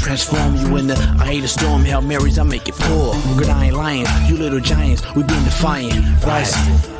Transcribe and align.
Transform 0.00 0.56
you 0.56 0.76
into 0.76 0.94
I 1.20 1.26
hate 1.26 1.44
a 1.44 1.48
storm, 1.48 1.84
Hail 1.84 2.00
Marys, 2.00 2.38
I 2.38 2.42
make 2.42 2.68
it 2.68 2.74
pour. 2.74 3.14
Good, 3.36 3.48
I 3.48 3.66
ain't 3.66 3.76
lying. 3.76 4.06
You 4.26 4.36
little 4.38 4.60
giants, 4.60 5.02
we 5.14 5.22
been 5.22 5.44
defiant. 5.44 6.24
Rising. 6.24 6.99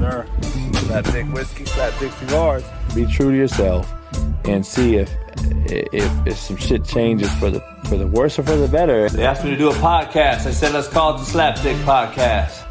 Yes, 0.00 0.12
sir. 0.12 0.26
Slapdick 0.40 1.32
whiskey, 1.32 1.64
slapdick 1.64 2.18
cigars. 2.18 2.64
Be 2.94 3.06
true 3.06 3.30
to 3.30 3.36
yourself 3.36 3.92
and 4.44 4.64
see 4.64 4.96
if 4.96 5.14
if 5.66 6.26
if 6.26 6.36
some 6.36 6.56
shit 6.56 6.84
changes 6.84 7.32
for 7.34 7.50
the 7.50 7.60
for 7.84 7.96
the 7.96 8.06
worse 8.06 8.38
or 8.38 8.42
for 8.42 8.56
the 8.56 8.68
better. 8.68 9.08
They 9.08 9.26
asked 9.26 9.44
me 9.44 9.50
to 9.50 9.56
do 9.56 9.68
a 9.70 9.74
podcast. 9.74 10.46
I 10.46 10.52
said, 10.52 10.72
let's 10.72 10.88
call 10.88 11.14
it 11.14 11.18
the 11.18 11.24
Slapdick 11.24 11.76
Podcast. 11.84 12.66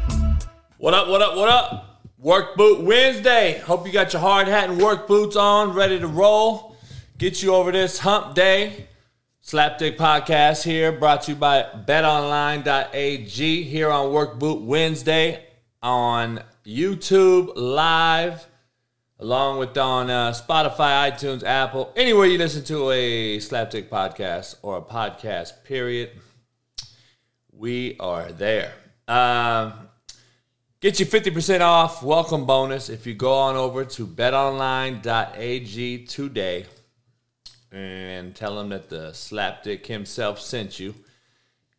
What 0.78 0.94
up, 0.94 1.08
what 1.08 1.22
up, 1.22 1.36
what 1.36 1.48
up? 1.48 2.00
Work 2.18 2.56
Boot 2.56 2.82
Wednesday. 2.84 3.58
Hope 3.60 3.86
you 3.86 3.92
got 3.92 4.12
your 4.12 4.20
hard 4.20 4.48
hat 4.48 4.68
and 4.68 4.80
work 4.80 5.06
boots 5.06 5.36
on, 5.36 5.72
ready 5.72 5.98
to 6.00 6.06
roll. 6.06 6.76
Get 7.16 7.42
you 7.42 7.54
over 7.54 7.70
this 7.70 7.98
hump 7.98 8.34
day. 8.34 8.88
Slapdick 9.42 9.96
Podcast 9.96 10.64
here, 10.64 10.92
brought 10.92 11.22
to 11.22 11.32
you 11.32 11.36
by 11.36 11.62
betonline.ag 11.86 13.62
here 13.62 13.90
on 13.90 14.12
Work 14.12 14.38
Boot 14.38 14.62
Wednesday 14.62 15.44
on 15.82 16.42
YouTube 16.70 17.52
Live, 17.56 18.46
along 19.18 19.58
with 19.58 19.76
on 19.76 20.08
uh, 20.08 20.30
Spotify, 20.30 21.10
iTunes, 21.10 21.42
Apple, 21.42 21.92
anywhere 21.96 22.26
you 22.26 22.38
listen 22.38 22.62
to 22.64 22.92
a 22.92 23.38
Slapdick 23.38 23.88
podcast 23.88 24.54
or 24.62 24.76
a 24.76 24.82
podcast, 24.82 25.64
period. 25.64 26.10
We 27.50 27.96
are 27.98 28.30
there. 28.30 28.72
Um, 29.08 29.72
get 30.80 31.00
you 31.00 31.06
50% 31.06 31.60
off 31.60 32.04
welcome 32.04 32.46
bonus 32.46 32.88
if 32.88 33.04
you 33.04 33.14
go 33.14 33.32
on 33.32 33.56
over 33.56 33.84
to 33.84 34.06
betonline.ag 34.06 36.06
today 36.06 36.66
and 37.72 38.36
tell 38.36 38.54
them 38.54 38.68
that 38.68 38.88
the 38.88 39.10
Slapdick 39.10 39.86
himself 39.86 40.40
sent 40.40 40.78
you. 40.78 40.94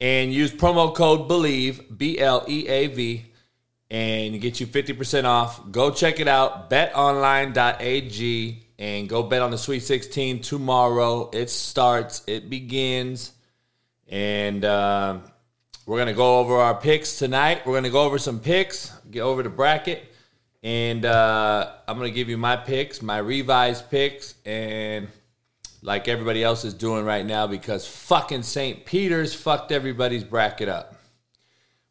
And 0.01 0.33
use 0.33 0.51
promo 0.51 0.93
code 0.93 1.29
BELIEVE, 1.29 1.97
B 1.97 2.19
L 2.19 2.43
E 2.49 2.67
A 2.67 2.87
V, 2.87 3.30
and 3.91 4.39
get 4.39 4.61
you 4.61 4.65
50% 4.65 5.25
off. 5.25 5.69
Go 5.69 5.91
check 5.91 6.21
it 6.21 6.27
out, 6.29 6.69
betonline.ag, 6.69 8.63
and 8.79 9.09
go 9.09 9.21
bet 9.21 9.41
on 9.41 9.51
the 9.51 9.57
Sweet 9.57 9.81
16 9.81 10.41
tomorrow. 10.41 11.29
It 11.33 11.49
starts, 11.49 12.23
it 12.25 12.49
begins, 12.49 13.33
and 14.07 14.63
uh, 14.63 15.17
we're 15.85 15.97
going 15.97 16.07
to 16.07 16.13
go 16.13 16.39
over 16.39 16.55
our 16.55 16.75
picks 16.75 17.19
tonight. 17.19 17.65
We're 17.65 17.73
going 17.73 17.83
to 17.83 17.89
go 17.89 18.03
over 18.03 18.17
some 18.17 18.39
picks, 18.39 18.89
get 19.11 19.23
over 19.23 19.43
the 19.43 19.49
bracket, 19.49 20.05
and 20.63 21.03
uh, 21.03 21.73
I'm 21.85 21.97
going 21.97 22.09
to 22.09 22.15
give 22.15 22.29
you 22.29 22.37
my 22.37 22.55
picks, 22.55 23.01
my 23.01 23.17
revised 23.17 23.91
picks, 23.91 24.35
and 24.45 25.09
like 25.81 26.07
everybody 26.07 26.45
else 26.45 26.63
is 26.63 26.73
doing 26.73 27.03
right 27.03 27.25
now 27.25 27.45
because 27.45 27.85
fucking 27.85 28.43
St. 28.43 28.85
Peter's 28.85 29.33
fucked 29.33 29.73
everybody's 29.73 30.23
bracket 30.23 30.69
up. 30.69 30.95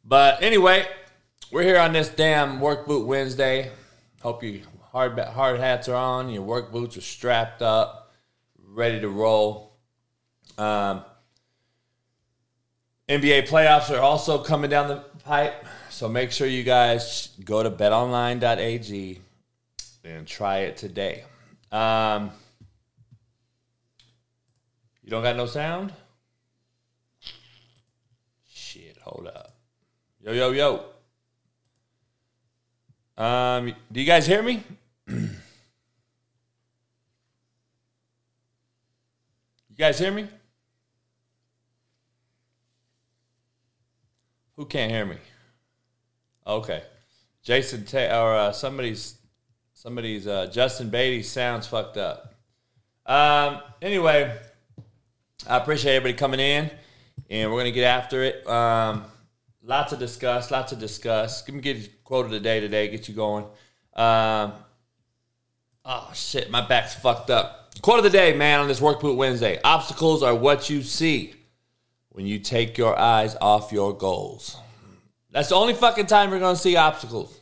But 0.03 0.43
anyway, 0.43 0.87
we're 1.51 1.63
here 1.63 1.79
on 1.79 1.93
this 1.93 2.09
damn 2.09 2.61
work 2.61 2.87
boot 2.87 3.07
Wednesday. 3.07 3.71
Hope 4.23 4.43
your 4.43 4.61
hard 4.93 5.19
hard 5.19 5.59
hats 5.59 5.89
are 5.89 5.97
on, 5.97 6.31
your 6.31 6.43
work 6.43 6.73
boots 6.73 6.97
are 6.97 7.03
strapped 7.03 7.63
up, 7.63 8.13
ready 8.69 9.01
to 9.01 9.09
roll. 9.09 9.77
Um, 10.59 11.05
NBA 13.09 13.49
playoffs 13.49 13.91
are 13.91 14.01
also 14.01 14.39
coming 14.39 14.71
down 14.71 14.89
the 14.89 15.03
pipe, 15.25 15.65
so 15.89 16.09
make 16.09 16.31
sure 16.31 16.47
you 16.47 16.63
guys 16.63 17.31
go 17.45 17.63
to 17.63 17.71
betonline.ag 17.71 19.21
and 20.05 20.27
try 20.27 20.59
it 20.59 20.77
today. 20.77 21.25
Um, 21.73 22.31
you 25.03 25.11
don't 25.11 25.23
got 25.23 25.37
no 25.37 25.47
sound? 25.47 25.93
Shit, 28.49 28.99
hold 29.03 29.27
up. 29.27 29.57
Yo, 30.21 30.33
yo, 30.33 30.51
yo. 30.51 30.85
Um, 33.21 33.75
do 33.93 34.01
you 34.01 34.07
guys 34.07 34.27
hear 34.27 34.43
me? 34.43 34.63
you 35.07 35.29
guys 39.77 39.99
hear 39.99 40.11
me? 40.11 40.27
Who 44.57 44.65
can't 44.65 44.91
hear 44.91 45.05
me? 45.05 45.17
Okay, 46.47 46.83
Jason 47.43 47.85
or 47.95 48.35
uh, 48.37 48.53
somebody's 48.53 49.19
somebody's 49.75 50.27
uh, 50.27 50.47
Justin 50.47 50.89
Beatty 50.89 51.23
sounds 51.23 51.67
fucked 51.67 51.99
up. 51.99 52.35
Um, 53.05 53.61
anyway, 53.83 54.35
I 55.47 55.59
appreciate 55.59 55.97
everybody 55.97 56.17
coming 56.17 56.41
in, 56.41 56.71
and 57.29 57.53
we're 57.53 57.59
gonna 57.61 57.71
get 57.71 57.85
after 57.85 58.23
it. 58.23 58.49
Um, 58.49 59.05
lots 59.63 59.91
to 59.93 59.97
discuss, 59.97 60.51
lots 60.51 60.71
to 60.71 60.77
discuss. 60.77 61.43
Give 61.43 61.55
me 61.55 61.61
get 61.61 61.77
you 61.77 61.89
quote 62.05 62.27
of 62.27 62.31
the 62.31 62.41
day 62.41 62.61
today, 62.61 62.89
get 62.89 63.09
you 63.09 63.15
going. 63.15 63.45
Um, 63.95 64.53
oh 65.85 66.11
shit, 66.15 66.51
my 66.51 66.67
back's 66.67 66.95
fucked 66.95 67.31
up. 67.31 67.75
Quote 67.83 67.99
of 67.99 68.05
the 68.05 68.11
day, 68.11 68.35
man, 68.35 68.61
on 68.61 68.69
this 68.69 68.81
Work 68.81 69.01
Boot 69.01 69.17
Wednesday: 69.17 69.59
Obstacles 69.65 70.23
are 70.23 70.35
what 70.35 70.69
you 70.71 70.83
see 70.83 71.35
when 72.11 72.27
you 72.27 72.39
take 72.39 72.77
your 72.77 72.99
eyes 72.99 73.37
off 73.41 73.73
your 73.73 73.97
goals. 73.97 74.57
That's 75.31 75.49
the 75.49 75.55
only 75.55 75.75
fucking 75.75 76.07
time 76.07 76.31
you're 76.31 76.41
gonna 76.41 76.57
see 76.57 76.77
obstacles. 76.77 77.40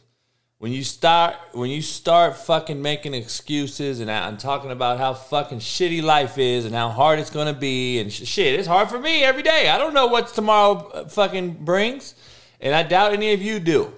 When 0.60 0.72
you 0.72 0.82
start, 0.82 1.36
when 1.52 1.70
you 1.70 1.80
start 1.80 2.36
fucking 2.36 2.82
making 2.82 3.14
excuses 3.14 4.00
and 4.00 4.10
I'm 4.10 4.36
talking 4.36 4.72
about 4.72 4.98
how 4.98 5.14
fucking 5.14 5.60
shitty 5.60 6.02
life 6.02 6.36
is 6.36 6.64
and 6.64 6.74
how 6.74 6.88
hard 6.88 7.20
it's 7.20 7.30
gonna 7.30 7.52
be 7.52 8.00
and 8.00 8.12
sh- 8.12 8.24
shit, 8.24 8.58
it's 8.58 8.66
hard 8.66 8.88
for 8.88 8.98
me 8.98 9.22
every 9.22 9.44
day. 9.44 9.68
I 9.68 9.78
don't 9.78 9.94
know 9.94 10.08
what 10.08 10.26
tomorrow 10.26 10.88
uh, 10.88 11.08
fucking 11.08 11.64
brings, 11.64 12.16
and 12.60 12.74
I 12.74 12.82
doubt 12.82 13.12
any 13.12 13.32
of 13.34 13.40
you 13.40 13.60
do. 13.60 13.92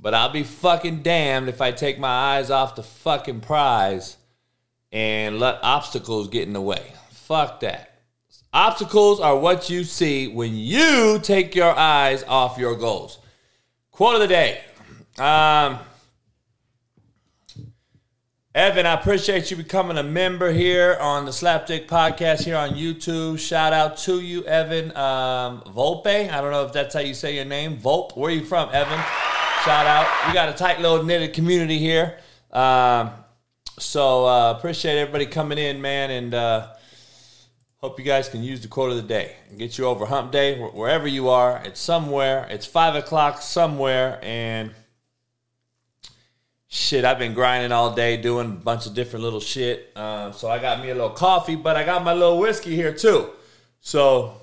But 0.00 0.12
I'll 0.12 0.32
be 0.32 0.42
fucking 0.42 1.02
damned 1.02 1.48
if 1.48 1.60
I 1.60 1.70
take 1.70 2.00
my 2.00 2.08
eyes 2.36 2.50
off 2.50 2.74
the 2.74 2.82
fucking 2.82 3.42
prize 3.42 4.16
and 4.90 5.38
let 5.38 5.60
obstacles 5.62 6.26
get 6.26 6.48
in 6.48 6.52
the 6.52 6.60
way. 6.60 6.94
Fuck 7.10 7.60
that. 7.60 8.02
Obstacles 8.52 9.20
are 9.20 9.38
what 9.38 9.70
you 9.70 9.84
see 9.84 10.26
when 10.26 10.56
you 10.56 11.20
take 11.22 11.54
your 11.54 11.78
eyes 11.78 12.24
off 12.24 12.58
your 12.58 12.74
goals. 12.74 13.18
Quote 13.92 14.16
of 14.16 14.20
the 14.20 14.26
day. 14.26 14.62
Um, 15.18 15.78
Evan, 18.54 18.84
I 18.84 18.92
appreciate 18.92 19.50
you 19.50 19.56
becoming 19.56 19.96
a 19.96 20.02
member 20.02 20.52
here 20.52 20.98
on 21.00 21.24
the 21.24 21.30
Slapdick 21.30 21.86
Podcast 21.86 22.44
here 22.44 22.56
on 22.56 22.70
YouTube. 22.70 23.38
Shout 23.38 23.72
out 23.72 23.96
to 23.98 24.20
you, 24.20 24.44
Evan 24.44 24.94
um, 24.94 25.62
Volpe. 25.62 26.30
I 26.30 26.40
don't 26.42 26.50
know 26.50 26.66
if 26.66 26.72
that's 26.74 26.92
how 26.92 27.00
you 27.00 27.14
say 27.14 27.34
your 27.34 27.46
name. 27.46 27.78
Volpe. 27.78 28.14
Where 28.14 28.30
are 28.30 28.34
you 28.34 28.44
from, 28.44 28.68
Evan? 28.74 28.98
Shout 29.64 29.86
out. 29.86 30.06
We 30.26 30.34
got 30.34 30.50
a 30.50 30.52
tight 30.52 30.80
little 30.80 31.02
knitted 31.02 31.32
community 31.32 31.78
here. 31.78 32.18
Um, 32.52 33.10
so 33.78 34.26
uh, 34.26 34.54
appreciate 34.56 34.98
everybody 34.98 35.24
coming 35.24 35.56
in, 35.56 35.80
man, 35.80 36.10
and 36.10 36.34
uh, 36.34 36.68
hope 37.78 37.98
you 37.98 38.04
guys 38.04 38.28
can 38.28 38.42
use 38.42 38.60
the 38.60 38.68
quote 38.68 38.90
of 38.90 38.96
the 38.96 39.02
day 39.02 39.36
and 39.48 39.58
get 39.58 39.78
you 39.78 39.86
over 39.86 40.04
hump 40.04 40.30
day 40.30 40.58
wherever 40.58 41.08
you 41.08 41.30
are. 41.30 41.62
It's 41.64 41.80
somewhere. 41.80 42.46
It's 42.50 42.66
five 42.66 42.94
o'clock 42.94 43.40
somewhere, 43.40 44.18
and 44.22 44.74
shit, 46.68 47.04
I've 47.04 47.18
been 47.18 47.34
grinding 47.34 47.72
all 47.72 47.94
day 47.94 48.16
doing 48.16 48.46
a 48.46 48.54
bunch 48.54 48.86
of 48.86 48.94
different 48.94 49.24
little 49.24 49.40
shit. 49.40 49.92
Um, 49.96 50.32
so 50.32 50.48
I 50.48 50.58
got 50.58 50.80
me 50.80 50.90
a 50.90 50.94
little 50.94 51.10
coffee, 51.10 51.56
but 51.56 51.76
I 51.76 51.84
got 51.84 52.04
my 52.04 52.12
little 52.12 52.38
whiskey 52.38 52.74
here 52.74 52.92
too. 52.92 53.30
So 53.80 54.40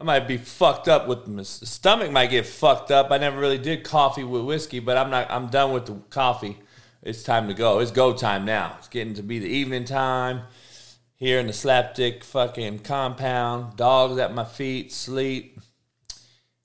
I 0.00 0.04
might 0.04 0.28
be 0.28 0.36
fucked 0.36 0.88
up 0.88 1.08
with 1.08 1.26
my 1.26 1.42
stomach. 1.42 2.10
Might 2.10 2.30
get 2.30 2.46
fucked 2.46 2.90
up. 2.90 3.10
I 3.10 3.18
never 3.18 3.38
really 3.38 3.58
did 3.58 3.84
coffee 3.84 4.24
with 4.24 4.42
whiskey, 4.42 4.80
but 4.80 4.96
I'm 4.96 5.10
not. 5.10 5.30
I'm 5.30 5.48
done 5.48 5.72
with 5.72 5.86
the 5.86 5.94
coffee. 6.10 6.58
It's 7.02 7.22
time 7.22 7.48
to 7.48 7.54
go. 7.54 7.78
It's 7.78 7.92
go 7.92 8.12
time 8.12 8.44
now. 8.44 8.74
It's 8.78 8.88
getting 8.88 9.14
to 9.14 9.22
be 9.22 9.38
the 9.38 9.48
evening 9.48 9.84
time 9.84 10.42
here 11.14 11.38
in 11.38 11.46
the 11.46 11.52
slapdick 11.52 12.24
fucking 12.24 12.80
compound. 12.80 13.76
Dogs 13.76 14.18
at 14.18 14.34
my 14.34 14.44
feet, 14.44 14.92
sleep. 14.92 15.60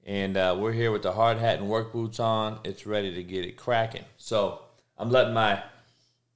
And 0.05 0.35
uh, 0.35 0.57
we're 0.59 0.71
here 0.71 0.91
with 0.91 1.03
the 1.03 1.11
hard 1.13 1.37
hat 1.37 1.59
and 1.59 1.69
work 1.69 1.93
boots 1.93 2.19
on. 2.19 2.59
It's 2.63 2.85
ready 2.85 3.13
to 3.13 3.23
get 3.23 3.45
it 3.45 3.55
cracking. 3.55 4.05
So 4.17 4.61
I'm 4.97 5.11
letting 5.11 5.33
my 5.33 5.61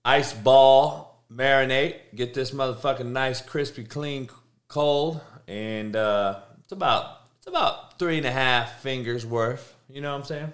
ice 0.04 0.34
ball 0.34 1.24
marinate, 1.32 1.96
get 2.14 2.34
this 2.34 2.52
motherfucking 2.52 3.08
nice, 3.08 3.42
crispy, 3.42 3.84
clean, 3.84 4.30
cold. 4.68 5.22
And 5.48 5.96
uh, 5.96 6.42
it's 6.64 6.72
about 6.72 7.22
it's 7.38 7.48
about 7.48 7.98
three 8.00 8.18
and 8.18 8.26
a 8.26 8.32
half 8.32 8.82
fingers 8.82 9.26
worth. 9.26 9.76
You 9.90 10.02
know 10.02 10.12
what 10.12 10.20
I'm 10.20 10.24
saying? 10.26 10.54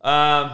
Um, 0.00 0.52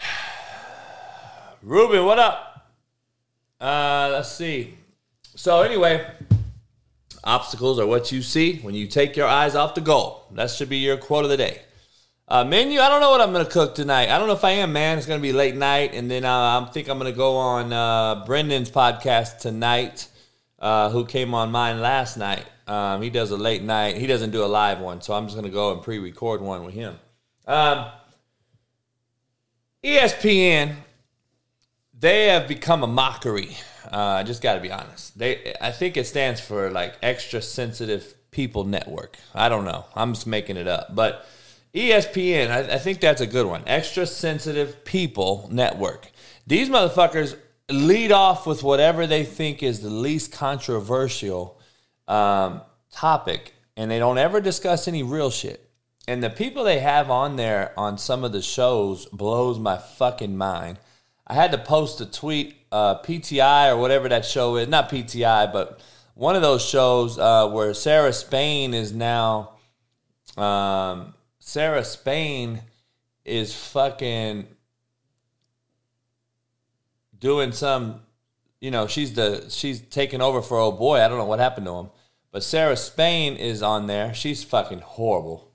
Ruben, 1.62 2.04
what 2.04 2.18
up? 2.18 2.70
Uh, 3.60 4.10
let's 4.12 4.32
see. 4.32 4.76
So 5.36 5.62
anyway, 5.62 6.04
obstacles 7.24 7.78
are 7.78 7.86
what 7.86 8.12
you 8.12 8.22
see 8.22 8.58
when 8.58 8.74
you 8.74 8.86
take 8.86 9.16
your 9.16 9.26
eyes 9.26 9.54
off 9.54 9.74
the 9.74 9.80
goal. 9.80 10.26
That 10.32 10.50
should 10.50 10.68
be 10.68 10.78
your 10.78 10.96
quote 10.96 11.24
of 11.24 11.30
the 11.30 11.36
day. 11.36 11.62
Uh, 12.28 12.44
menu, 12.44 12.80
I 12.80 12.88
don't 12.88 13.00
know 13.00 13.10
what 13.10 13.20
I'm 13.20 13.32
gonna 13.32 13.44
cook 13.44 13.74
tonight. 13.74 14.08
I 14.08 14.18
don't 14.18 14.26
know 14.26 14.34
if 14.34 14.44
I 14.44 14.52
am, 14.52 14.72
man. 14.72 14.96
It's 14.96 15.06
gonna 15.06 15.20
be 15.20 15.32
late 15.32 15.54
night, 15.54 15.94
and 15.94 16.10
then 16.10 16.24
uh, 16.24 16.66
I 16.66 16.70
think 16.72 16.88
I'm 16.88 16.98
gonna 16.98 17.12
go 17.12 17.36
on 17.36 17.72
uh, 17.72 18.24
Brendan's 18.24 18.70
podcast 18.70 19.38
tonight, 19.38 20.08
uh, 20.58 20.90
who 20.90 21.04
came 21.04 21.34
on 21.34 21.50
mine 21.50 21.80
last 21.80 22.16
night. 22.16 22.44
Um, 22.66 23.02
he 23.02 23.10
does 23.10 23.32
a 23.32 23.36
late 23.36 23.62
night. 23.62 23.96
He 23.96 24.06
doesn't 24.06 24.30
do 24.30 24.44
a 24.44 24.46
live 24.46 24.80
one, 24.80 25.00
so 25.02 25.12
I'm 25.14 25.26
just 25.26 25.36
gonna 25.36 25.50
go 25.50 25.72
and 25.72 25.82
pre-record 25.82 26.40
one 26.40 26.64
with 26.64 26.74
him. 26.74 26.98
Um, 27.46 27.86
ESPN 29.84 30.76
they 32.02 32.26
have 32.26 32.48
become 32.48 32.82
a 32.82 32.86
mockery. 32.88 33.56
Uh, 33.90 34.20
I 34.20 34.22
just 34.22 34.42
got 34.42 34.54
to 34.54 34.60
be 34.60 34.70
honest. 34.70 35.18
They, 35.18 35.54
I 35.60 35.70
think 35.70 35.96
it 35.96 36.06
stands 36.06 36.40
for 36.40 36.70
like 36.70 36.94
extra 37.02 37.42
sensitive 37.42 38.14
people 38.30 38.64
network. 38.64 39.16
I 39.34 39.48
don't 39.48 39.64
know. 39.64 39.86
I'm 39.94 40.14
just 40.14 40.26
making 40.26 40.56
it 40.56 40.68
up, 40.68 40.94
but 40.94 41.26
ESPN, 41.74 42.50
I, 42.50 42.74
I 42.74 42.78
think 42.78 43.00
that's 43.00 43.20
a 43.20 43.26
good 43.26 43.46
one. 43.46 43.62
Extra 43.66 44.06
sensitive 44.06 44.84
people 44.84 45.48
network. 45.50 46.10
These 46.46 46.68
motherfuckers 46.68 47.36
lead 47.70 48.12
off 48.12 48.46
with 48.46 48.62
whatever 48.62 49.06
they 49.06 49.24
think 49.24 49.62
is 49.62 49.80
the 49.80 49.90
least 49.90 50.32
controversial 50.32 51.58
um, 52.08 52.60
topic, 52.90 53.54
and 53.76 53.90
they 53.90 53.98
don't 53.98 54.18
ever 54.18 54.40
discuss 54.40 54.86
any 54.86 55.02
real 55.02 55.30
shit. 55.30 55.70
And 56.06 56.22
the 56.22 56.30
people 56.30 56.64
they 56.64 56.80
have 56.80 57.10
on 57.10 57.36
there 57.36 57.72
on 57.76 57.96
some 57.96 58.24
of 58.24 58.32
the 58.32 58.42
shows 58.42 59.06
blows 59.06 59.58
my 59.58 59.78
fucking 59.78 60.36
mind. 60.36 60.78
I 61.26 61.34
had 61.34 61.52
to 61.52 61.58
post 61.58 62.00
a 62.00 62.06
tweet, 62.06 62.56
uh, 62.70 62.98
PTI 63.00 63.70
or 63.70 63.76
whatever 63.76 64.08
that 64.08 64.24
show 64.24 64.56
is, 64.56 64.68
not 64.68 64.90
PTI, 64.90 65.52
but 65.52 65.80
one 66.14 66.36
of 66.36 66.42
those 66.42 66.64
shows 66.64 67.18
uh, 67.18 67.48
where 67.48 67.72
Sarah 67.74 68.12
Spain 68.12 68.74
is 68.74 68.92
now, 68.92 69.52
um, 70.36 71.14
Sarah 71.38 71.84
Spain 71.84 72.62
is 73.24 73.54
fucking 73.54 74.46
doing 77.18 77.52
some, 77.52 78.00
you 78.60 78.70
know, 78.70 78.86
she's 78.86 79.14
the 79.14 79.46
she's 79.48 79.80
taking 79.80 80.20
over 80.20 80.42
for 80.42 80.58
old 80.58 80.78
boy. 80.78 81.00
I 81.00 81.08
don't 81.08 81.18
know 81.18 81.24
what 81.24 81.38
happened 81.38 81.66
to 81.66 81.74
him, 81.76 81.90
but 82.30 82.42
Sarah 82.42 82.76
Spain 82.76 83.36
is 83.36 83.62
on 83.62 83.86
there. 83.86 84.12
She's 84.12 84.44
fucking 84.44 84.80
horrible. 84.80 85.52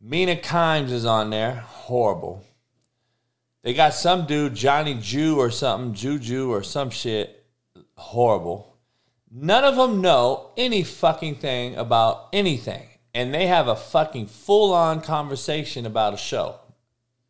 Mina 0.00 0.36
Kimes 0.36 0.90
is 0.90 1.04
on 1.04 1.30
there, 1.30 1.64
horrible. 1.66 2.44
They 3.62 3.74
got 3.74 3.94
some 3.94 4.26
dude, 4.26 4.54
Johnny 4.54 4.94
Jew 4.94 5.38
or 5.38 5.50
something, 5.50 5.94
Juju 5.94 6.50
or 6.50 6.62
some 6.62 6.90
shit. 6.90 7.46
Horrible. 7.96 8.76
None 9.30 9.64
of 9.64 9.76
them 9.76 10.00
know 10.00 10.50
any 10.56 10.82
fucking 10.82 11.36
thing 11.36 11.76
about 11.76 12.28
anything. 12.32 12.88
And 13.14 13.32
they 13.32 13.46
have 13.46 13.68
a 13.68 13.76
fucking 13.76 14.26
full 14.26 14.72
on 14.72 15.00
conversation 15.00 15.86
about 15.86 16.14
a 16.14 16.16
show. 16.16 16.56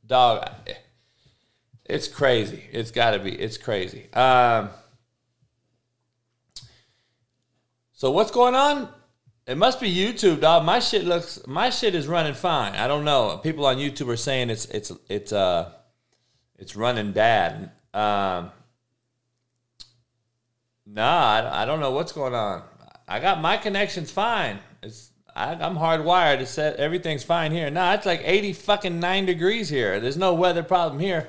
Dog, 0.07 0.49
it's 1.85 2.09
crazy. 2.09 2.63
It's 2.73 2.91
got 2.91 3.11
to 3.11 3.19
be. 3.19 3.33
It's 3.33 3.59
crazy. 3.59 4.13
Um, 4.15 4.71
so 7.93 8.11
what's 8.11 8.31
going 8.31 8.55
on? 8.55 8.89
It 9.47 9.59
must 9.59 9.81
be 9.81 9.93
YouTube, 9.93 10.41
dog. 10.41 10.65
My 10.65 10.79
shit 10.79 11.05
looks. 11.05 11.41
My 11.47 11.71
shit 11.71 11.95
is 11.95 12.07
running 12.07 12.35
fine. 12.35 12.75
I 12.75 12.87
don't 12.87 13.05
know. 13.05 13.39
People 13.43 13.67
on 13.67 13.77
YouTube 13.77 14.09
are 14.09 14.17
saying 14.17 14.51
it's 14.51 14.67
it's 14.67 14.93
it's 15.09 15.33
uh 15.33 15.73
it's 16.63 16.77
running 16.77 17.11
bad. 17.11 17.73
Um, 17.93 18.53
nah, 20.87 21.27
I, 21.27 21.63
I 21.63 21.65
don't 21.65 21.81
know 21.81 21.91
what's 21.91 22.13
going 22.13 22.35
on. 22.35 22.63
I 23.09 23.19
got 23.19 23.41
my 23.41 23.57
connections 23.57 24.13
fine. 24.13 24.61
It's 24.81 25.11
I, 25.35 25.55
am 25.55 25.75
hardwired. 25.75 26.47
Said 26.47 26.77
everything's 26.77 27.25
fine 27.25 27.51
here. 27.51 27.69
Nah, 27.69 27.95
it's 27.95 28.07
like 28.07 28.21
80 28.23 28.53
fucking 28.53 29.01
nine 29.01 29.27
degrees 29.27 29.69
here. 29.69 29.99
There's 29.99 30.17
no 30.17 30.35
weather 30.35 30.63
problem 30.63 31.01
here. 31.01 31.29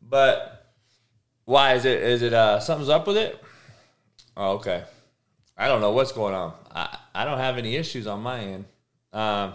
But 0.00 0.72
why 1.44 1.74
is 1.74 1.84
it? 1.84 2.02
Is 2.02 2.22
it 2.22 2.32
uh 2.32 2.58
something's 2.58 2.88
up 2.88 3.06
with 3.06 3.18
it? 3.18 3.38
Oh, 4.34 4.52
okay. 4.52 4.84
I 5.58 5.68
don't 5.68 5.82
know 5.82 5.92
what's 5.92 6.12
going 6.12 6.34
on. 6.34 6.54
I 6.74 6.96
I 7.14 7.26
don't 7.26 7.38
have 7.38 7.58
any 7.58 7.76
issues 7.76 8.06
on 8.06 8.22
my 8.22 8.40
end. 8.40 8.64
Um, 9.12 9.52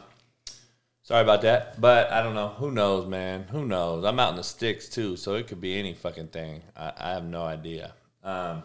Sorry 1.05 1.21
about 1.21 1.43
that, 1.43 1.79
but 1.79 2.11
I 2.11 2.23
don't 2.23 2.33
know. 2.33 2.47
Who 2.57 2.71
knows, 2.71 3.05
man? 3.05 3.43
Who 3.51 3.63
knows? 3.63 4.03
I'm 4.03 4.19
out 4.19 4.31
in 4.31 4.37
the 4.37 4.43
sticks 4.43 4.89
too, 4.89 5.15
so 5.17 5.35
it 5.35 5.45
could 5.45 5.61
be 5.61 5.77
any 5.77 5.93
fucking 5.93 6.29
thing. 6.29 6.63
I, 6.75 6.93
I 6.97 7.09
have 7.11 7.23
no 7.23 7.43
idea. 7.43 7.93
Um, 8.23 8.63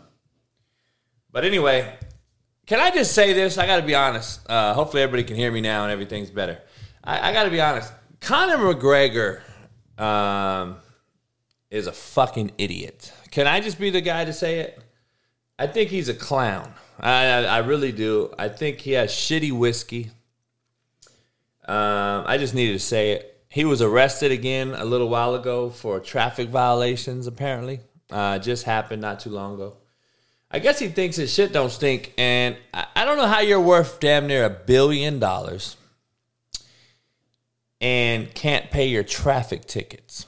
but 1.30 1.44
anyway, 1.44 1.98
can 2.64 2.80
I 2.80 2.92
just 2.92 3.12
say 3.12 3.34
this? 3.34 3.58
I 3.58 3.66
got 3.66 3.76
to 3.76 3.82
be 3.82 3.94
honest. 3.94 4.40
Uh, 4.48 4.72
hopefully, 4.72 5.02
everybody 5.02 5.24
can 5.24 5.36
hear 5.36 5.52
me 5.52 5.60
now 5.60 5.82
and 5.82 5.92
everything's 5.92 6.30
better. 6.30 6.62
I, 7.04 7.28
I 7.28 7.32
got 7.34 7.44
to 7.44 7.50
be 7.50 7.60
honest. 7.60 7.92
Conor 8.22 8.56
McGregor 8.56 9.42
um, 10.02 10.78
is 11.70 11.88
a 11.88 11.92
fucking 11.92 12.52
idiot. 12.56 13.12
Can 13.30 13.46
I 13.46 13.60
just 13.60 13.78
be 13.78 13.90
the 13.90 14.00
guy 14.00 14.24
to 14.24 14.32
say 14.32 14.60
it? 14.60 14.82
I 15.58 15.66
think 15.66 15.90
he's 15.90 16.08
a 16.08 16.14
clown. 16.14 16.72
I, 16.98 17.26
I, 17.26 17.42
I 17.42 17.58
really 17.58 17.92
do. 17.92 18.32
I 18.38 18.48
think 18.48 18.80
he 18.80 18.92
has 18.92 19.10
shitty 19.10 19.52
whiskey. 19.52 20.12
Um, 21.70 22.24
I 22.26 22.36
just 22.36 22.52
needed 22.52 22.72
to 22.72 22.80
say 22.80 23.12
it. 23.12 23.44
He 23.48 23.64
was 23.64 23.80
arrested 23.80 24.32
again 24.32 24.74
a 24.74 24.84
little 24.84 25.08
while 25.08 25.36
ago 25.36 25.70
for 25.70 26.00
traffic 26.00 26.48
violations, 26.48 27.28
apparently. 27.28 27.78
Uh, 28.10 28.40
just 28.40 28.64
happened 28.64 29.00
not 29.00 29.20
too 29.20 29.30
long 29.30 29.54
ago. 29.54 29.74
I 30.50 30.58
guess 30.58 30.80
he 30.80 30.88
thinks 30.88 31.14
his 31.14 31.32
shit 31.32 31.52
don't 31.52 31.70
stink, 31.70 32.12
and 32.18 32.56
I, 32.74 32.86
I 32.96 33.04
don't 33.04 33.18
know 33.18 33.28
how 33.28 33.38
you're 33.38 33.60
worth 33.60 34.00
damn 34.00 34.26
near 34.26 34.44
a 34.44 34.50
billion 34.50 35.20
dollars 35.20 35.76
and 37.80 38.34
can't 38.34 38.68
pay 38.72 38.88
your 38.88 39.04
traffic 39.04 39.64
tickets 39.64 40.26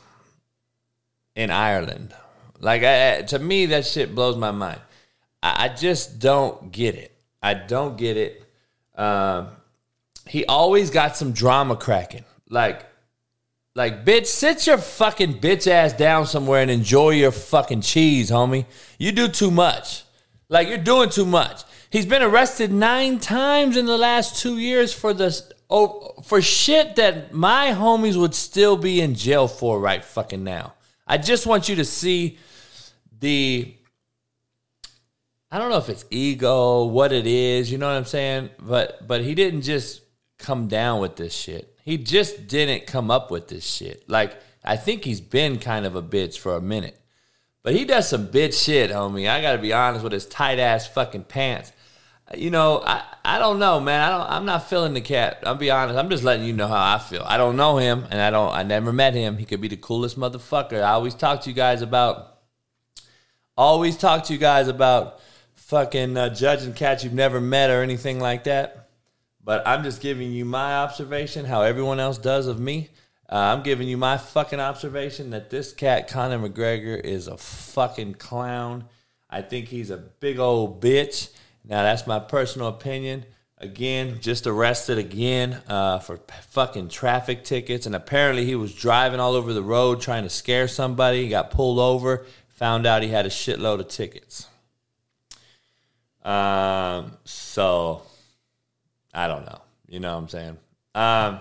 in 1.35 1.51
Ireland. 1.51 2.15
Like, 2.61 2.85
I, 2.85 3.23
to 3.23 3.41
me, 3.41 3.67
that 3.67 3.85
shit 3.85 4.15
blows 4.15 4.37
my 4.37 4.53
mind. 4.53 4.81
I, 5.43 5.65
I 5.65 5.69
just 5.71 6.21
don't 6.21 6.71
get 6.71 6.95
it. 6.95 7.17
I 7.43 7.55
don't 7.55 7.97
get 7.97 8.17
it. 8.17 8.45
Um, 8.95 9.49
he 10.33 10.47
always 10.47 10.89
got 10.89 11.15
some 11.15 11.33
drama 11.33 11.77
cracking. 11.77 12.25
Like, 12.49 12.87
like, 13.75 14.07
bitch, 14.07 14.25
sit 14.25 14.67
your 14.67 14.79
fucking 14.79 15.41
bitch 15.41 15.67
ass 15.67 15.93
down 15.93 16.25
somewhere 16.25 16.63
and 16.63 16.71
enjoy 16.71 17.11
your 17.11 17.33
fucking 17.33 17.83
cheese, 17.83 18.31
homie. 18.31 18.65
You 18.99 19.13
do 19.13 19.29
too 19.29 19.51
much. 19.51 20.05
Like, 20.49 20.69
you're 20.69 20.79
doing 20.79 21.11
too 21.11 21.27
much. 21.27 21.65
He's 21.91 22.07
been 22.07 22.23
arrested 22.23 22.73
nine 22.73 23.19
times 23.19 23.77
in 23.77 23.85
the 23.85 23.99
last 23.99 24.41
two 24.41 24.57
years 24.57 24.95
for 24.95 25.13
this 25.13 25.53
oh, 25.69 26.15
for 26.23 26.41
shit 26.41 26.97
that 26.97 27.35
my 27.35 27.73
homies 27.73 28.17
would 28.17 28.35
still 28.35 28.79
be 28.79 29.03
in 29.03 29.15
jail 29.15 29.47
for 29.47 29.79
right 29.79 30.03
fucking 30.03 30.43
now. 30.43 30.73
I 31.07 31.19
just 31.19 31.47
want 31.47 31.69
you 31.69 31.77
to 31.77 31.85
see 31.85 32.39
the 33.21 33.75
I 35.51 35.59
don't 35.59 35.69
know 35.69 35.77
if 35.77 35.91
it's 35.91 36.07
ego, 36.09 36.87
what 36.87 37.13
it 37.13 37.27
is, 37.27 37.71
you 37.71 37.77
know 37.77 37.87
what 37.87 37.99
I'm 37.99 38.07
saying? 38.07 38.49
But 38.59 39.07
but 39.07 39.21
he 39.21 39.35
didn't 39.35 39.61
just 39.61 40.02
come 40.43 40.69
down 40.69 41.01
with 41.01 41.17
this 41.17 41.35
shit. 41.35 41.75
He 41.85 41.97
just 41.97 42.47
didn't 42.47 42.87
come 42.87 43.11
up 43.11 43.31
with 43.31 43.49
this 43.49 43.65
shit. 43.65 44.09
Like, 44.09 44.37
I 44.65 44.77
think 44.77 45.05
he's 45.05 45.21
been 45.21 45.59
kind 45.59 45.87
of 45.87 45.97
a 45.97 46.03
bitch 46.03 46.39
for 46.39 46.55
a 46.55 46.61
minute. 46.61 46.99
But 47.63 47.75
he 47.75 47.85
does 47.85 48.09
some 48.09 48.29
bitch 48.29 48.65
shit, 48.65 48.91
homie. 48.91 49.31
I 49.31 49.41
gotta 49.41 49.59
be 49.59 49.73
honest 49.73 50.03
with 50.03 50.13
his 50.13 50.27
tight 50.27 50.59
ass 50.59 50.87
fucking 50.87 51.25
pants. 51.25 51.73
You 52.37 52.51
know, 52.51 52.83
I, 52.85 53.03
I 53.25 53.39
don't 53.39 53.59
know, 53.59 53.79
man. 53.79 54.01
I 54.01 54.09
don't 54.11 54.31
I'm 54.31 54.45
not 54.45 54.69
feeling 54.69 54.95
the 54.95 55.01
cat. 55.01 55.43
I'll 55.45 55.55
be 55.55 55.71
honest. 55.71 55.99
I'm 55.99 56.11
just 56.11 56.25
letting 56.25 56.47
you 56.47 56.53
know 56.53 56.67
how 56.67 56.95
I 56.95 56.99
feel. 56.99 57.23
I 57.25 57.37
don't 57.37 57.57
know 57.57 57.77
him 57.77 58.07
and 58.11 58.21
I 58.21 58.31
don't 58.31 58.53
I 58.53 58.63
never 58.63 58.93
met 58.93 59.15
him. 59.15 59.37
He 59.37 59.45
could 59.45 59.61
be 59.61 59.69
the 59.69 59.77
coolest 59.77 60.19
motherfucker. 60.19 60.83
I 60.83 60.93
always 60.93 61.15
talk 61.15 61.43
to 61.43 61.51
you 61.51 61.55
guys 61.55 61.83
about 61.83 62.39
always 63.57 63.97
talk 63.97 64.25
to 64.25 64.33
you 64.33 64.39
guys 64.39 64.67
about 64.67 65.21
fucking 65.55 66.17
uh, 66.17 66.31
judging 66.31 66.73
cats 66.73 67.05
you've 67.05 67.13
never 67.13 67.41
met 67.41 67.71
or 67.71 67.83
anything 67.83 68.19
like 68.19 68.45
that. 68.45 68.82
But 69.45 69.67
I'm 69.67 69.83
just 69.83 70.01
giving 70.01 70.33
you 70.33 70.45
my 70.45 70.77
observation, 70.77 71.45
how 71.45 71.63
everyone 71.63 71.99
else 71.99 72.19
does 72.19 72.47
of 72.47 72.61
me. 72.61 72.91
Uh, 73.29 73.37
I'm 73.37 73.63
giving 73.63 73.89
you 73.89 73.97
my 73.97 74.19
fucking 74.19 74.61
observation 74.61 75.31
that 75.31 75.51
this 75.51 75.73
cat, 75.73 76.07
Conor 76.07 76.39
McGregor, 76.39 77.01
is 77.01 77.29
a 77.29 77.37
fucking 77.37 78.15
clown. 78.15 78.85
I 79.29 79.43
think 79.43 79.69
he's 79.69 79.91
a 79.91 79.97
big 79.97 80.39
old 80.39 80.83
bitch. 80.83 81.31
Now, 81.65 81.83
that's 81.83 82.07
my 82.07 82.19
personal 82.19 82.69
opinion. 82.69 83.25
Again, 83.59 84.19
just 84.21 84.47
arrested 84.47 84.99
again 84.99 85.63
uh, 85.69 86.01
for 86.01 86.21
fucking 86.51 86.89
traffic 86.89 87.43
tickets. 87.43 87.87
And 87.87 87.95
apparently, 87.95 88.45
he 88.45 88.55
was 88.55 88.75
driving 88.75 89.19
all 89.19 89.35
over 89.35 89.53
the 89.53 89.63
road 89.63 90.01
trying 90.01 90.25
to 90.25 90.31
scare 90.31 90.69
somebody. 90.69 91.23
He 91.23 91.29
got 91.29 91.51
pulled 91.51 91.79
over, 91.79 92.27
found 92.49 92.87
out 92.87 93.03
he 93.03 93.09
had 93.09 93.25
a 93.25 93.31
shitload 93.31 93.81
of 93.81 93.89
tickets. 93.89 94.47
Um, 96.25 97.17
so 97.25 98.03
I 99.13 99.27
don't 99.27 99.45
know. 99.45 99.61
You 99.89 100.01
know 100.01 100.15
what 100.15 100.23
I'm 100.23 100.29
saying? 100.29 100.59
Um, 100.95 101.41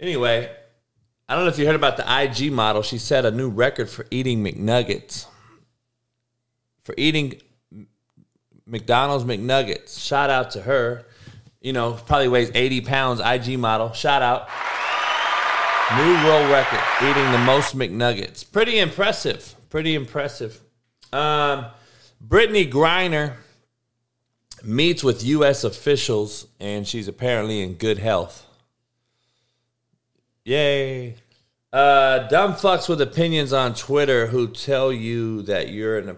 anyway, 0.00 0.50
I 1.28 1.34
don't 1.34 1.44
know 1.44 1.50
if 1.50 1.58
you 1.58 1.66
heard 1.66 1.76
about 1.76 1.96
the 1.96 2.22
IG 2.22 2.52
model. 2.52 2.82
She 2.82 2.98
set 2.98 3.24
a 3.24 3.30
new 3.30 3.48
record 3.48 3.88
for 3.88 4.06
eating 4.10 4.42
McNuggets. 4.42 5.26
For 6.82 6.94
eating 6.96 7.40
McDonald's 8.66 9.24
McNuggets. 9.24 10.02
Shout 10.02 10.30
out 10.30 10.50
to 10.52 10.62
her. 10.62 11.04
You 11.60 11.72
know, 11.72 11.92
probably 12.06 12.28
weighs 12.28 12.50
80 12.54 12.80
pounds, 12.82 13.20
IG 13.24 13.58
model. 13.58 13.92
Shout 13.92 14.22
out. 14.22 14.48
New 15.96 16.12
world 16.24 16.50
record, 16.50 16.80
eating 17.02 17.32
the 17.32 17.38
most 17.38 17.76
McNuggets. 17.76 18.50
Pretty 18.50 18.78
impressive. 18.78 19.54
Pretty 19.70 19.94
impressive. 19.94 20.60
Um, 21.12 21.66
Brittney 22.26 22.70
Griner 22.70 23.36
meets 24.64 25.02
with 25.02 25.24
U.S. 25.24 25.64
officials, 25.64 26.46
and 26.60 26.86
she's 26.86 27.08
apparently 27.08 27.62
in 27.62 27.74
good 27.74 27.98
health. 27.98 28.46
Yay. 30.44 31.16
Uh, 31.72 32.26
dumb 32.28 32.54
fucks 32.54 32.88
with 32.88 33.00
opinions 33.00 33.52
on 33.52 33.74
Twitter 33.74 34.26
who 34.28 34.48
tell 34.48 34.90
you 34.92 35.42
that 35.42 35.68
you're 35.68 35.98
in 35.98 36.08
a 36.08 36.16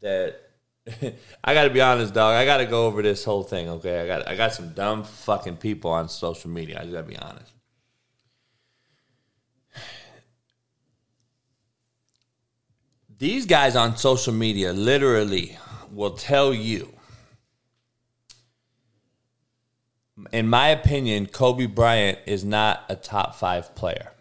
that 0.00 0.50
I 1.44 1.54
got 1.54 1.64
to 1.64 1.70
be 1.70 1.80
honest, 1.80 2.14
dog. 2.14 2.34
I 2.34 2.44
got 2.44 2.58
to 2.58 2.66
go 2.66 2.86
over 2.86 3.02
this 3.02 3.24
whole 3.24 3.42
thing. 3.42 3.68
Okay, 3.68 4.00
I 4.00 4.06
got 4.06 4.28
I 4.28 4.34
got 4.36 4.52
some 4.52 4.70
dumb 4.72 5.04
fucking 5.04 5.58
people 5.58 5.90
on 5.90 6.08
social 6.08 6.50
media. 6.50 6.80
I 6.80 6.86
got 6.86 7.02
to 7.02 7.02
be 7.02 7.16
honest. 7.16 7.52
These 13.18 13.44
guys 13.44 13.76
on 13.76 13.98
social 13.98 14.32
media 14.32 14.72
literally 14.72 15.58
will 15.92 16.12
tell 16.12 16.54
you, 16.54 16.90
in 20.32 20.48
my 20.48 20.68
opinion, 20.68 21.26
Kobe 21.26 21.66
Bryant 21.66 22.18
is 22.26 22.44
not 22.44 22.84
a 22.88 22.96
top 22.96 23.34
five 23.34 23.74
player. 23.74 24.12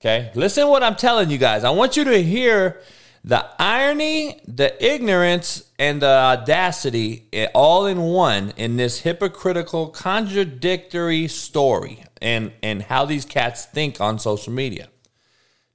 Okay, 0.00 0.30
listen 0.34 0.68
what 0.68 0.82
I'm 0.82 0.94
telling 0.94 1.30
you 1.30 1.38
guys. 1.38 1.64
I 1.64 1.70
want 1.70 1.96
you 1.96 2.04
to 2.04 2.22
hear 2.22 2.80
the 3.24 3.44
irony, 3.58 4.40
the 4.46 4.72
ignorance, 4.84 5.64
and 5.78 6.00
the 6.00 6.06
audacity 6.06 7.28
all 7.54 7.86
in 7.86 8.00
one 8.00 8.52
in 8.56 8.76
this 8.76 9.00
hypocritical, 9.00 9.88
contradictory 9.88 11.26
story 11.26 12.04
and, 12.22 12.52
and 12.62 12.82
how 12.82 13.04
these 13.04 13.24
cats 13.24 13.64
think 13.64 14.00
on 14.00 14.18
social 14.18 14.52
media. 14.52 14.88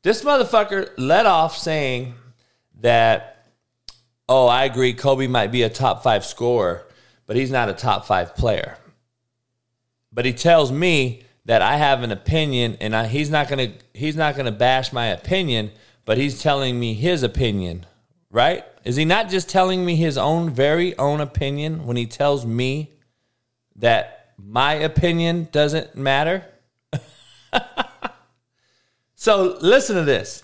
This 0.04 0.24
motherfucker 0.24 0.90
let 0.98 1.26
off 1.26 1.58
saying 1.58 2.16
that, 2.82 3.50
oh, 4.28 4.48
I 4.48 4.66
agree, 4.66 4.94
Kobe 4.94 5.28
might 5.28 5.52
be 5.52 5.64
a 5.64 5.70
top 5.70 6.02
five 6.02 6.26
scorer, 6.26 6.88
but 7.26 7.36
he's 7.36 7.52
not 7.52 7.70
a 7.70 7.74
top 7.74 8.06
five 8.06 8.36
player. 8.36 8.78
But 10.14 10.26
he 10.26 10.34
tells 10.34 10.72
me 10.72 11.24
that 11.46 11.62
I 11.62 11.78
have 11.78 12.04
an 12.04 12.12
opinion 12.12 12.78
and 12.80 12.96
I, 12.96 13.08
he's 13.08 13.30
not 13.30 13.50
gonna 13.50 13.74
he's 13.94 14.16
not 14.16 14.36
gonna 14.36 14.52
bash 14.52 14.94
my 14.94 15.08
opinion 15.08 15.72
but 16.06 16.18
he's 16.18 16.42
telling 16.42 16.80
me 16.80 16.94
his 16.94 17.24
opinion, 17.24 17.86
right? 18.30 18.64
Is 18.84 18.96
he 18.96 19.06
not 19.06 19.30
just 19.30 19.50
telling 19.50 19.86
me 19.86 19.96
his 19.96 20.18
own 20.18 20.50
very 20.50 20.98
own 20.98 21.22
opinion 21.22 21.86
when 21.86 21.96
he 21.96 22.06
tells 22.06 22.46
me 22.46 22.92
that 23.78 24.34
my 24.38 24.74
opinion 24.74 25.48
doesn't 25.52 25.96
matter? 25.96 26.46
so 29.16 29.58
listen 29.62 29.96
to 29.96 30.04
this. 30.04 30.44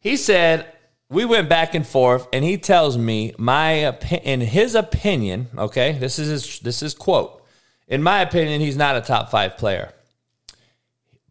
He 0.00 0.16
said, 0.16 0.66
we 1.08 1.24
went 1.24 1.48
back 1.48 1.74
and 1.74 1.86
forth, 1.86 2.26
and 2.32 2.44
he 2.44 2.56
tells 2.56 2.96
me 2.96 3.34
my 3.36 3.96
in 4.22 4.40
his 4.40 4.74
opinion, 4.74 5.48
okay, 5.56 5.92
this 5.92 6.18
is 6.18 6.28
his, 6.28 6.60
this 6.60 6.82
is 6.82 6.94
quote. 6.94 7.39
In 7.90 8.04
my 8.04 8.20
opinion, 8.20 8.60
he's 8.60 8.76
not 8.76 8.96
a 8.96 9.00
top 9.00 9.30
five 9.30 9.58
player, 9.58 9.92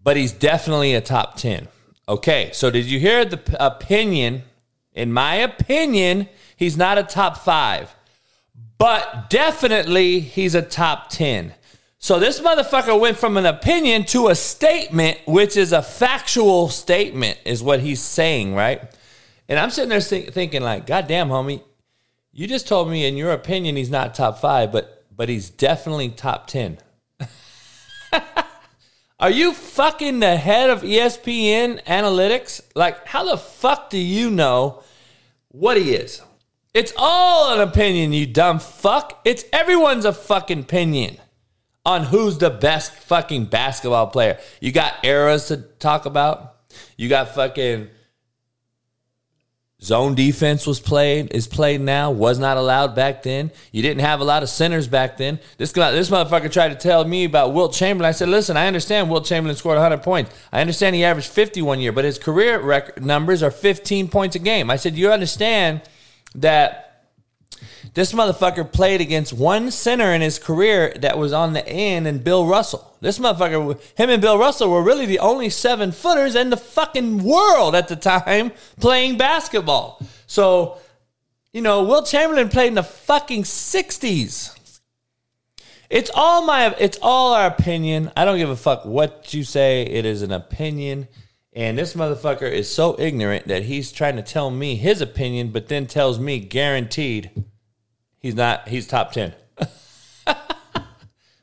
but 0.03 0.17
he's 0.17 0.33
definitely 0.33 0.93
a 0.93 1.01
top 1.01 1.37
10. 1.37 1.69
Okay, 2.07 2.49
so 2.53 2.69
did 2.69 2.85
you 2.85 2.99
hear 2.99 3.23
the 3.23 3.41
opinion? 3.65 4.43
In 4.91 5.13
my 5.13 5.35
opinion, 5.35 6.27
he's 6.57 6.75
not 6.75 6.97
a 6.97 7.03
top 7.03 7.37
five, 7.37 7.95
but 8.77 9.29
definitely 9.29 10.19
he's 10.19 10.53
a 10.53 10.61
top 10.61 11.09
10. 11.09 11.53
So 11.97 12.19
this 12.19 12.41
motherfucker 12.41 12.99
went 12.99 13.17
from 13.17 13.37
an 13.37 13.45
opinion 13.45 14.03
to 14.05 14.27
a 14.27 14.35
statement, 14.35 15.19
which 15.25 15.55
is 15.55 15.71
a 15.71 15.81
factual 15.81 16.67
statement, 16.67 17.37
is 17.45 17.63
what 17.63 17.79
he's 17.79 18.01
saying, 18.01 18.53
right? 18.53 18.81
And 19.47 19.57
I'm 19.57 19.69
sitting 19.69 19.89
there 19.89 20.01
thinking, 20.01 20.61
like, 20.61 20.85
God 20.87 21.07
damn, 21.07 21.29
homie, 21.29 21.63
you 22.33 22.47
just 22.47 22.67
told 22.67 22.89
me 22.89 23.05
in 23.05 23.15
your 23.15 23.31
opinion 23.31 23.77
he's 23.77 23.89
not 23.89 24.13
top 24.13 24.39
five, 24.39 24.71
but 24.71 24.98
but 25.19 25.27
he's 25.27 25.49
definitely 25.49 26.07
top 26.07 26.47
10. 26.47 26.77
Are 29.19 29.29
you 29.29 29.51
fucking 29.51 30.21
the 30.21 30.37
head 30.37 30.69
of 30.69 30.81
ESPN 30.81 31.83
analytics? 31.83 32.61
Like, 32.73 33.05
how 33.05 33.25
the 33.25 33.35
fuck 33.35 33.89
do 33.89 33.97
you 33.97 34.31
know 34.31 34.81
what 35.49 35.75
he 35.75 35.93
is? 35.93 36.21
It's 36.73 36.93
all 36.95 37.53
an 37.53 37.59
opinion, 37.59 38.13
you 38.13 38.27
dumb 38.27 38.59
fuck. 38.59 39.19
It's 39.25 39.43
everyone's 39.51 40.05
a 40.05 40.13
fucking 40.13 40.61
opinion 40.61 41.17
on 41.85 42.05
who's 42.05 42.37
the 42.37 42.49
best 42.49 42.93
fucking 42.93 43.47
basketball 43.47 44.07
player. 44.07 44.39
You 44.61 44.71
got 44.71 45.03
eras 45.03 45.49
to 45.49 45.57
talk 45.57 46.05
about. 46.05 46.55
You 46.95 47.09
got 47.09 47.35
fucking 47.35 47.89
Zone 49.81 50.13
defense 50.13 50.67
was 50.67 50.81
played, 50.81 51.33
is 51.33 51.47
played 51.47 51.79
now, 51.79 52.11
was 52.11 52.37
not 52.37 52.57
allowed 52.57 52.95
back 52.95 53.23
then. 53.23 53.49
You 53.71 53.81
didn't 53.81 54.01
have 54.01 54.19
a 54.19 54.25
lot 54.25 54.43
of 54.43 54.49
centers 54.49 54.89
back 54.89 55.15
then. 55.15 55.39
This 55.57 55.71
guy, 55.71 55.91
this 55.91 56.09
motherfucker 56.09 56.51
tried 56.51 56.69
to 56.69 56.75
tell 56.75 57.05
me 57.05 57.23
about 57.23 57.53
Wilt 57.53 57.73
Chamberlain. 57.73 58.09
I 58.09 58.11
said, 58.11 58.27
listen, 58.27 58.57
I 58.57 58.67
understand 58.67 59.09
Wilt 59.09 59.25
Chamberlain 59.25 59.55
scored 59.55 59.77
100 59.77 60.03
points. 60.03 60.35
I 60.51 60.59
understand 60.59 60.97
he 60.97 61.05
averaged 61.05 61.29
50 61.29 61.61
one 61.61 61.79
year, 61.79 61.93
but 61.93 62.03
his 62.03 62.19
career 62.19 62.59
record 62.59 63.05
numbers 63.05 63.41
are 63.41 63.51
15 63.51 64.09
points 64.09 64.35
a 64.35 64.39
game. 64.39 64.69
I 64.69 64.75
said, 64.75 64.95
you 64.95 65.11
understand 65.11 65.81
that 66.35 66.88
this 67.93 68.13
motherfucker 68.13 68.71
played 68.71 69.01
against 69.01 69.33
one 69.33 69.71
center 69.71 70.13
in 70.13 70.21
his 70.21 70.37
career 70.37 70.93
that 70.99 71.17
was 71.17 71.33
on 71.33 71.53
the 71.53 71.67
end 71.67 72.07
and 72.07 72.23
Bill 72.23 72.45
Russell. 72.45 72.97
This 73.01 73.19
motherfucker, 73.19 73.79
him 73.97 74.09
and 74.09 74.21
Bill 74.21 74.37
Russell 74.37 74.69
were 74.69 74.83
really 74.83 75.05
the 75.05 75.19
only 75.19 75.49
seven 75.49 75.91
footers 75.91 76.35
in 76.35 76.49
the 76.49 76.57
fucking 76.57 77.23
world 77.23 77.75
at 77.75 77.87
the 77.87 77.95
time 77.95 78.51
playing 78.79 79.17
basketball. 79.17 80.01
So, 80.27 80.77
you 81.53 81.61
know, 81.61 81.83
Will 81.83 82.03
Chamberlain 82.03 82.49
played 82.49 82.67
in 82.67 82.75
the 82.75 82.83
fucking 82.83 83.43
60s. 83.43 84.55
It's 85.89 86.11
all 86.13 86.45
my 86.45 86.75
it's 86.79 86.99
all 87.01 87.33
our 87.33 87.47
opinion. 87.47 88.11
I 88.15 88.23
don't 88.23 88.37
give 88.37 88.51
a 88.51 88.55
fuck 88.55 88.85
what 88.85 89.33
you 89.33 89.43
say. 89.43 89.81
It 89.81 90.05
is 90.05 90.21
an 90.21 90.31
opinion. 90.31 91.07
And 91.51 91.79
this 91.79 91.95
motherfucker 91.95 92.49
is 92.49 92.71
so 92.71 92.95
ignorant 92.99 93.47
that 93.47 93.63
he's 93.63 93.91
trying 93.91 94.15
to 94.17 94.21
tell 94.21 94.51
me 94.51 94.75
his 94.75 95.01
opinion, 95.01 95.49
but 95.49 95.67
then 95.67 95.87
tells 95.87 96.19
me 96.19 96.39
guaranteed 96.39 97.43
He's 98.19 98.35
not. 98.35 98.67
He's 98.67 98.87
top 98.87 99.11
ten. 99.11 99.33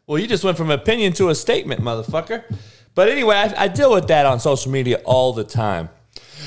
well, 0.06 0.18
you 0.18 0.26
just 0.26 0.44
went 0.44 0.56
from 0.56 0.70
opinion 0.70 1.12
to 1.14 1.28
a 1.30 1.34
statement, 1.34 1.80
motherfucker. 1.80 2.44
But 2.94 3.08
anyway, 3.08 3.36
I, 3.36 3.64
I 3.64 3.68
deal 3.68 3.92
with 3.92 4.08
that 4.08 4.26
on 4.26 4.40
social 4.40 4.72
media 4.72 5.00
all 5.04 5.32
the 5.32 5.44
time, 5.44 5.90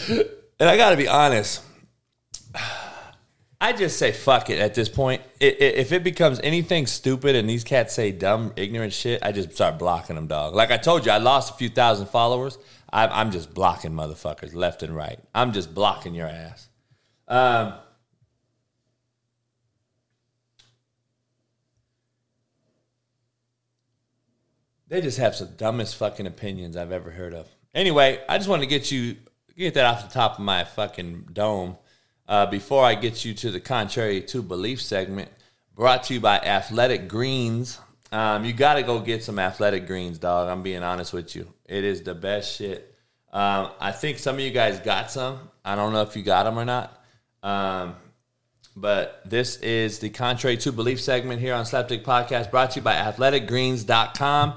and 0.08 0.70
I 0.70 0.78
got 0.78 0.92
to 0.92 0.98
be 0.98 1.08
honest. 1.08 1.64
I 3.62 3.74
just 3.74 4.00
say 4.00 4.14
fuck 4.14 4.50
it 4.50 4.58
at 4.60 4.74
this 4.74 4.88
point. 4.88 5.22
It, 5.40 5.62
it, 5.62 5.76
if 5.76 5.92
it 5.92 6.02
becomes 6.02 6.40
anything 6.42 6.88
stupid 6.88 7.36
and 7.36 7.50
these 7.50 7.66
cats 7.66 7.94
say 7.94 8.12
dumb, 8.12 8.54
ignorant 8.56 8.94
shit, 8.94 9.22
I 9.22 9.34
just 9.34 9.54
start 9.54 9.78
blocking 9.78 10.16
them, 10.16 10.28
dog. 10.28 10.56
Like 10.56 10.72
I 10.72 10.78
told 10.78 11.06
you, 11.06 11.12
I 11.12 11.18
lost 11.18 11.54
a 11.54 11.58
few 11.58 11.68
thousand 11.68 12.08
followers. 12.08 12.58
I, 12.92 13.08
I'm 13.08 13.32
just 13.32 13.54
blocking 13.54 13.92
motherfuckers 13.92 14.56
left 14.56 14.82
and 14.82 14.96
right. 14.96 15.20
I'm 15.36 15.52
just 15.52 15.76
blocking 15.76 16.16
your 16.16 16.28
ass. 16.28 16.70
Um, 17.28 17.74
They 24.90 25.02
just 25.02 25.20
have 25.20 25.36
some 25.36 25.50
dumbest 25.56 25.96
fucking 25.96 26.28
opinions 26.28 26.76
I've 26.76 26.92
ever 26.92 27.12
heard 27.12 27.34
of. 27.34 27.48
Anyway, 27.74 28.20
I 28.28 28.38
just 28.38 28.50
wanted 28.50 28.64
to 28.64 28.68
get 28.68 28.92
you 28.92 29.16
get 29.56 29.76
that 29.76 29.86
off 29.86 30.08
the 30.08 30.14
top 30.14 30.34
of 30.34 30.40
my 30.46 30.64
fucking 30.64 31.30
dome. 31.34 31.78
uh, 32.28 32.46
before 32.46 32.86
I 32.86 32.94
get 32.96 33.26
you 33.26 33.34
to 33.34 33.50
the 33.52 33.60
contrary 33.60 34.22
to 34.22 34.44
belief 34.44 34.82
segment, 34.82 35.30
brought 35.76 36.04
to 36.04 36.14
you 36.14 36.20
by 36.20 36.38
Athletic 36.38 37.08
Greens. 37.08 37.80
Um, 38.12 38.46
you 38.46 38.54
got 38.54 38.76
to 38.76 38.84
go 38.84 39.00
get 39.00 39.24
some 39.24 39.40
Athletic 39.40 39.88
Greens, 39.88 40.20
dog. 40.20 40.48
I'm 40.48 40.62
being 40.62 40.84
honest 40.84 41.12
with 41.12 41.36
you. 41.36 41.52
It 41.66 41.84
is 41.84 42.04
the 42.04 42.14
best 42.14 42.56
shit. 42.56 42.96
Um, 43.32 43.72
I 43.80 43.92
think 43.92 44.20
some 44.20 44.36
of 44.36 44.42
you 44.42 44.52
guys 44.52 44.80
got 44.80 45.12
some. 45.12 45.50
I 45.66 45.76
don't 45.76 45.92
know 45.92 46.02
if 46.02 46.16
you 46.16 46.24
got 46.24 46.44
them 46.44 46.58
or 46.58 46.66
not. 46.66 47.04
Um, 47.42 47.96
but 48.76 49.22
this 49.26 49.58
is 49.58 50.00
the 50.00 50.10
Contrary 50.10 50.58
to 50.58 50.72
Belief 50.72 51.02
segment 51.02 51.42
here 51.42 51.54
on 51.54 51.66
Slapdick 51.66 52.04
Podcast, 52.04 52.50
brought 52.52 52.72
to 52.72 52.80
you 52.80 52.84
by 52.84 52.96
athleticgreens.com. 52.96 54.54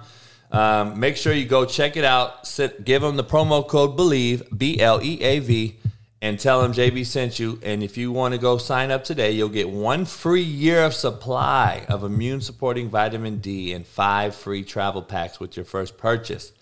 Um, 0.52 1.00
make 1.00 1.16
sure 1.16 1.32
you 1.32 1.46
go 1.46 1.64
check 1.64 1.96
it 1.96 2.04
out. 2.04 2.46
Sit, 2.46 2.84
give 2.84 3.00
them 3.00 3.16
the 3.16 3.24
promo 3.24 3.66
code 3.66 3.96
BELIEVE, 3.96 4.56
B 4.56 4.78
L 4.78 5.02
E 5.02 5.20
A 5.22 5.38
V, 5.38 5.78
and 6.20 6.38
tell 6.38 6.60
them 6.60 6.74
JB 6.74 7.06
sent 7.06 7.40
you. 7.40 7.58
And 7.62 7.82
if 7.82 7.96
you 7.96 8.12
want 8.12 8.34
to 8.34 8.38
go 8.38 8.58
sign 8.58 8.90
up 8.90 9.02
today, 9.02 9.30
you'll 9.30 9.48
get 9.48 9.70
one 9.70 10.04
free 10.04 10.42
year 10.42 10.84
of 10.84 10.92
supply 10.92 11.86
of 11.88 12.04
immune 12.04 12.42
supporting 12.42 12.90
vitamin 12.90 13.38
D 13.38 13.72
and 13.72 13.86
five 13.86 14.34
free 14.34 14.62
travel 14.62 15.00
packs 15.00 15.40
with 15.40 15.56
your 15.56 15.64
first 15.64 15.96
purchase. 15.96 16.52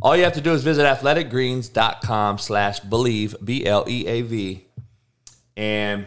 All 0.00 0.16
you 0.16 0.24
have 0.24 0.32
to 0.32 0.40
do 0.40 0.52
is 0.54 0.64
visit 0.64 0.86
athleticgreens.com 0.86 2.38
slash 2.38 2.80
believe, 2.80 3.36
B 3.44 3.66
L 3.66 3.84
E 3.86 4.06
A 4.06 4.22
V, 4.22 4.66
and 5.54 6.06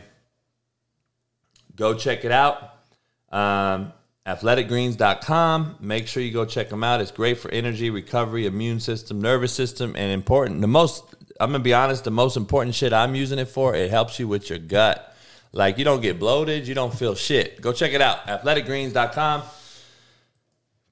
go 1.75 1.93
check 1.93 2.25
it 2.25 2.31
out. 2.31 2.73
Um, 3.29 3.93
athleticgreens.com. 4.27 5.77
Make 5.79 6.07
sure 6.07 6.21
you 6.21 6.33
go 6.33 6.45
check 6.45 6.69
them 6.69 6.83
out. 6.83 6.99
It's 6.99 7.11
great 7.11 7.37
for 7.37 7.49
energy, 7.51 7.89
recovery, 7.89 8.45
immune 8.45 8.79
system, 8.79 9.21
nervous 9.21 9.53
system, 9.53 9.95
and 9.95 10.11
important. 10.11 10.59
The 10.61 10.67
most, 10.67 11.15
I'm 11.39 11.51
going 11.51 11.61
to 11.61 11.63
be 11.63 11.73
honest, 11.73 12.03
the 12.03 12.11
most 12.11 12.35
important 12.35 12.75
shit 12.75 12.91
I'm 12.91 13.15
using 13.15 13.39
it 13.39 13.47
for, 13.47 13.73
it 13.73 13.89
helps 13.89 14.19
you 14.19 14.27
with 14.27 14.49
your 14.49 14.59
gut. 14.59 15.15
Like 15.53 15.77
you 15.77 15.85
don't 15.85 16.01
get 16.01 16.19
bloated, 16.19 16.67
you 16.67 16.75
don't 16.75 16.93
feel 16.93 17.15
shit. 17.15 17.61
Go 17.61 17.71
check 17.71 17.93
it 17.93 18.01
out. 18.01 18.27
Athleticgreens.com. 18.27 19.43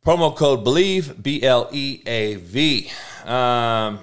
Promo 0.06 0.36
code 0.36 0.64
BELIEVE, 0.64 1.22
B 1.22 1.44
L 1.44 1.68
E 1.72 2.02
A 2.06 2.36
V. 2.36 2.92
Um, 3.26 4.00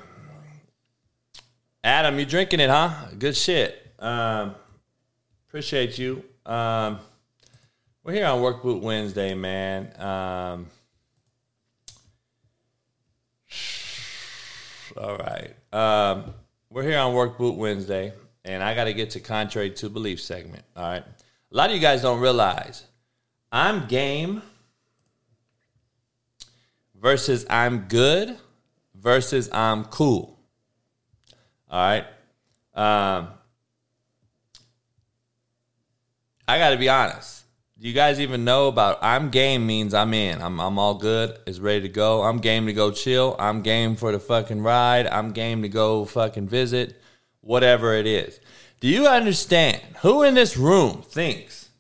Adam, 1.83 2.19
you 2.19 2.27
drinking 2.27 2.61
it, 2.61 2.69
huh? 2.69 2.91
Good 3.19 3.37
shit. 3.37 3.95
Um, 3.99 4.55
appreciate 5.49 5.99
you. 5.99 6.23
Um, 6.45 6.99
we're 8.05 8.15
here 8.15 8.27
on 8.27 8.43
Work 8.43 8.63
Boot 8.63 8.83
Wednesday, 8.83 9.35
man. 9.35 9.93
Um, 10.01 10.67
all 14.97 15.17
right. 15.17 15.55
Um, 15.73 16.35
we're 16.69 16.83
here 16.83 16.99
on 16.99 17.15
Work 17.15 17.39
Boot 17.39 17.57
Wednesday, 17.57 18.13
and 18.45 18.63
I 18.63 18.75
got 18.75 18.85
to 18.85 18.93
get 18.93 19.11
to 19.11 19.21
Contrary 19.21 19.71
to 19.71 19.89
Belief 19.89 20.21
segment. 20.21 20.65
All 20.77 20.83
right. 20.83 21.05
A 21.05 21.57
lot 21.57 21.71
of 21.71 21.77
you 21.77 21.83
guys 21.83 22.03
don't 22.03 22.21
realize 22.21 22.85
I'm 23.53 23.87
game 23.87 24.43
versus 27.01 27.47
I'm 27.49 27.83
good 27.89 28.37
versus 28.95 29.49
I'm 29.53 29.85
cool. 29.85 30.41
All 31.71 31.79
right. 31.81 32.05
Um, 32.75 33.29
I 36.49 36.59
got 36.59 36.71
to 36.71 36.79
be 36.79 36.89
honest. 36.89 37.42
Do 37.83 37.89
you 37.89 37.95
guys 37.95 38.21
even 38.21 38.45
know 38.45 38.69
about 38.69 39.01
I'm 39.03 39.31
game 39.31 39.67
means 39.67 39.93
I'm 39.93 40.15
in. 40.15 40.41
I'm 40.41 40.61
I'm 40.61 40.79
all 40.79 40.95
good. 40.95 41.37
It's 41.49 41.59
ready 41.59 41.81
to 41.81 41.89
go. 41.89 42.23
I'm 42.23 42.39
game 42.39 42.67
to 42.67 42.73
go 42.73 42.93
chill. 42.93 43.35
I'm 43.41 43.61
game 43.61 43.97
for 43.97 44.13
the 44.13 44.21
fucking 44.21 44.63
ride. 44.63 45.09
I'm 45.09 45.33
game 45.33 45.63
to 45.63 45.69
go 45.69 46.05
fucking 46.05 46.47
visit. 46.47 47.03
Whatever 47.41 47.95
it 47.95 48.07
is. 48.07 48.39
Do 48.79 48.87
you 48.87 49.09
understand 49.09 49.83
who 50.03 50.23
in 50.23 50.35
this 50.35 50.57
room 50.57 51.03
thinks 51.03 51.71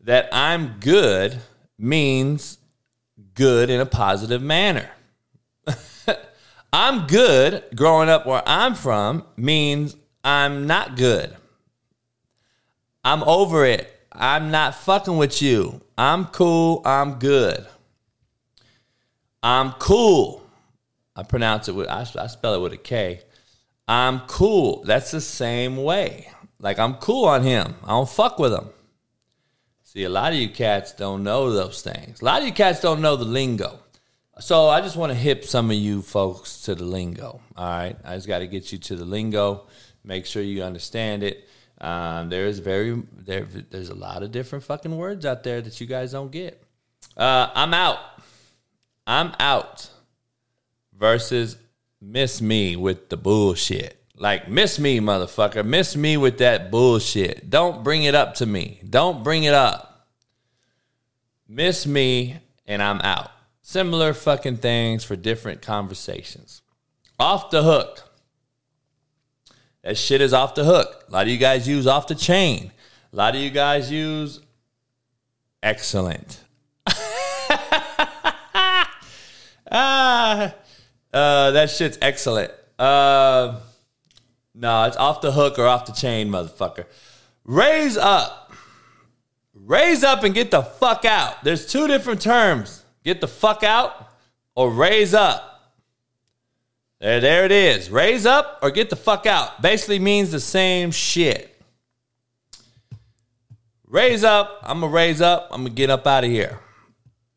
that 0.00 0.28
I'm 0.32 0.80
good 0.80 1.38
means 1.78 2.58
good 3.34 3.70
in 3.70 3.80
a 3.80 3.86
positive 3.86 4.42
manner? 4.42 4.90
I'm 6.72 7.06
good 7.06 7.62
growing 7.76 8.08
up 8.08 8.26
where 8.26 8.42
I'm 8.46 8.74
from 8.74 9.26
means 9.36 9.94
I'm 10.24 10.66
not 10.66 10.96
good. 10.96 11.36
I'm 13.04 13.22
over 13.22 13.64
it. 13.64 14.01
I'm 14.14 14.50
not 14.50 14.74
fucking 14.74 15.16
with 15.16 15.40
you. 15.42 15.80
I'm 15.96 16.26
cool. 16.26 16.82
I'm 16.84 17.14
good. 17.14 17.66
I'm 19.42 19.72
cool. 19.72 20.42
I 21.16 21.22
pronounce 21.22 21.68
it 21.68 21.74
with, 21.74 21.88
I, 21.88 22.06
I 22.18 22.26
spell 22.26 22.54
it 22.54 22.60
with 22.60 22.72
a 22.72 22.78
K. 22.78 23.20
I'm 23.88 24.20
cool. 24.20 24.82
That's 24.84 25.10
the 25.10 25.20
same 25.20 25.76
way. 25.76 26.28
Like 26.58 26.78
I'm 26.78 26.94
cool 26.94 27.24
on 27.24 27.42
him. 27.42 27.74
I 27.84 27.88
don't 27.88 28.08
fuck 28.08 28.38
with 28.38 28.52
him. 28.52 28.70
See, 29.82 30.04
a 30.04 30.08
lot 30.08 30.32
of 30.32 30.38
you 30.38 30.48
cats 30.48 30.92
don't 30.92 31.22
know 31.22 31.52
those 31.52 31.82
things. 31.82 32.22
A 32.22 32.24
lot 32.24 32.40
of 32.40 32.46
you 32.46 32.52
cats 32.54 32.80
don't 32.80 33.02
know 33.02 33.16
the 33.16 33.24
lingo. 33.24 33.78
So 34.38 34.68
I 34.68 34.80
just 34.80 34.96
want 34.96 35.12
to 35.12 35.18
hip 35.18 35.44
some 35.44 35.70
of 35.70 35.76
you 35.76 36.00
folks 36.00 36.62
to 36.62 36.74
the 36.74 36.84
lingo. 36.84 37.40
All 37.56 37.66
right. 37.66 37.96
I 38.04 38.14
just 38.14 38.26
got 38.26 38.38
to 38.38 38.46
get 38.46 38.72
you 38.72 38.78
to 38.78 38.96
the 38.96 39.04
lingo. 39.04 39.66
Make 40.04 40.24
sure 40.24 40.42
you 40.42 40.62
understand 40.62 41.22
it. 41.22 41.48
Um, 41.82 42.28
there's 42.28 42.60
very 42.60 43.02
there. 43.16 43.44
There's 43.44 43.90
a 43.90 43.94
lot 43.94 44.22
of 44.22 44.30
different 44.30 44.64
fucking 44.64 44.96
words 44.96 45.26
out 45.26 45.42
there 45.42 45.60
that 45.60 45.80
you 45.80 45.86
guys 45.86 46.12
don't 46.12 46.30
get. 46.30 46.62
Uh, 47.16 47.50
I'm 47.54 47.74
out. 47.74 47.98
I'm 49.06 49.32
out. 49.40 49.90
Versus 50.96 51.56
miss 52.00 52.40
me 52.40 52.76
with 52.76 53.08
the 53.08 53.16
bullshit. 53.16 54.00
Like 54.16 54.48
miss 54.48 54.78
me, 54.78 55.00
motherfucker. 55.00 55.64
Miss 55.64 55.96
me 55.96 56.16
with 56.16 56.38
that 56.38 56.70
bullshit. 56.70 57.50
Don't 57.50 57.82
bring 57.82 58.04
it 58.04 58.14
up 58.14 58.34
to 58.34 58.46
me. 58.46 58.80
Don't 58.88 59.24
bring 59.24 59.42
it 59.42 59.54
up. 59.54 60.06
Miss 61.48 61.84
me 61.84 62.36
and 62.64 62.80
I'm 62.80 63.00
out. 63.00 63.32
Similar 63.62 64.14
fucking 64.14 64.58
things 64.58 65.02
for 65.02 65.16
different 65.16 65.62
conversations. 65.62 66.62
Off 67.18 67.50
the 67.50 67.64
hook. 67.64 68.11
That 69.82 69.98
shit 69.98 70.20
is 70.20 70.32
off 70.32 70.54
the 70.54 70.64
hook. 70.64 71.04
A 71.08 71.10
lot 71.10 71.22
of 71.22 71.28
you 71.28 71.38
guys 71.38 71.66
use 71.66 71.86
off 71.86 72.06
the 72.06 72.14
chain. 72.14 72.72
A 73.12 73.16
lot 73.16 73.34
of 73.34 73.40
you 73.40 73.50
guys 73.50 73.90
use 73.90 74.40
excellent. 75.62 76.40
ah, 79.70 80.54
uh, 81.12 81.50
that 81.50 81.70
shit's 81.70 81.98
excellent. 82.00 82.52
Uh, 82.78 83.60
no, 84.54 84.84
it's 84.84 84.96
off 84.96 85.20
the 85.20 85.32
hook 85.32 85.58
or 85.58 85.66
off 85.66 85.86
the 85.86 85.92
chain, 85.92 86.28
motherfucker. 86.28 86.86
Raise 87.44 87.96
up. 87.96 88.52
Raise 89.54 90.04
up 90.04 90.22
and 90.24 90.34
get 90.34 90.50
the 90.50 90.62
fuck 90.62 91.04
out. 91.04 91.42
There's 91.44 91.66
two 91.66 91.86
different 91.86 92.20
terms 92.20 92.84
get 93.04 93.20
the 93.20 93.28
fuck 93.28 93.62
out 93.64 94.08
or 94.54 94.70
raise 94.70 95.12
up. 95.12 95.51
There, 97.02 97.18
there 97.18 97.44
it 97.44 97.50
is. 97.50 97.90
Raise 97.90 98.26
up 98.26 98.60
or 98.62 98.70
get 98.70 98.88
the 98.88 98.94
fuck 98.94 99.26
out. 99.26 99.60
Basically 99.60 99.98
means 99.98 100.30
the 100.30 100.38
same 100.38 100.92
shit. 100.92 101.48
Raise 103.84 104.22
up, 104.22 104.60
I'm 104.62 104.80
gonna 104.80 104.92
raise 104.92 105.20
up, 105.20 105.48
I'm 105.50 105.64
gonna 105.64 105.74
get 105.74 105.90
up 105.90 106.06
out 106.06 106.22
of 106.22 106.30
here. 106.30 106.60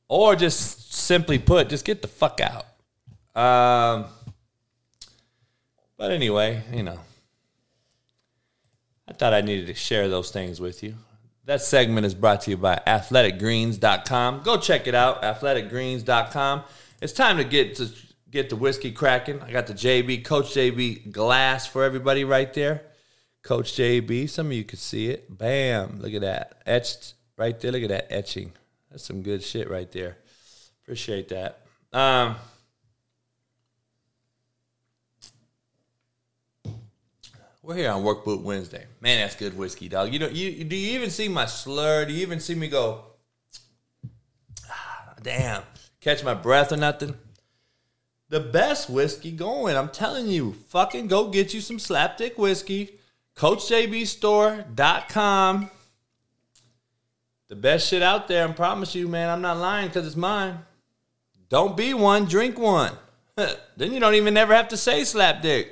Or 0.07 0.35
just 0.35 0.93
simply 0.93 1.39
put, 1.39 1.69
just 1.69 1.83
get 1.83 2.03
the 2.03 2.07
fuck 2.07 2.39
out. 2.39 2.65
Um, 3.35 4.05
but 5.97 6.11
anyway, 6.11 6.61
you 6.71 6.83
know, 6.83 6.99
I 9.07 9.13
thought 9.13 9.33
I 9.33 9.41
needed 9.41 9.65
to 9.65 9.73
share 9.73 10.07
those 10.09 10.29
things 10.29 10.61
with 10.61 10.83
you. 10.83 10.93
That 11.45 11.61
segment 11.61 12.05
is 12.05 12.13
brought 12.13 12.41
to 12.41 12.51
you 12.51 12.57
by 12.57 12.79
athleticgreens.com. 12.85 14.43
Go 14.43 14.57
check 14.57 14.85
it 14.85 14.93
out, 14.93 15.23
athleticgreens.com. 15.23 16.63
It's 17.01 17.13
time 17.13 17.37
to 17.37 17.43
get 17.43 17.75
to 17.77 17.91
get 18.29 18.49
the 18.49 18.55
whiskey 18.55 18.91
cracking. 18.91 19.41
I 19.41 19.51
got 19.51 19.67
the 19.67 19.73
JB, 19.73 20.25
Coach 20.25 20.53
JB 20.53 21.11
glass 21.11 21.65
for 21.65 21.83
everybody 21.83 22.23
right 22.23 22.53
there. 22.53 22.83
Coach 23.43 23.73
JB, 23.73 24.29
some 24.29 24.47
of 24.47 24.53
you 24.53 24.63
could 24.63 24.79
see 24.79 25.09
it. 25.09 25.37
Bam, 25.37 25.99
look 26.01 26.13
at 26.13 26.21
that. 26.21 26.61
Etched 26.65 27.13
right 27.37 27.59
there. 27.59 27.71
Look 27.71 27.83
at 27.83 27.89
that 27.89 28.07
etching. 28.11 28.53
That's 28.89 29.05
some 29.05 29.21
good 29.21 29.43
shit 29.43 29.69
right 29.69 29.91
there. 29.91 30.17
Appreciate 30.83 31.29
that. 31.29 31.61
Um, 31.93 32.35
we're 37.61 37.75
here 37.75 37.91
on 37.91 38.03
Work 38.03 38.25
Boot 38.25 38.41
Wednesday. 38.41 38.85
Man, 38.99 39.19
that's 39.19 39.35
good 39.35 39.57
whiskey, 39.57 39.89
dog. 39.89 40.11
You 40.11 40.19
know, 40.19 40.27
you 40.27 40.63
do 40.63 40.75
you 40.75 40.95
even 40.95 41.09
see 41.09 41.27
my 41.27 41.45
slur? 41.45 42.05
Do 42.05 42.13
you 42.13 42.21
even 42.21 42.39
see 42.39 42.55
me 42.55 42.67
go? 42.67 43.03
Ah, 44.69 45.13
damn, 45.21 45.63
catch 46.01 46.23
my 46.23 46.33
breath 46.33 46.71
or 46.71 46.77
nothing? 46.77 47.15
The 48.29 48.39
best 48.39 48.89
whiskey 48.89 49.31
going. 49.31 49.77
I'm 49.77 49.89
telling 49.89 50.25
you, 50.27 50.53
fucking 50.69 51.07
go 51.07 51.29
get 51.29 51.53
you 51.53 51.61
some 51.61 51.77
slapdick 51.77 52.35
whiskey. 52.37 52.97
CoachJBStore.com. 53.35 55.69
The 57.47 57.55
best 57.55 57.87
shit 57.87 58.01
out 58.01 58.27
there. 58.27 58.47
I 58.47 58.51
promise 58.51 58.95
you, 58.95 59.07
man. 59.07 59.29
I'm 59.29 59.41
not 59.41 59.57
lying 59.57 59.85
because 59.87 60.07
it's 60.07 60.15
mine. 60.15 60.57
Don't 61.49 61.77
be 61.77 61.93
one, 61.93 62.25
drink 62.25 62.57
one. 62.57 62.93
then 63.35 63.91
you 63.91 63.99
don't 63.99 64.15
even 64.15 64.35
ever 64.37 64.55
have 64.55 64.69
to 64.69 64.77
say 64.77 65.01
slapdick. 65.01 65.67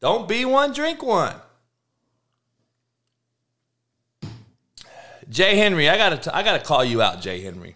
Don't 0.00 0.28
be 0.28 0.44
one, 0.44 0.72
drink 0.72 1.02
one. 1.02 1.34
Jay 5.28 5.56
Henry, 5.56 5.88
I 5.88 5.96
gotta, 5.96 6.18
t- 6.18 6.30
I 6.32 6.44
gotta 6.44 6.64
call 6.64 6.84
you 6.84 7.02
out, 7.02 7.20
Jay 7.20 7.40
Henry. 7.40 7.74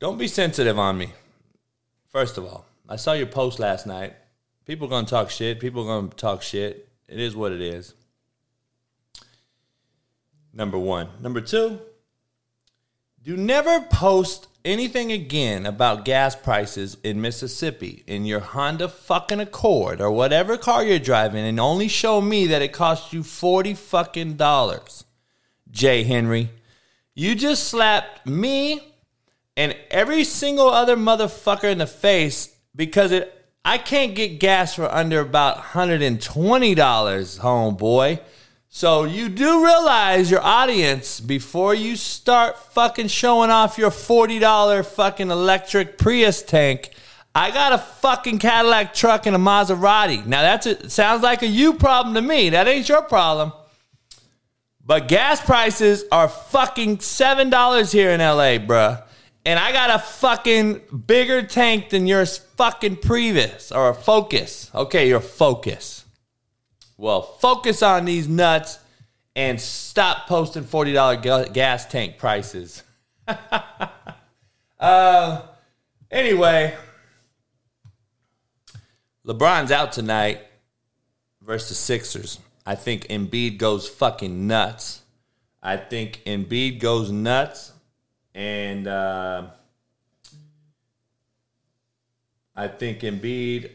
Don't 0.00 0.18
be 0.18 0.26
sensitive 0.26 0.76
on 0.78 0.98
me. 0.98 1.12
First 2.14 2.38
of 2.38 2.44
all, 2.44 2.64
I 2.88 2.94
saw 2.94 3.14
your 3.14 3.26
post 3.26 3.58
last 3.58 3.88
night. 3.88 4.14
People 4.66 4.86
gonna 4.86 5.04
talk 5.04 5.30
shit. 5.30 5.58
People 5.58 5.84
gonna 5.84 6.10
talk 6.10 6.42
shit. 6.42 6.88
It 7.08 7.18
is 7.18 7.34
what 7.34 7.50
it 7.50 7.60
is. 7.60 7.92
Number 10.52 10.78
one. 10.78 11.08
Number 11.20 11.40
two. 11.40 11.80
Do 13.20 13.36
never 13.36 13.80
post 13.80 14.46
anything 14.64 15.10
again 15.10 15.66
about 15.66 16.04
gas 16.04 16.36
prices 16.36 16.96
in 17.02 17.20
Mississippi 17.20 18.04
in 18.06 18.24
your 18.24 18.38
Honda 18.38 18.88
fucking 18.88 19.40
Accord 19.40 20.00
or 20.00 20.12
whatever 20.12 20.56
car 20.56 20.84
you're 20.84 21.00
driving 21.00 21.44
and 21.44 21.58
only 21.58 21.88
show 21.88 22.20
me 22.20 22.46
that 22.46 22.62
it 22.62 22.72
cost 22.72 23.12
you 23.12 23.24
40 23.24 23.74
fucking 23.74 24.34
dollars. 24.34 25.02
Jay 25.68 26.04
Henry, 26.04 26.50
you 27.16 27.34
just 27.34 27.64
slapped 27.64 28.24
me 28.24 28.93
and 29.56 29.76
every 29.90 30.24
single 30.24 30.68
other 30.68 30.96
motherfucker 30.96 31.70
in 31.70 31.78
the 31.78 31.86
face 31.86 32.54
because 32.74 33.12
it 33.12 33.30
I 33.64 33.78
can't 33.78 34.14
get 34.14 34.40
gas 34.40 34.74
for 34.74 34.92
under 34.92 35.20
about 35.20 35.56
$120, 35.56 36.18
homeboy. 36.18 38.20
So 38.68 39.04
you 39.04 39.30
do 39.30 39.64
realize 39.64 40.30
your 40.30 40.42
audience 40.42 41.18
before 41.18 41.74
you 41.74 41.96
start 41.96 42.58
fucking 42.58 43.08
showing 43.08 43.50
off 43.50 43.78
your 43.78 43.90
$40 43.90 44.84
fucking 44.84 45.30
electric 45.30 45.96
Prius 45.96 46.42
tank. 46.42 46.90
I 47.34 47.52
got 47.52 47.72
a 47.72 47.78
fucking 47.78 48.38
Cadillac 48.38 48.92
truck 48.92 49.26
and 49.26 49.34
a 49.34 49.38
Maserati. 49.38 50.26
Now 50.26 50.42
that's 50.42 50.66
it 50.66 50.92
sounds 50.92 51.22
like 51.22 51.42
a 51.42 51.46
you 51.46 51.74
problem 51.74 52.14
to 52.16 52.22
me. 52.22 52.50
That 52.50 52.68
ain't 52.68 52.88
your 52.88 53.02
problem. 53.02 53.52
But 54.84 55.08
gas 55.08 55.40
prices 55.40 56.04
are 56.12 56.28
fucking 56.28 56.98
$7 56.98 57.92
here 57.92 58.10
in 58.10 58.20
LA, 58.20 58.58
bruh. 58.58 59.02
And 59.46 59.58
I 59.58 59.72
got 59.72 59.90
a 59.90 59.98
fucking 59.98 60.80
bigger 61.06 61.42
tank 61.42 61.90
than 61.90 62.06
your 62.06 62.24
fucking 62.24 62.96
Prius 62.96 63.70
or 63.70 63.90
a 63.90 63.94
Focus. 63.94 64.70
Okay, 64.74 65.08
your 65.08 65.20
Focus. 65.20 66.04
Well, 66.96 67.22
focus 67.22 67.82
on 67.82 68.04
these 68.04 68.28
nuts 68.28 68.78
and 69.36 69.60
stop 69.60 70.28
posting 70.28 70.62
$40 70.64 71.52
gas 71.52 71.86
tank 71.86 72.18
prices. 72.18 72.82
uh, 74.78 75.42
anyway, 76.10 76.74
LeBron's 79.26 79.72
out 79.72 79.92
tonight 79.92 80.40
versus 81.42 81.70
the 81.70 81.74
Sixers. 81.74 82.38
I 82.64 82.76
think 82.76 83.08
Embiid 83.08 83.58
goes 83.58 83.88
fucking 83.88 84.46
nuts. 84.46 85.02
I 85.62 85.76
think 85.76 86.22
Embiid 86.24 86.78
goes 86.78 87.10
nuts. 87.10 87.72
And 88.34 88.88
uh, 88.88 89.46
I 92.56 92.68
think 92.68 93.00
Embiid 93.00 93.70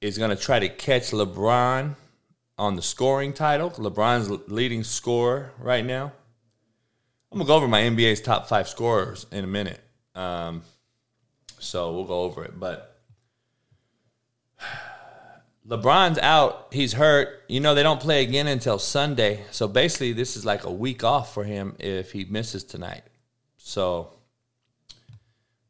is 0.00 0.18
going 0.18 0.30
to 0.30 0.36
try 0.36 0.58
to 0.58 0.68
catch 0.68 1.10
LeBron 1.10 1.94
on 2.58 2.76
the 2.76 2.82
scoring 2.82 3.32
title. 3.32 3.70
LeBron's 3.70 4.50
leading 4.50 4.84
scorer 4.84 5.52
right 5.58 5.84
now. 5.84 6.12
I'm 7.30 7.38
going 7.38 7.46
to 7.46 7.48
go 7.48 7.56
over 7.56 7.68
my 7.68 7.82
NBA's 7.82 8.20
top 8.20 8.48
five 8.48 8.68
scorers 8.68 9.26
in 9.30 9.44
a 9.44 9.46
minute. 9.46 9.80
Um, 10.14 10.62
so 11.58 11.92
we'll 11.92 12.04
go 12.04 12.22
over 12.22 12.44
it. 12.44 12.58
But 12.58 13.00
LeBron's 15.68 16.18
out. 16.18 16.68
He's 16.72 16.94
hurt. 16.94 17.42
You 17.48 17.60
know, 17.60 17.74
they 17.74 17.82
don't 17.82 18.00
play 18.00 18.22
again 18.22 18.46
until 18.46 18.78
Sunday. 18.78 19.44
So 19.50 19.68
basically, 19.68 20.12
this 20.12 20.36
is 20.36 20.44
like 20.44 20.64
a 20.64 20.72
week 20.72 21.04
off 21.04 21.34
for 21.34 21.44
him 21.44 21.76
if 21.78 22.12
he 22.12 22.24
misses 22.24 22.64
tonight. 22.64 23.02
So, 23.68 24.14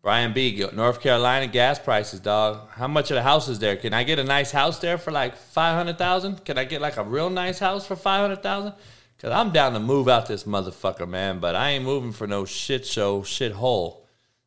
Brian 0.02 0.32
B, 0.32 0.64
North 0.72 1.00
Carolina 1.00 1.48
gas 1.48 1.80
prices, 1.80 2.20
dog. 2.20 2.70
How 2.70 2.87
much 2.87 3.11
of 3.11 3.16
the 3.16 3.22
house 3.22 3.48
is 3.48 3.58
there? 3.58 3.74
Can 3.74 3.92
I 3.92 4.04
get 4.04 4.20
a 4.20 4.24
nice 4.24 4.52
house 4.52 4.78
there 4.78 4.98
for 4.98 5.11
like 5.11 5.37
five 5.37 5.76
hundred 5.76 5.98
thousand? 5.98 6.44
Can 6.44 6.58
I 6.58 6.64
get 6.64 6.80
like 6.80 6.96
a 6.96 7.02
real 7.02 7.28
nice 7.28 7.58
house 7.58 7.88
for 7.88 7.96
five 7.96 8.20
hundred 8.20 8.40
thousand? 8.40 8.74
Cause 9.20 9.32
I'm 9.32 9.50
down 9.50 9.72
to 9.72 9.80
move 9.80 10.08
out 10.08 10.26
this 10.26 10.44
motherfucker, 10.44 11.08
man. 11.08 11.40
But 11.40 11.56
I 11.56 11.70
ain't 11.70 11.84
moving 11.84 12.12
for 12.12 12.28
no 12.28 12.44
shit 12.44 12.87
show, 12.87 13.24
shit 13.24 13.50
hole. 13.50 14.06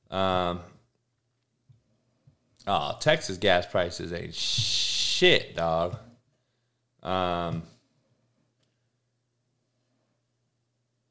Um, 0.10 0.62
oh, 2.68 2.96
Texas 3.02 3.38
gas 3.38 3.66
prices 3.66 4.14
ain't 4.14 4.34
shit, 4.34 5.58
dog. 5.58 5.98
Um. 7.04 7.64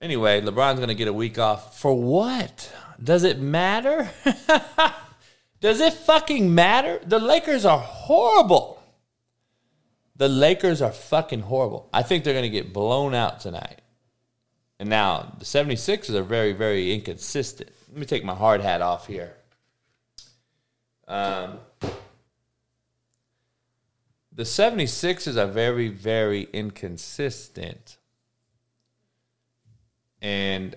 Anyway, 0.01 0.41
LeBron's 0.41 0.79
going 0.79 0.89
to 0.89 0.95
get 0.95 1.09
a 1.09 1.13
week 1.13 1.39
off. 1.39 1.79
For 1.79 1.95
what? 1.95 2.73
Does 3.03 3.23
it 3.23 3.39
matter? 3.39 4.11
Does 5.61 5.81
it 5.81 5.93
fucking 5.93 6.55
matter? 6.55 7.01
The 7.05 7.19
Lakers 7.19 7.67
are 7.67 7.79
horrible. 7.79 8.83
The 10.17 10.29
Lakers 10.29 10.81
are 10.81 10.93
fucking 10.93 11.41
horrible. 11.41 11.89
I 11.93 12.03
think 12.03 12.25
they're 12.25 12.35
going 12.35 12.45
to 12.45 12.51
get 12.51 12.73
blown 12.73 13.15
out 13.15 13.41
tonight. 13.41 13.81
And 14.79 14.89
now, 14.89 15.35
the 15.39 15.45
76ers 15.45 16.15
are 16.15 16.23
very, 16.23 16.55
very 16.55 16.95
inconsistent. 16.95 17.71
Let 17.89 17.99
me 17.99 18.07
take 18.07 18.25
my 18.25 18.35
hard 18.35 18.63
hat 18.63 18.81
off 18.81 19.07
here. 19.07 19.35
Um, 21.07 21.59
the 24.33 24.45
76ers 24.45 25.37
are 25.37 25.47
very, 25.47 25.89
very 25.89 26.49
inconsistent. 26.53 27.99
And 30.22 30.76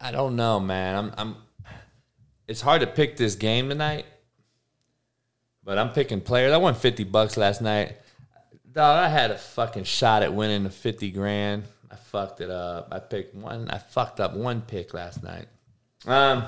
I 0.00 0.10
don't 0.10 0.36
know, 0.36 0.60
man. 0.60 0.96
I'm 0.96 1.12
I'm 1.16 1.36
it's 2.48 2.60
hard 2.60 2.80
to 2.80 2.86
pick 2.86 3.16
this 3.16 3.34
game 3.34 3.68
tonight. 3.68 4.04
But 5.64 5.78
I'm 5.78 5.90
picking 5.90 6.20
players. 6.20 6.52
I 6.52 6.56
won 6.56 6.74
50 6.74 7.04
bucks 7.04 7.36
last 7.36 7.62
night. 7.62 7.96
Dog, 8.72 8.98
I 8.98 9.08
had 9.08 9.30
a 9.30 9.38
fucking 9.38 9.84
shot 9.84 10.22
at 10.24 10.34
winning 10.34 10.64
the 10.64 10.70
50 10.70 11.10
grand. 11.12 11.64
I 11.90 11.94
fucked 11.94 12.40
it 12.40 12.50
up. 12.50 12.88
I 12.90 12.98
picked 12.98 13.34
one 13.34 13.70
I 13.70 13.78
fucked 13.78 14.18
up 14.18 14.34
one 14.34 14.62
pick 14.62 14.92
last 14.92 15.22
night. 15.22 15.46
Um 16.06 16.44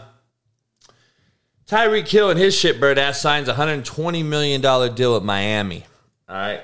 Tyreek 1.66 2.08
Hill 2.08 2.30
and 2.30 2.38
his 2.38 2.54
shitbird 2.54 2.98
ass 2.98 3.20
signs 3.20 3.48
a 3.48 3.54
$120 3.54 4.24
million 4.24 4.60
deal 4.94 5.14
with 5.14 5.22
Miami. 5.22 5.84
All 6.28 6.36
right. 6.36 6.60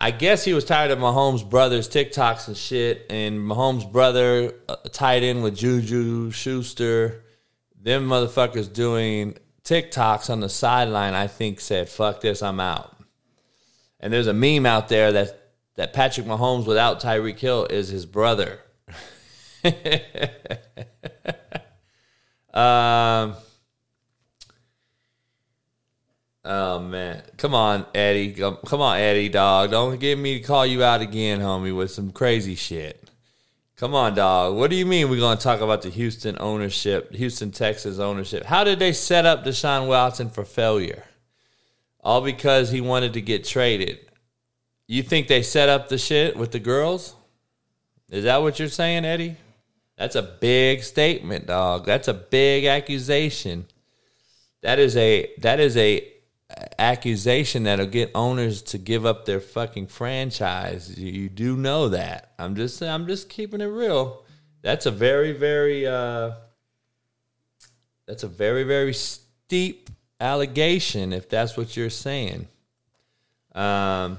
I 0.00 0.12
guess 0.12 0.44
he 0.44 0.54
was 0.54 0.64
tired 0.64 0.92
of 0.92 1.00
Mahomes' 1.00 1.48
brother's 1.48 1.88
TikToks 1.88 2.46
and 2.46 2.56
shit, 2.56 3.04
and 3.10 3.40
Mahomes' 3.40 3.90
brother 3.90 4.54
uh, 4.68 4.76
tied 4.92 5.24
in 5.24 5.42
with 5.42 5.56
Juju 5.56 6.30
Schuster. 6.30 7.24
Them 7.80 8.06
motherfuckers 8.08 8.72
doing 8.72 9.36
TikToks 9.64 10.30
on 10.30 10.38
the 10.38 10.48
sideline, 10.48 11.14
I 11.14 11.26
think 11.26 11.58
said, 11.58 11.88
fuck 11.88 12.20
this, 12.20 12.42
I'm 12.42 12.60
out. 12.60 12.96
And 13.98 14.12
there's 14.12 14.28
a 14.28 14.32
meme 14.32 14.66
out 14.66 14.88
there 14.88 15.10
that, 15.10 15.50
that 15.74 15.92
Patrick 15.92 16.26
Mahomes 16.26 16.64
without 16.64 17.00
Tyreek 17.00 17.40
Hill 17.40 17.66
is 17.68 17.88
his 17.88 18.06
brother. 18.06 18.60
um, 22.54 23.34
Oh 26.50 26.78
man, 26.78 27.22
come 27.36 27.54
on, 27.54 27.84
Eddie, 27.94 28.32
come 28.32 28.80
on, 28.80 28.98
Eddie, 28.98 29.28
dog. 29.28 29.70
Don't 29.70 30.00
get 30.00 30.16
me 30.16 30.38
to 30.38 30.46
call 30.46 30.64
you 30.64 30.82
out 30.82 31.02
again, 31.02 31.40
homie, 31.40 31.76
with 31.76 31.90
some 31.90 32.10
crazy 32.10 32.54
shit. 32.54 33.10
Come 33.76 33.94
on, 33.94 34.14
dog. 34.14 34.56
What 34.56 34.70
do 34.70 34.76
you 34.76 34.86
mean 34.86 35.10
we're 35.10 35.20
gonna 35.20 35.38
talk 35.38 35.60
about 35.60 35.82
the 35.82 35.90
Houston 35.90 36.38
ownership, 36.40 37.12
Houston, 37.12 37.50
Texas 37.50 37.98
ownership? 37.98 38.44
How 38.44 38.64
did 38.64 38.78
they 38.78 38.94
set 38.94 39.26
up 39.26 39.44
Deshaun 39.44 39.88
Watson 39.88 40.30
for 40.30 40.42
failure? 40.42 41.04
All 42.00 42.22
because 42.22 42.70
he 42.70 42.80
wanted 42.80 43.12
to 43.12 43.20
get 43.20 43.44
traded. 43.44 43.98
You 44.86 45.02
think 45.02 45.28
they 45.28 45.42
set 45.42 45.68
up 45.68 45.90
the 45.90 45.98
shit 45.98 46.34
with 46.34 46.52
the 46.52 46.60
girls? 46.60 47.14
Is 48.08 48.24
that 48.24 48.40
what 48.40 48.58
you're 48.58 48.68
saying, 48.68 49.04
Eddie? 49.04 49.36
That's 49.98 50.16
a 50.16 50.22
big 50.22 50.82
statement, 50.82 51.46
dog. 51.46 51.84
That's 51.84 52.08
a 52.08 52.14
big 52.14 52.64
accusation. 52.64 53.66
That 54.62 54.78
is 54.78 54.96
a 54.96 55.30
that 55.40 55.60
is 55.60 55.76
a 55.76 56.14
accusation 56.78 57.64
that'll 57.64 57.86
get 57.86 58.10
owners 58.14 58.62
to 58.62 58.78
give 58.78 59.04
up 59.04 59.24
their 59.24 59.40
fucking 59.40 59.86
franchise. 59.86 60.98
You 60.98 61.28
do 61.28 61.56
know 61.56 61.88
that. 61.90 62.32
I'm 62.38 62.54
just 62.54 62.82
I'm 62.82 63.06
just 63.06 63.28
keeping 63.28 63.60
it 63.60 63.66
real. 63.66 64.24
That's 64.62 64.86
a 64.86 64.90
very 64.90 65.32
very 65.32 65.86
uh 65.86 66.32
that's 68.06 68.22
a 68.22 68.28
very 68.28 68.64
very 68.64 68.94
steep 68.94 69.90
allegation 70.20 71.12
if 71.12 71.28
that's 71.28 71.56
what 71.56 71.76
you're 71.76 71.90
saying. 71.90 72.48
Um 73.54 74.18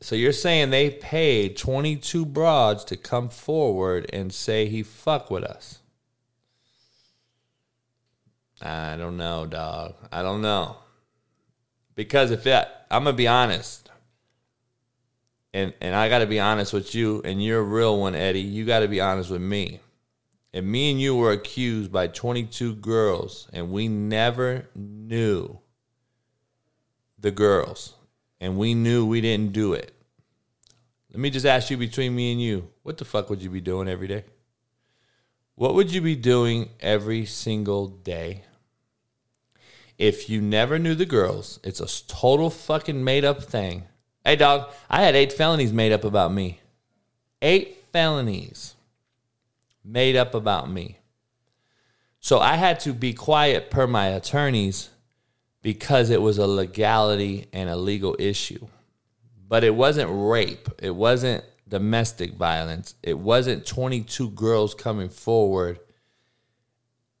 so 0.00 0.14
you're 0.14 0.32
saying 0.32 0.70
they 0.70 0.90
paid 0.90 1.56
22 1.56 2.24
broads 2.24 2.84
to 2.84 2.96
come 2.96 3.28
forward 3.30 4.08
and 4.12 4.32
say 4.32 4.66
he 4.66 4.84
fuck 4.84 5.28
with 5.28 5.42
us. 5.42 5.77
I 8.62 8.96
don't 8.96 9.16
know, 9.16 9.46
dog. 9.46 9.94
I 10.12 10.22
don't 10.22 10.42
know. 10.42 10.76
Because 11.94 12.30
if 12.30 12.44
that, 12.44 12.86
I'm 12.90 13.04
gonna 13.04 13.16
be 13.16 13.28
honest. 13.28 13.90
and 15.52 15.72
and 15.80 15.94
I 15.94 16.08
got 16.08 16.20
to 16.20 16.26
be 16.26 16.40
honest 16.40 16.72
with 16.72 16.94
you, 16.94 17.22
and 17.24 17.42
you're 17.42 17.60
a 17.60 17.62
real 17.62 17.98
one, 18.00 18.14
Eddie. 18.14 18.40
You 18.40 18.64
got 18.64 18.80
to 18.80 18.88
be 18.88 19.00
honest 19.00 19.30
with 19.30 19.42
me. 19.42 19.80
And 20.52 20.66
me 20.66 20.90
and 20.90 21.00
you 21.00 21.14
were 21.16 21.32
accused 21.32 21.92
by 21.92 22.08
22 22.08 22.76
girls, 22.76 23.48
and 23.52 23.70
we 23.70 23.88
never 23.88 24.68
knew 24.74 25.58
the 27.18 27.30
girls, 27.30 27.94
and 28.40 28.56
we 28.58 28.74
knew 28.74 29.06
we 29.06 29.20
didn't 29.20 29.52
do 29.52 29.74
it. 29.74 29.92
Let 31.10 31.20
me 31.20 31.30
just 31.30 31.46
ask 31.46 31.70
you 31.70 31.76
between 31.76 32.14
me 32.14 32.32
and 32.32 32.40
you, 32.40 32.70
what 32.82 32.98
the 32.98 33.04
fuck 33.04 33.28
would 33.30 33.42
you 33.42 33.50
be 33.50 33.60
doing 33.60 33.88
every 33.88 34.08
day? 34.08 34.24
What 35.54 35.74
would 35.74 35.92
you 35.92 36.00
be 36.00 36.16
doing 36.16 36.70
every 36.80 37.26
single 37.26 37.88
day? 37.88 38.44
If 39.98 40.30
you 40.30 40.40
never 40.40 40.78
knew 40.78 40.94
the 40.94 41.04
girls, 41.04 41.58
it's 41.64 41.80
a 41.80 42.06
total 42.06 42.50
fucking 42.50 43.02
made 43.02 43.24
up 43.24 43.42
thing. 43.42 43.84
Hey, 44.24 44.36
dog, 44.36 44.70
I 44.88 45.02
had 45.02 45.16
eight 45.16 45.32
felonies 45.32 45.72
made 45.72 45.90
up 45.90 46.04
about 46.04 46.32
me. 46.32 46.60
Eight 47.42 47.78
felonies 47.92 48.76
made 49.84 50.14
up 50.14 50.34
about 50.34 50.70
me. 50.70 50.98
So 52.20 52.38
I 52.38 52.54
had 52.54 52.78
to 52.80 52.92
be 52.92 53.12
quiet 53.12 53.70
per 53.70 53.86
my 53.88 54.06
attorneys 54.08 54.90
because 55.62 56.10
it 56.10 56.22
was 56.22 56.38
a 56.38 56.46
legality 56.46 57.46
and 57.52 57.68
a 57.68 57.76
legal 57.76 58.14
issue. 58.20 58.68
But 59.48 59.64
it 59.64 59.74
wasn't 59.74 60.10
rape, 60.12 60.68
it 60.78 60.94
wasn't 60.94 61.42
domestic 61.66 62.34
violence, 62.34 62.94
it 63.02 63.18
wasn't 63.18 63.66
22 63.66 64.30
girls 64.30 64.74
coming 64.74 65.08
forward. 65.08 65.80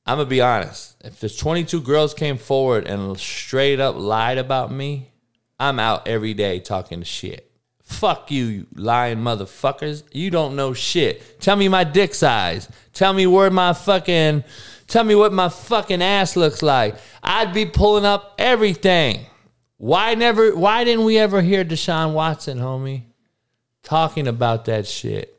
I'm 0.08 0.16
gonna 0.16 0.24
be 0.24 0.40
honest. 0.40 0.96
If 1.04 1.20
there's 1.20 1.36
22 1.36 1.82
girls 1.82 2.14
came 2.14 2.38
forward 2.38 2.86
and 2.86 3.18
straight 3.18 3.78
up 3.78 3.94
lied 3.94 4.38
about 4.38 4.72
me, 4.72 5.10
I'm 5.60 5.78
out 5.78 6.08
every 6.08 6.32
day 6.32 6.60
talking 6.60 7.02
shit. 7.02 7.52
Fuck 7.82 8.30
you, 8.30 8.44
you 8.46 8.66
lying 8.74 9.18
motherfuckers. 9.18 10.04
You 10.10 10.30
don't 10.30 10.56
know 10.56 10.72
shit. 10.72 11.38
Tell 11.42 11.56
me 11.56 11.68
my 11.68 11.84
dick 11.84 12.14
size. 12.14 12.70
Tell 12.94 13.12
me 13.12 13.26
where 13.26 13.50
my 13.50 13.74
fucking 13.74 14.44
tell 14.86 15.04
me 15.04 15.14
what 15.14 15.34
my 15.34 15.50
fucking 15.50 16.00
ass 16.00 16.36
looks 16.36 16.62
like. 16.62 16.96
I'd 17.22 17.52
be 17.52 17.66
pulling 17.66 18.06
up 18.06 18.34
everything. 18.38 19.26
Why 19.76 20.14
never 20.14 20.56
why 20.56 20.84
didn't 20.84 21.04
we 21.04 21.18
ever 21.18 21.42
hear 21.42 21.66
Deshaun 21.66 22.14
Watson, 22.14 22.60
homie, 22.60 23.02
talking 23.82 24.26
about 24.26 24.64
that 24.64 24.86
shit? 24.86 25.38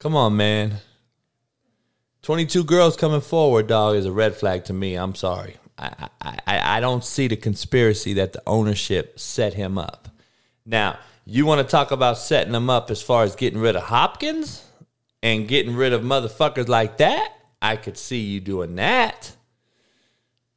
Come 0.00 0.16
on, 0.16 0.36
man. 0.36 0.80
22 2.24 2.64
girls 2.64 2.96
coming 2.96 3.20
forward, 3.20 3.66
dog, 3.66 3.96
is 3.96 4.06
a 4.06 4.12
red 4.12 4.34
flag 4.34 4.64
to 4.64 4.72
me. 4.72 4.94
I'm 4.94 5.14
sorry. 5.14 5.56
I, 5.76 6.08
I, 6.22 6.38
I 6.46 6.80
don't 6.80 7.04
see 7.04 7.28
the 7.28 7.36
conspiracy 7.36 8.14
that 8.14 8.32
the 8.32 8.42
ownership 8.46 9.20
set 9.20 9.52
him 9.52 9.76
up. 9.76 10.08
Now, 10.64 10.98
you 11.26 11.44
want 11.44 11.60
to 11.60 11.70
talk 11.70 11.90
about 11.90 12.16
setting 12.16 12.54
him 12.54 12.70
up 12.70 12.90
as 12.90 13.02
far 13.02 13.24
as 13.24 13.36
getting 13.36 13.60
rid 13.60 13.76
of 13.76 13.82
Hopkins 13.82 14.64
and 15.22 15.46
getting 15.46 15.76
rid 15.76 15.92
of 15.92 16.00
motherfuckers 16.00 16.66
like 16.66 16.96
that? 16.96 17.30
I 17.60 17.76
could 17.76 17.98
see 17.98 18.20
you 18.20 18.40
doing 18.40 18.74
that. 18.76 19.36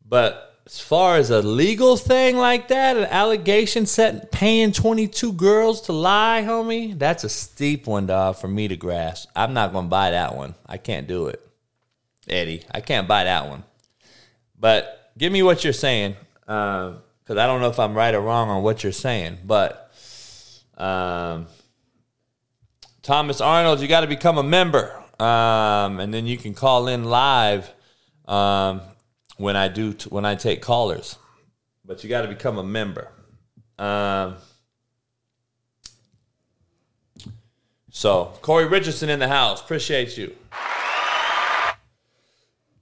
But 0.07 0.61
as 0.65 0.79
far 0.79 1.17
as 1.17 1.31
a 1.31 1.41
legal 1.41 1.97
thing 1.97 2.37
like 2.37 2.69
that, 2.69 2.95
an 2.95 3.05
allegation 3.05 3.85
set 3.85 4.31
paying 4.31 4.71
22 4.71 5.33
girls 5.33 5.81
to 5.81 5.91
lie, 5.91 6.45
homie, 6.47 6.97
that's 6.97 7.25
a 7.25 7.29
steep 7.29 7.87
one, 7.87 8.07
dog, 8.07 8.37
for 8.37 8.47
me 8.47 8.69
to 8.69 8.77
grasp. 8.77 9.27
I'm 9.35 9.53
not 9.53 9.73
going 9.73 9.87
to 9.87 9.89
buy 9.89 10.11
that 10.11 10.33
one. 10.33 10.55
I 10.65 10.77
can't 10.77 11.07
do 11.07 11.27
it. 11.27 11.43
Eddie. 12.29 12.63
I 12.71 12.81
can't 12.81 13.07
buy 13.07 13.23
that 13.25 13.47
one. 13.47 13.63
But 14.59 15.11
give 15.17 15.31
me 15.31 15.43
what 15.43 15.63
you're 15.63 15.73
saying, 15.73 16.15
because 16.41 16.95
uh, 17.29 17.31
I 17.31 17.47
don't 17.47 17.61
know 17.61 17.69
if 17.69 17.79
I'm 17.79 17.93
right 17.93 18.13
or 18.13 18.21
wrong 18.21 18.49
on 18.49 18.63
what 18.63 18.83
you're 18.83 18.91
saying. 18.91 19.39
But 19.45 19.91
um, 20.77 21.47
Thomas 23.01 23.41
Arnold, 23.41 23.79
you 23.79 23.87
got 23.87 24.01
to 24.01 24.07
become 24.07 24.37
a 24.37 24.43
member, 24.43 24.91
um, 25.19 25.99
and 25.99 26.13
then 26.13 26.25
you 26.27 26.37
can 26.37 26.53
call 26.53 26.87
in 26.87 27.05
live 27.05 27.71
um, 28.27 28.81
when 29.37 29.55
I 29.55 29.67
do 29.67 29.93
t- 29.93 30.09
when 30.09 30.25
I 30.25 30.35
take 30.35 30.61
callers. 30.61 31.17
But 31.85 32.03
you 32.03 32.09
got 32.09 32.23
to 32.23 32.27
become 32.27 32.57
a 32.57 32.63
member. 32.63 33.09
Um, 33.79 34.35
so 37.91 38.33
Corey 38.41 38.65
Richardson 38.65 39.09
in 39.09 39.19
the 39.19 39.27
house, 39.27 39.61
appreciate 39.61 40.17
you. 40.17 40.35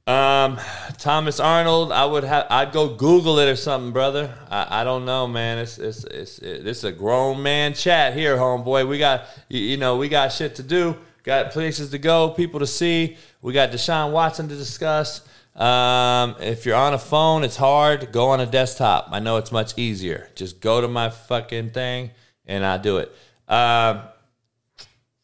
Um, 0.07 0.59
Thomas 0.99 1.39
Arnold, 1.39 1.91
I 1.91 2.05
would 2.05 2.23
have, 2.23 2.45
I'd 2.51 2.71
go 2.71 2.89
Google 2.89 3.39
it 3.39 3.49
or 3.49 3.55
something, 3.55 3.91
brother. 3.91 4.37
I, 4.51 4.81
I 4.81 4.83
don't 4.83 5.03
know, 5.03 5.27
man. 5.27 5.57
It's 5.57 5.79
it's 5.79 6.03
it's 6.03 6.37
it's 6.37 6.83
a 6.83 6.91
grown 6.91 7.41
man 7.41 7.73
chat 7.73 8.13
here, 8.13 8.37
homeboy. 8.37 8.87
We 8.87 8.99
got 8.99 9.25
you, 9.49 9.77
know 9.77 9.97
we 9.97 10.07
got 10.07 10.31
shit 10.31 10.55
to 10.55 10.63
do, 10.63 10.95
got 11.23 11.51
places 11.51 11.89
to 11.89 11.97
go, 11.97 12.29
people 12.29 12.59
to 12.59 12.67
see. 12.67 13.17
We 13.41 13.51
got 13.51 13.71
Deshaun 13.71 14.11
Watson 14.11 14.47
to 14.47 14.55
discuss. 14.55 15.21
Um, 15.55 16.35
if 16.39 16.67
you're 16.67 16.75
on 16.75 16.93
a 16.93 16.99
phone, 16.99 17.43
it's 17.43 17.57
hard. 17.57 18.11
Go 18.11 18.27
on 18.27 18.39
a 18.39 18.45
desktop. 18.45 19.07
I 19.11 19.19
know 19.19 19.37
it's 19.37 19.51
much 19.51 19.75
easier. 19.75 20.29
Just 20.35 20.61
go 20.61 20.81
to 20.81 20.87
my 20.87 21.09
fucking 21.09 21.71
thing 21.71 22.11
and 22.45 22.63
I 22.63 22.77
do 22.77 22.97
it. 22.97 23.07
Um, 23.47 24.01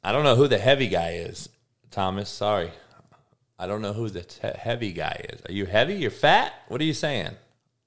I 0.03 0.11
don't 0.11 0.23
know 0.23 0.35
who 0.35 0.47
the 0.47 0.57
heavy 0.57 0.87
guy 0.87 1.15
is, 1.15 1.49
Thomas. 1.91 2.29
Sorry. 2.29 2.71
I 3.61 3.67
don't 3.67 3.83
know 3.83 3.93
who 3.93 4.09
the 4.09 4.25
heavy 4.57 4.91
guy 4.91 5.23
is. 5.29 5.39
Are 5.47 5.51
you 5.51 5.67
heavy? 5.67 5.93
You're 5.93 6.09
fat? 6.09 6.51
What 6.67 6.81
are 6.81 6.83
you 6.83 6.95
saying? 6.95 7.29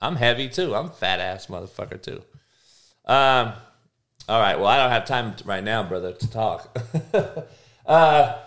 I'm 0.01 0.15
heavy 0.15 0.49
too. 0.49 0.73
I'm 0.73 0.89
fat 0.89 1.19
ass 1.19 1.49
motherfucker 1.49 2.01
too. 2.01 2.23
Um, 3.05 3.55
all 4.29 4.41
right. 4.41 4.57
Well, 4.57 4.69
I 4.69 4.77
don't 4.77 4.93
have 4.93 5.05
time 5.05 5.35
right 5.45 5.65
now, 5.65 5.83
brother, 5.83 6.13
to 6.13 6.31
talk. 6.31 6.79
uh, 7.87 8.39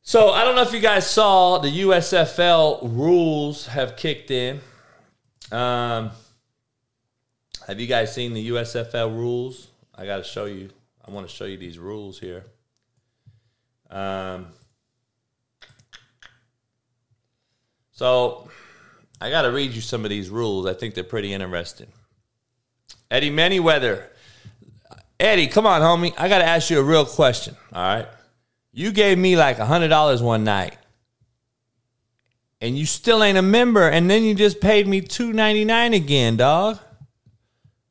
so 0.00 0.30
I 0.30 0.44
don't 0.44 0.54
know 0.54 0.62
if 0.62 0.72
you 0.72 0.78
guys 0.78 1.10
saw 1.10 1.58
the 1.58 1.80
USFL 1.80 2.82
rules 2.96 3.66
have 3.66 3.96
kicked 3.96 4.30
in. 4.30 4.60
Um, 5.50 6.12
have 7.66 7.80
you 7.80 7.88
guys 7.88 8.14
seen 8.14 8.32
the 8.32 8.50
USFL 8.50 9.10
rules? 9.12 9.70
I 9.92 10.06
got 10.06 10.18
to 10.18 10.24
show 10.24 10.44
you. 10.44 10.70
I 11.04 11.10
want 11.10 11.28
to 11.28 11.34
show 11.34 11.46
you 11.46 11.56
these 11.56 11.80
rules 11.80 12.20
here. 12.20 12.44
Um, 13.90 14.46
So 17.98 18.48
I 19.20 19.28
got 19.28 19.42
to 19.42 19.50
read 19.50 19.72
you 19.72 19.80
some 19.80 20.04
of 20.04 20.08
these 20.08 20.30
rules. 20.30 20.66
I 20.66 20.72
think 20.72 20.94
they're 20.94 21.02
pretty 21.02 21.32
interesting. 21.32 21.88
Eddie 23.10 23.32
Manyweather. 23.32 24.04
Eddie, 25.18 25.48
come 25.48 25.66
on, 25.66 25.80
homie. 25.80 26.14
I 26.16 26.28
got 26.28 26.38
to 26.38 26.44
ask 26.44 26.70
you 26.70 26.78
a 26.78 26.82
real 26.84 27.04
question. 27.04 27.56
All 27.72 27.82
right. 27.82 28.06
You 28.72 28.92
gave 28.92 29.18
me 29.18 29.36
like 29.36 29.56
$100 29.56 30.22
one 30.22 30.44
night 30.44 30.78
and 32.60 32.78
you 32.78 32.86
still 32.86 33.20
ain't 33.20 33.36
a 33.36 33.42
member 33.42 33.88
and 33.88 34.08
then 34.08 34.22
you 34.22 34.36
just 34.36 34.60
paid 34.60 34.86
me 34.86 35.00
299 35.00 35.92
again, 35.92 36.36
dog. 36.36 36.78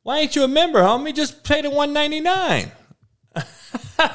Why 0.04 0.20
ain't 0.20 0.34
you 0.34 0.42
a 0.42 0.48
member, 0.48 0.80
homie? 0.80 1.14
Just 1.14 1.44
pay 1.44 1.60
the 1.60 1.68
199 1.68 2.72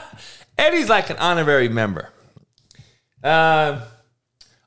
Eddie's 0.58 0.90
like 0.90 1.12
an 1.12 1.18
honorary 1.18 1.70
member. 1.70 2.10
Uh, 3.24 3.82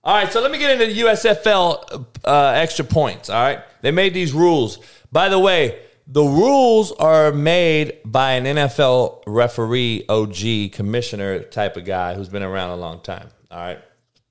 all 0.07 0.15
right, 0.15 0.33
so 0.33 0.41
let 0.41 0.53
me 0.53 0.59
get 0.59 0.71
into 0.71 0.87
the 0.87 1.01
USFL 1.01 2.07
uh, 2.25 2.53
extra 2.55 2.85
points. 2.85 3.29
All 3.29 3.43
right, 3.43 3.59
they 3.83 3.91
made 3.91 4.15
these 4.15 4.33
rules. 4.33 4.79
By 5.11 5.29
the 5.29 5.39
way, 5.41 5.81
the 6.07 6.23
rules 6.23 6.93
are 6.93 7.33
made 7.33 7.99
by 8.05 8.35
an 8.35 8.45
NFL 8.45 9.25
referee, 9.27 10.05
OG, 10.09 10.71
commissioner 10.71 11.41
type 11.41 11.77
of 11.77 11.85
guy 11.87 12.15
who's 12.15 12.29
been 12.29 12.45
around 12.45 12.71
a 12.71 12.77
long 12.77 13.01
time. 13.01 13.31
All 13.51 13.59
right, 13.59 13.81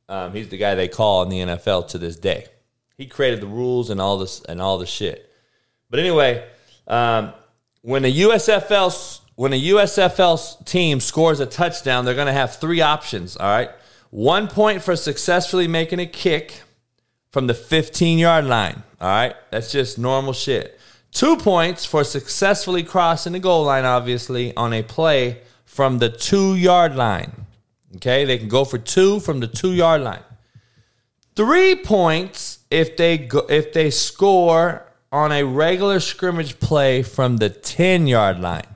um, 0.07 0.31
he's 0.31 0.47
the 0.47 0.55
guy 0.55 0.75
they 0.75 0.88
call 0.88 1.23
in 1.23 1.29
the 1.29 1.39
NFL 1.39 1.89
to 1.89 1.97
this 1.97 2.15
day. 2.15 2.45
He 2.97 3.05
created 3.05 3.41
the 3.41 3.47
rules 3.47 3.89
and 3.89 3.99
all 3.99 4.17
this 4.17 4.41
and 4.43 4.61
all 4.61 4.77
the 4.77 4.85
shit. 4.85 5.29
But 5.89 5.99
anyway, 5.99 6.47
um, 6.88 7.33
when 7.81 8.05
a 8.05 8.13
USFL 8.13 9.19
when 9.35 9.51
a 9.51 9.61
USFL 9.61 10.63
team 10.63 11.01
scores 11.01 11.41
a 11.41 11.45
touchdown, 11.45 12.05
they're 12.05 12.15
going 12.15 12.27
to 12.27 12.31
have 12.31 12.55
three 12.55 12.79
options. 12.79 13.35
All 13.35 13.49
right. 13.49 13.71
One 14.15 14.47
point 14.47 14.82
for 14.82 14.95
successfully 14.95 15.67
making 15.67 15.99
a 15.99 16.06
kick 16.06 16.62
from 17.32 17.47
the 17.47 17.54
15 17.54 18.17
yard 18.17 18.45
line. 18.45 18.82
All 19.01 19.10
right. 19.10 19.36
That's 19.51 19.73
just 19.73 19.99
normal 19.99 20.32
shit. 20.32 20.80
Two 21.12 21.36
points 21.36 21.84
for 21.84 22.06
successfully 22.06 22.82
crossing 22.82 23.34
the 23.34 23.39
goal 23.39 23.65
line, 23.65 23.84
obviously, 23.84 24.56
on 24.56 24.71
a 24.71 24.84
play 24.84 25.41
from 25.65 25.97
the 25.97 26.08
two 26.08 26.56
yard 26.56 26.95
line. 26.95 27.45
Okay. 27.97 28.23
They 28.23 28.38
can 28.38 28.47
go 28.47 28.63
for 28.63 28.78
two 28.78 29.19
from 29.19 29.41
the 29.41 29.47
two 29.47 29.73
yard 29.73 29.99
line. 29.99 30.23
Three 31.36 31.75
points 31.75 32.60
if 32.71 32.95
they 32.95 33.17
go, 33.17 33.39
if 33.49 33.73
they 33.73 33.89
score 33.89 34.89
on 35.12 35.34
a 35.34 35.43
regular 35.43 35.99
scrimmage 35.99 36.58
play 36.62 37.04
from 37.04 37.36
the 37.36 37.49
10 37.49 38.08
yard 38.08 38.39
line. 38.39 38.75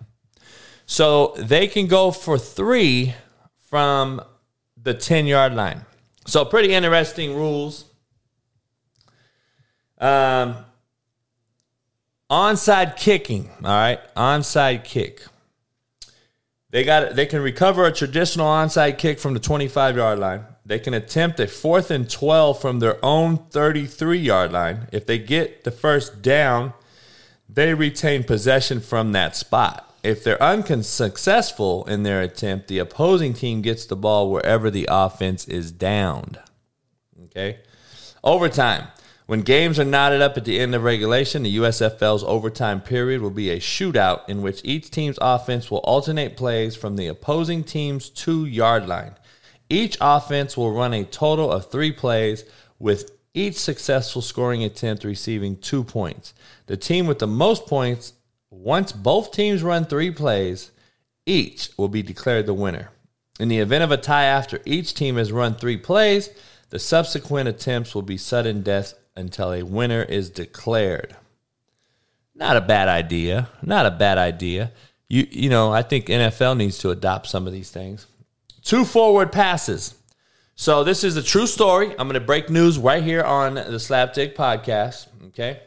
So 0.85 1.33
they 1.37 1.67
can 1.67 1.87
go 1.87 2.11
for 2.11 2.37
three 2.37 3.15
from 3.69 4.21
the 4.89 4.99
10 4.99 5.27
yard 5.27 5.53
line. 5.53 5.85
So, 6.25 6.43
pretty 6.45 6.73
interesting 6.73 7.35
rules. 7.35 7.85
Um, 9.99 10.57
onside 12.29 12.97
kicking. 12.97 13.49
All 13.63 13.69
right, 13.69 13.99
onside 14.15 14.83
kick. 14.83 15.25
They 16.71 16.83
got 16.83 17.15
they 17.15 17.25
can 17.25 17.41
recover 17.41 17.85
a 17.85 17.91
traditional 17.91 18.47
onside 18.47 18.97
kick 18.97 19.19
from 19.19 19.33
the 19.33 19.39
25 19.39 19.97
yard 19.97 20.19
line. 20.19 20.45
They 20.65 20.79
can 20.79 20.93
attempt 20.93 21.39
a 21.39 21.47
fourth 21.47 21.89
and 21.89 22.07
12 22.07 22.61
from 22.61 22.79
their 22.79 23.03
own 23.03 23.37
33 23.49 24.19
yard 24.19 24.51
line. 24.51 24.87
If 24.91 25.05
they 25.07 25.17
get 25.17 25.63
the 25.63 25.71
first 25.71 26.21
down, 26.21 26.73
they 27.47 27.73
retain 27.73 28.23
possession 28.23 28.79
from 28.79 29.11
that 29.13 29.35
spot. 29.35 29.88
If 30.01 30.23
they're 30.23 30.41
unsuccessful 30.41 31.85
in 31.85 32.03
their 32.03 32.21
attempt, 32.21 32.67
the 32.67 32.79
opposing 32.79 33.33
team 33.33 33.61
gets 33.61 33.85
the 33.85 33.95
ball 33.95 34.31
wherever 34.31 34.71
the 34.71 34.87
offense 34.89 35.47
is 35.47 35.71
downed. 35.71 36.39
Okay? 37.25 37.59
Overtime. 38.23 38.87
When 39.25 39.41
games 39.41 39.77
are 39.77 39.85
knotted 39.85 40.21
up 40.21 40.37
at 40.37 40.45
the 40.45 40.59
end 40.59 40.73
of 40.73 40.83
regulation, 40.83 41.43
the 41.43 41.57
USFL's 41.57 42.23
overtime 42.23 42.81
period 42.81 43.21
will 43.21 43.29
be 43.29 43.51
a 43.51 43.59
shootout 43.59 44.27
in 44.27 44.41
which 44.41 44.61
each 44.63 44.89
team's 44.89 45.19
offense 45.21 45.69
will 45.69 45.79
alternate 45.79 46.35
plays 46.35 46.75
from 46.75 46.95
the 46.95 47.05
opposing 47.05 47.63
team's 47.63 48.09
two 48.09 48.45
yard 48.45 48.87
line. 48.87 49.15
Each 49.69 49.97
offense 50.01 50.57
will 50.57 50.71
run 50.71 50.95
a 50.95 51.03
total 51.03 51.51
of 51.51 51.69
three 51.69 51.91
plays, 51.91 52.43
with 52.79 53.11
each 53.35 53.55
successful 53.55 54.23
scoring 54.23 54.63
attempt 54.63 55.03
receiving 55.03 55.57
two 55.57 55.83
points. 55.83 56.33
The 56.65 56.77
team 56.77 57.05
with 57.05 57.19
the 57.19 57.27
most 57.27 57.67
points, 57.67 58.13
once 58.51 58.91
both 58.91 59.31
teams 59.31 59.63
run 59.63 59.85
three 59.85 60.11
plays, 60.11 60.71
each 61.25 61.69
will 61.77 61.87
be 61.87 62.01
declared 62.01 62.45
the 62.45 62.53
winner. 62.53 62.89
In 63.39 63.47
the 63.47 63.59
event 63.59 63.83
of 63.83 63.91
a 63.91 63.97
tie 63.97 64.25
after 64.25 64.59
each 64.65 64.93
team 64.93 65.15
has 65.15 65.31
run 65.31 65.55
three 65.55 65.77
plays, 65.77 66.29
the 66.69 66.79
subsequent 66.79 67.47
attempts 67.47 67.95
will 67.95 68.01
be 68.01 68.17
sudden 68.17 68.61
death 68.61 68.93
until 69.15 69.53
a 69.53 69.63
winner 69.63 70.03
is 70.03 70.29
declared. 70.29 71.15
Not 72.35 72.57
a 72.57 72.61
bad 72.61 72.87
idea. 72.87 73.49
Not 73.61 73.85
a 73.85 73.91
bad 73.91 74.17
idea. 74.17 74.71
You 75.07 75.27
you 75.29 75.49
know, 75.49 75.71
I 75.71 75.81
think 75.81 76.07
NFL 76.07 76.57
needs 76.57 76.77
to 76.79 76.91
adopt 76.91 77.27
some 77.27 77.47
of 77.47 77.53
these 77.53 77.71
things. 77.71 78.07
Two 78.63 78.85
forward 78.85 79.31
passes. 79.31 79.95
So 80.55 80.83
this 80.83 81.03
is 81.03 81.15
a 81.15 81.23
true 81.23 81.47
story. 81.47 81.91
I'm 81.91 82.07
going 82.07 82.13
to 82.13 82.19
break 82.19 82.49
news 82.49 82.77
right 82.77 83.01
here 83.01 83.23
on 83.23 83.55
the 83.55 83.79
Slapdick 83.79 84.35
podcast, 84.35 85.07
okay? 85.27 85.61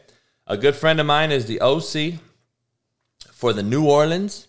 A 0.45 0.55
good 0.55 0.75
friend 0.75 0.99
of 0.99 1.07
mine 1.07 1.31
is 1.31 1.47
the 1.47 1.61
OC 1.61 2.19
for 3.33 3.53
the 3.53 3.63
New 3.63 3.85
Orleans 3.85 4.47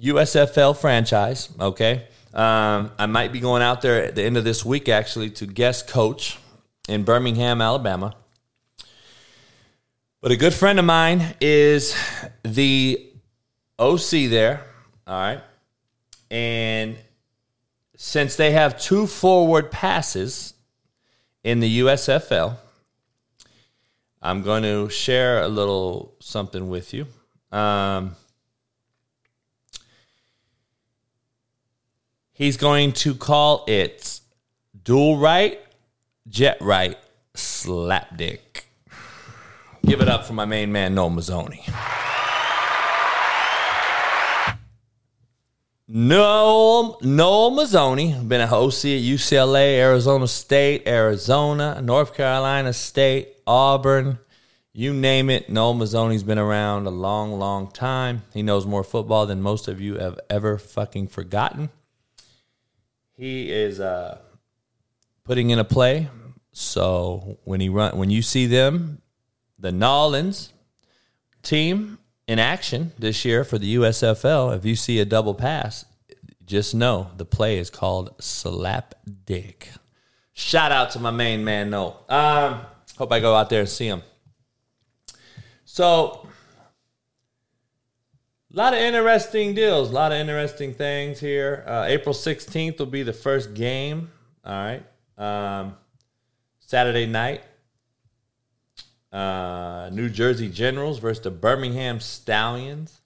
USFL 0.00 0.76
franchise, 0.76 1.48
okay? 1.60 2.06
Um, 2.34 2.92
I 2.98 3.06
might 3.06 3.32
be 3.32 3.40
going 3.40 3.62
out 3.62 3.82
there 3.82 4.04
at 4.04 4.14
the 4.14 4.22
end 4.22 4.36
of 4.36 4.44
this 4.44 4.64
week 4.64 4.88
actually 4.88 5.30
to 5.30 5.46
guest 5.46 5.86
coach 5.86 6.38
in 6.88 7.04
Birmingham, 7.04 7.60
Alabama. 7.60 8.14
But 10.20 10.30
a 10.30 10.36
good 10.36 10.54
friend 10.54 10.78
of 10.78 10.84
mine 10.84 11.34
is 11.40 11.94
the 12.42 13.10
OC 13.78 14.10
there. 14.30 14.64
All 15.06 15.20
right. 15.20 15.40
And 16.30 16.96
since 17.96 18.36
they 18.36 18.52
have 18.52 18.80
two 18.80 19.06
forward 19.06 19.70
passes 19.70 20.54
in 21.44 21.60
the 21.60 21.80
USFL, 21.80 22.56
I'm 24.22 24.42
going 24.42 24.62
to 24.62 24.88
share 24.88 25.42
a 25.42 25.48
little 25.48 26.14
something 26.20 26.68
with 26.68 26.94
you. 26.94 27.06
Um, 27.52 28.16
he's 32.32 32.56
going 32.56 32.92
to 32.92 33.14
call 33.14 33.64
it 33.68 34.20
dual 34.82 35.18
right, 35.18 35.60
jet 36.26 36.56
right, 36.60 36.98
slap 37.34 38.16
dick. 38.16 38.66
Give 39.84 40.00
it 40.00 40.08
up 40.08 40.24
for 40.24 40.32
my 40.32 40.44
main 40.44 40.72
man, 40.72 40.94
Noel 40.94 41.10
Mazzone. 41.10 41.58
Noel, 45.88 46.98
Noel 47.02 47.50
Mazzone, 47.50 48.26
been 48.26 48.40
a 48.40 48.44
OC 48.44 48.72
at 48.72 49.02
UCLA, 49.02 49.76
Arizona 49.76 50.26
State, 50.26 50.86
Arizona, 50.86 51.82
North 51.82 52.14
Carolina 52.14 52.72
State, 52.72 53.36
Auburn, 53.46 54.18
you 54.72 54.94
name 54.94 55.28
it. 55.28 55.50
Noel 55.50 55.74
Mazzone's 55.74 56.22
been 56.22 56.38
around 56.38 56.86
a 56.86 56.90
long, 56.90 57.38
long 57.38 57.70
time. 57.70 58.22
He 58.32 58.42
knows 58.42 58.66
more 58.66 58.82
football 58.82 59.26
than 59.26 59.42
most 59.42 59.68
of 59.68 59.80
you 59.80 59.96
have 59.96 60.18
ever 60.30 60.58
fucking 60.58 61.08
forgotten. 61.08 61.70
He 63.16 63.50
is 63.52 63.80
uh, 63.80 64.18
putting 65.24 65.50
in 65.50 65.58
a 65.58 65.64
play. 65.64 66.08
So 66.52 67.38
when 67.44 67.60
he 67.60 67.68
run, 67.68 67.96
when 67.98 68.10
you 68.10 68.22
see 68.22 68.46
them, 68.46 69.02
the 69.58 69.72
Nolans 69.72 70.52
team 71.42 71.98
in 72.26 72.38
action 72.38 72.92
this 72.98 73.24
year 73.24 73.44
for 73.44 73.58
the 73.58 73.76
USFL, 73.76 74.56
if 74.56 74.64
you 74.64 74.74
see 74.74 75.00
a 75.00 75.04
double 75.04 75.34
pass, 75.34 75.84
just 76.44 76.74
know 76.74 77.10
the 77.16 77.24
play 77.24 77.58
is 77.58 77.70
called 77.70 78.14
slap 78.22 78.94
dick. 79.24 79.70
Shout 80.32 80.72
out 80.72 80.90
to 80.92 80.98
my 80.98 81.10
main 81.10 81.44
man, 81.44 81.70
Noel. 81.70 82.04
Um, 82.08 82.60
hope 82.96 83.12
I 83.12 83.20
go 83.20 83.34
out 83.34 83.50
there 83.50 83.60
and 83.60 83.68
see 83.68 83.86
him. 83.86 84.02
So, 85.74 86.28
a 88.52 88.54
lot 88.54 88.74
of 88.74 88.80
interesting 88.80 89.54
deals, 89.54 89.88
a 89.88 89.92
lot 89.94 90.12
of 90.12 90.18
interesting 90.18 90.74
things 90.74 91.18
here. 91.18 91.64
Uh, 91.66 91.86
April 91.88 92.14
16th 92.14 92.78
will 92.78 92.84
be 92.84 93.02
the 93.02 93.14
first 93.14 93.54
game. 93.54 94.10
All 94.44 94.52
right. 94.52 94.82
Um, 95.16 95.74
Saturday 96.58 97.06
night. 97.06 97.42
Uh, 99.10 99.88
New 99.94 100.10
Jersey 100.10 100.50
Generals 100.50 100.98
versus 100.98 101.24
the 101.24 101.30
Birmingham 101.30 102.00
Stallions. 102.00 103.00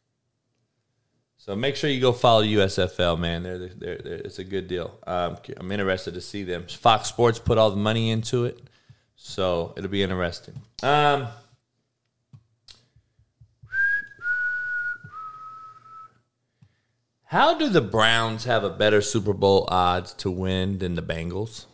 So 1.37 1.55
make 1.55 1.77
sure 1.77 1.89
you 1.89 2.01
go 2.01 2.11
follow 2.11 2.43
USFL, 2.43 3.17
man. 3.17 3.45
They're, 3.45 3.59
they're, 3.59 3.99
they're, 3.99 4.15
it's 4.15 4.41
a 4.41 4.45
good 4.45 4.67
deal. 4.67 4.99
Um, 5.07 5.37
I'm 5.57 5.71
interested 5.71 6.15
to 6.15 6.21
see 6.21 6.43
them. 6.43 6.67
Fox 6.67 7.11
Sports 7.11 7.39
put 7.39 7.59
all 7.59 7.71
the 7.71 7.77
money 7.77 8.11
into 8.11 8.45
it, 8.45 8.59
so 9.15 9.73
it'll 9.77 9.89
be 9.89 10.03
interesting. 10.03 10.61
Um, 10.83 11.29
how 17.37 17.53
do 17.53 17.69
the 17.69 17.83
Browns 17.83 18.45
have 18.45 18.65
a 18.65 18.71
better 18.71 19.03
Super 19.03 19.35
Bowl 19.35 19.67
odds 19.69 20.15
to 20.15 20.31
win 20.31 20.79
than 20.79 20.95
the 20.95 21.03
Bengals? 21.03 21.67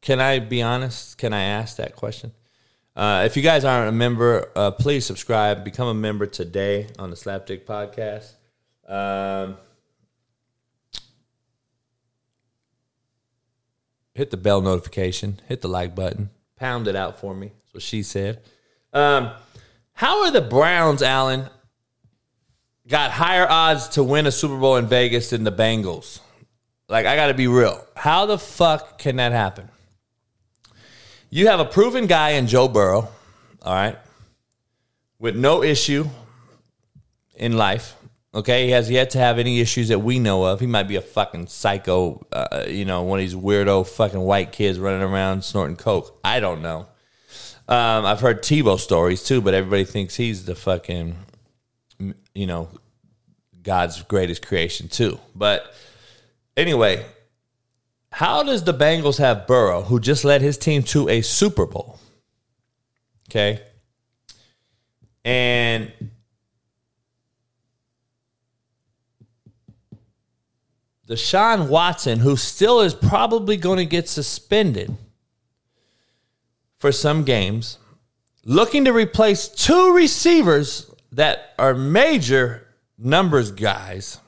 Can 0.00 0.18
I 0.18 0.38
be 0.38 0.62
honest? 0.62 1.18
Can 1.18 1.34
I 1.34 1.42
ask 1.42 1.76
that 1.76 1.94
question? 1.94 2.32
Uh, 2.96 3.24
if 3.26 3.36
you 3.36 3.42
guys 3.42 3.66
aren't 3.66 3.90
a 3.90 3.92
member, 3.92 4.50
uh, 4.56 4.70
please 4.70 5.04
subscribe. 5.04 5.62
Become 5.62 5.88
a 5.88 5.94
member 5.94 6.24
today 6.24 6.86
on 6.98 7.10
the 7.10 7.16
Slapdick 7.16 7.66
Podcast. 7.66 8.32
Um, 8.88 9.58
hit 14.14 14.30
the 14.30 14.38
bell 14.38 14.62
notification. 14.62 15.38
Hit 15.48 15.60
the 15.60 15.68
like 15.68 15.94
button. 15.94 16.30
Pound 16.56 16.88
it 16.88 16.96
out 16.96 17.20
for 17.20 17.34
me. 17.34 17.48
That's 17.48 17.74
what 17.74 17.82
she 17.82 18.02
said. 18.02 18.40
Um, 18.94 19.32
how 19.92 20.24
are 20.24 20.30
the 20.30 20.40
Browns, 20.40 21.02
Allen, 21.02 21.50
got 22.86 23.10
higher 23.10 23.46
odds 23.48 23.88
to 23.90 24.04
win 24.04 24.26
a 24.26 24.32
Super 24.32 24.58
Bowl 24.58 24.76
in 24.76 24.86
Vegas 24.86 25.30
than 25.30 25.44
the 25.44 25.52
Bengals? 25.52 26.20
Like, 26.88 27.06
I 27.06 27.16
got 27.16 27.28
to 27.28 27.34
be 27.34 27.46
real. 27.46 27.84
How 27.96 28.26
the 28.26 28.38
fuck 28.38 28.98
can 28.98 29.16
that 29.16 29.32
happen? 29.32 29.68
You 31.30 31.46
have 31.46 31.60
a 31.60 31.64
proven 31.64 32.06
guy 32.06 32.30
in 32.30 32.46
Joe 32.46 32.68
Burrow, 32.68 33.08
all 33.62 33.74
right, 33.74 33.96
with 35.18 35.34
no 35.34 35.62
issue 35.62 36.06
in 37.36 37.56
life. 37.56 37.96
Okay, 38.34 38.66
he 38.66 38.70
has 38.72 38.90
yet 38.90 39.10
to 39.10 39.18
have 39.18 39.38
any 39.38 39.60
issues 39.60 39.88
that 39.88 39.98
we 39.98 40.18
know 40.18 40.44
of. 40.44 40.60
He 40.60 40.66
might 40.66 40.88
be 40.88 40.96
a 40.96 41.02
fucking 41.02 41.48
psycho, 41.48 42.26
uh, 42.32 42.64
you 42.66 42.84
know, 42.84 43.02
one 43.02 43.18
of 43.18 43.22
these 43.22 43.34
weirdo 43.34 43.86
fucking 43.86 44.20
white 44.20 44.52
kids 44.52 44.78
running 44.78 45.02
around 45.02 45.44
snorting 45.44 45.76
coke. 45.76 46.18
I 46.24 46.40
don't 46.40 46.62
know. 46.62 46.86
Um, 47.68 48.04
I've 48.06 48.20
heard 48.20 48.42
Tebow 48.42 48.78
stories 48.78 49.22
too, 49.22 49.40
but 49.40 49.54
everybody 49.54 49.84
thinks 49.84 50.16
he's 50.16 50.44
the 50.46 50.54
fucking, 50.54 51.16
you 52.34 52.46
know, 52.46 52.68
God's 53.62 54.02
greatest 54.02 54.46
creation 54.46 54.88
too. 54.88 55.18
But 55.34 55.74
anyway, 56.56 57.04
how 58.10 58.42
does 58.42 58.64
the 58.64 58.74
Bengals 58.74 59.18
have 59.18 59.46
Burrow, 59.46 59.82
who 59.82 59.98
just 59.98 60.24
led 60.24 60.42
his 60.42 60.58
team 60.58 60.82
to 60.84 61.08
a 61.08 61.22
Super 61.22 61.66
Bowl? 61.66 61.98
Okay. 63.30 63.60
And 65.24 65.92
Deshaun 71.08 71.68
Watson, 71.68 72.20
who 72.20 72.36
still 72.36 72.80
is 72.80 72.94
probably 72.94 73.56
going 73.56 73.78
to 73.78 73.86
get 73.86 74.08
suspended 74.08 74.96
for 76.78 76.92
some 76.92 77.24
games, 77.24 77.78
looking 78.44 78.84
to 78.84 78.92
replace 78.92 79.48
two 79.48 79.94
receivers 79.94 80.90
that 81.12 81.54
are 81.58 81.74
major 81.74 82.66
numbers 82.98 83.50
guys 83.50 84.18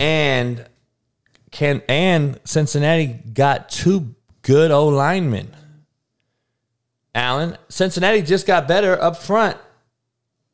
and 0.00 0.66
can 1.50 1.82
and 1.88 2.40
Cincinnati 2.44 3.06
got 3.06 3.68
two 3.68 4.14
good 4.42 4.70
O 4.70 4.88
linemen. 4.88 5.54
Allen, 7.14 7.58
Cincinnati 7.68 8.22
just 8.22 8.46
got 8.46 8.66
better 8.66 9.00
up 9.00 9.16
front. 9.16 9.58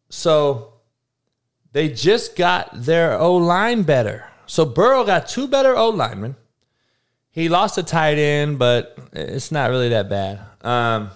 So 0.09 0.75
they 1.73 1.89
just 1.89 2.35
got 2.35 2.71
their 2.73 3.19
O 3.19 3.37
line 3.37 3.83
better. 3.83 4.29
So 4.47 4.64
Burrow 4.64 5.05
got 5.05 5.29
two 5.29 5.47
better 5.47 5.77
O 5.77 5.91
linemen. 5.91 6.37
He 7.31 7.49
lost 7.49 7.79
a 7.79 7.83
tight 7.83 8.19
end, 8.19 8.59
but 8.59 8.99
it's 9.12 9.53
not 9.53 9.71
really 9.71 9.91
that 9.91 10.09
bad. 10.09 10.41
Um, 10.62 11.11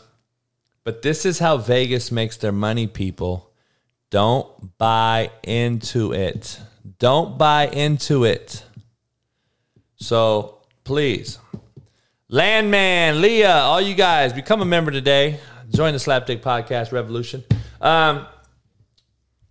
but 0.85 1.03
this 1.03 1.25
is 1.25 1.39
how 1.39 1.57
Vegas 1.57 2.11
makes 2.11 2.37
their 2.37 2.53
money, 2.53 2.87
people. 2.87 3.53
Don't 4.11 4.77
buy 4.79 5.31
into 5.43 6.13
it. 6.13 6.59
Don't 6.99 7.39
buy 7.39 7.69
into 7.69 8.25
it. 8.25 8.65
So 9.97 10.63
please, 10.85 11.39
Landman, 12.29 13.21
Leah, 13.21 13.51
all 13.51 13.81
you 13.81 13.95
guys, 13.95 14.33
become 14.33 14.63
a 14.63 14.65
member 14.65 14.91
today. 14.91 15.41
Join 15.71 15.93
the 15.93 15.99
Slapdick 15.99 16.41
Podcast 16.41 16.91
Revolution. 16.93 17.45
Um, 17.81 18.27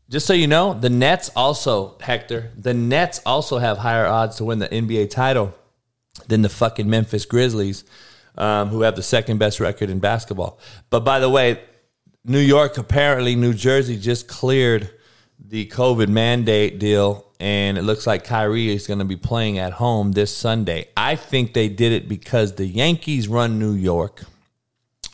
just 0.10 0.26
so 0.26 0.34
you 0.34 0.48
know, 0.48 0.74
the 0.74 0.90
Nets 0.90 1.30
also, 1.36 1.98
Hector, 2.02 2.52
the 2.58 2.74
Nets 2.74 3.22
also 3.26 3.60
have 3.60 3.78
higher 3.78 4.08
odds 4.08 4.38
to 4.38 4.44
win 4.44 4.60
the 4.60 4.68
NBA 4.68 5.12
title 5.12 5.54
than 6.28 6.42
the 6.42 6.50
fucking 6.50 6.90
Memphis 6.90 7.26
Grizzlies, 7.26 7.84
um, 8.40 8.70
who 8.70 8.82
have 8.82 8.96
the 8.96 9.04
second 9.04 9.38
best 9.38 9.60
record 9.60 9.90
in 9.90 10.00
basketball. 10.00 10.60
But 10.90 11.02
by 11.02 11.20
the 11.20 11.30
way, 11.30 11.62
New 12.26 12.40
York, 12.40 12.78
apparently, 12.78 13.36
New 13.36 13.54
Jersey 13.54 13.98
just 13.98 14.28
cleared 14.28 14.90
the 15.40 15.68
COVID 15.68 16.08
mandate 16.08 16.80
deal, 16.80 17.28
and 17.40 17.78
it 17.78 17.84
looks 17.84 18.08
like 18.08 18.24
Kyrie 18.24 18.70
is 18.70 18.88
going 18.88 19.00
to 19.00 19.06
be 19.06 19.16
playing 19.16 19.58
at 19.58 19.74
home 19.74 20.14
this 20.14 20.36
Sunday. 20.36 20.90
I 20.98 21.16
think 21.16 21.54
they 21.54 21.70
did 21.70 21.92
it 21.92 22.10
because 22.10 22.56
the 22.56 22.66
Yankees 22.66 23.28
run 23.28 23.60
New 23.60 23.74
York. 23.74 24.24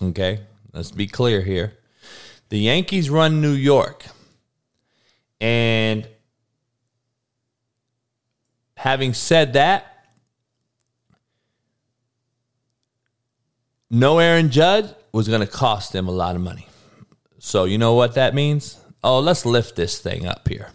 Okay, 0.01 0.41
let's 0.73 0.91
be 0.91 1.07
clear 1.07 1.41
here. 1.41 1.73
The 2.49 2.59
Yankees 2.59 3.09
run 3.09 3.41
New 3.41 3.53
York. 3.53 4.05
And 5.41 6.07
having 8.77 9.13
said 9.13 9.53
that, 9.53 9.94
no 13.95 14.19
Aaron 14.19 14.51
Judge 14.51 14.93
was 15.13 15.27
going 15.29 15.39
to 15.39 15.47
cost 15.47 15.93
them 15.93 16.07
a 16.07 16.11
lot 16.11 16.35
of 16.35 16.41
money. 16.41 16.67
So 17.39 17.63
you 17.63 17.77
know 17.77 17.93
what 17.93 18.15
that 18.15 18.35
means? 18.35 18.77
Oh, 19.03 19.19
let's 19.19 19.45
lift 19.45 19.75
this 19.75 19.99
thing 19.99 20.25
up 20.25 20.47
here. 20.47 20.69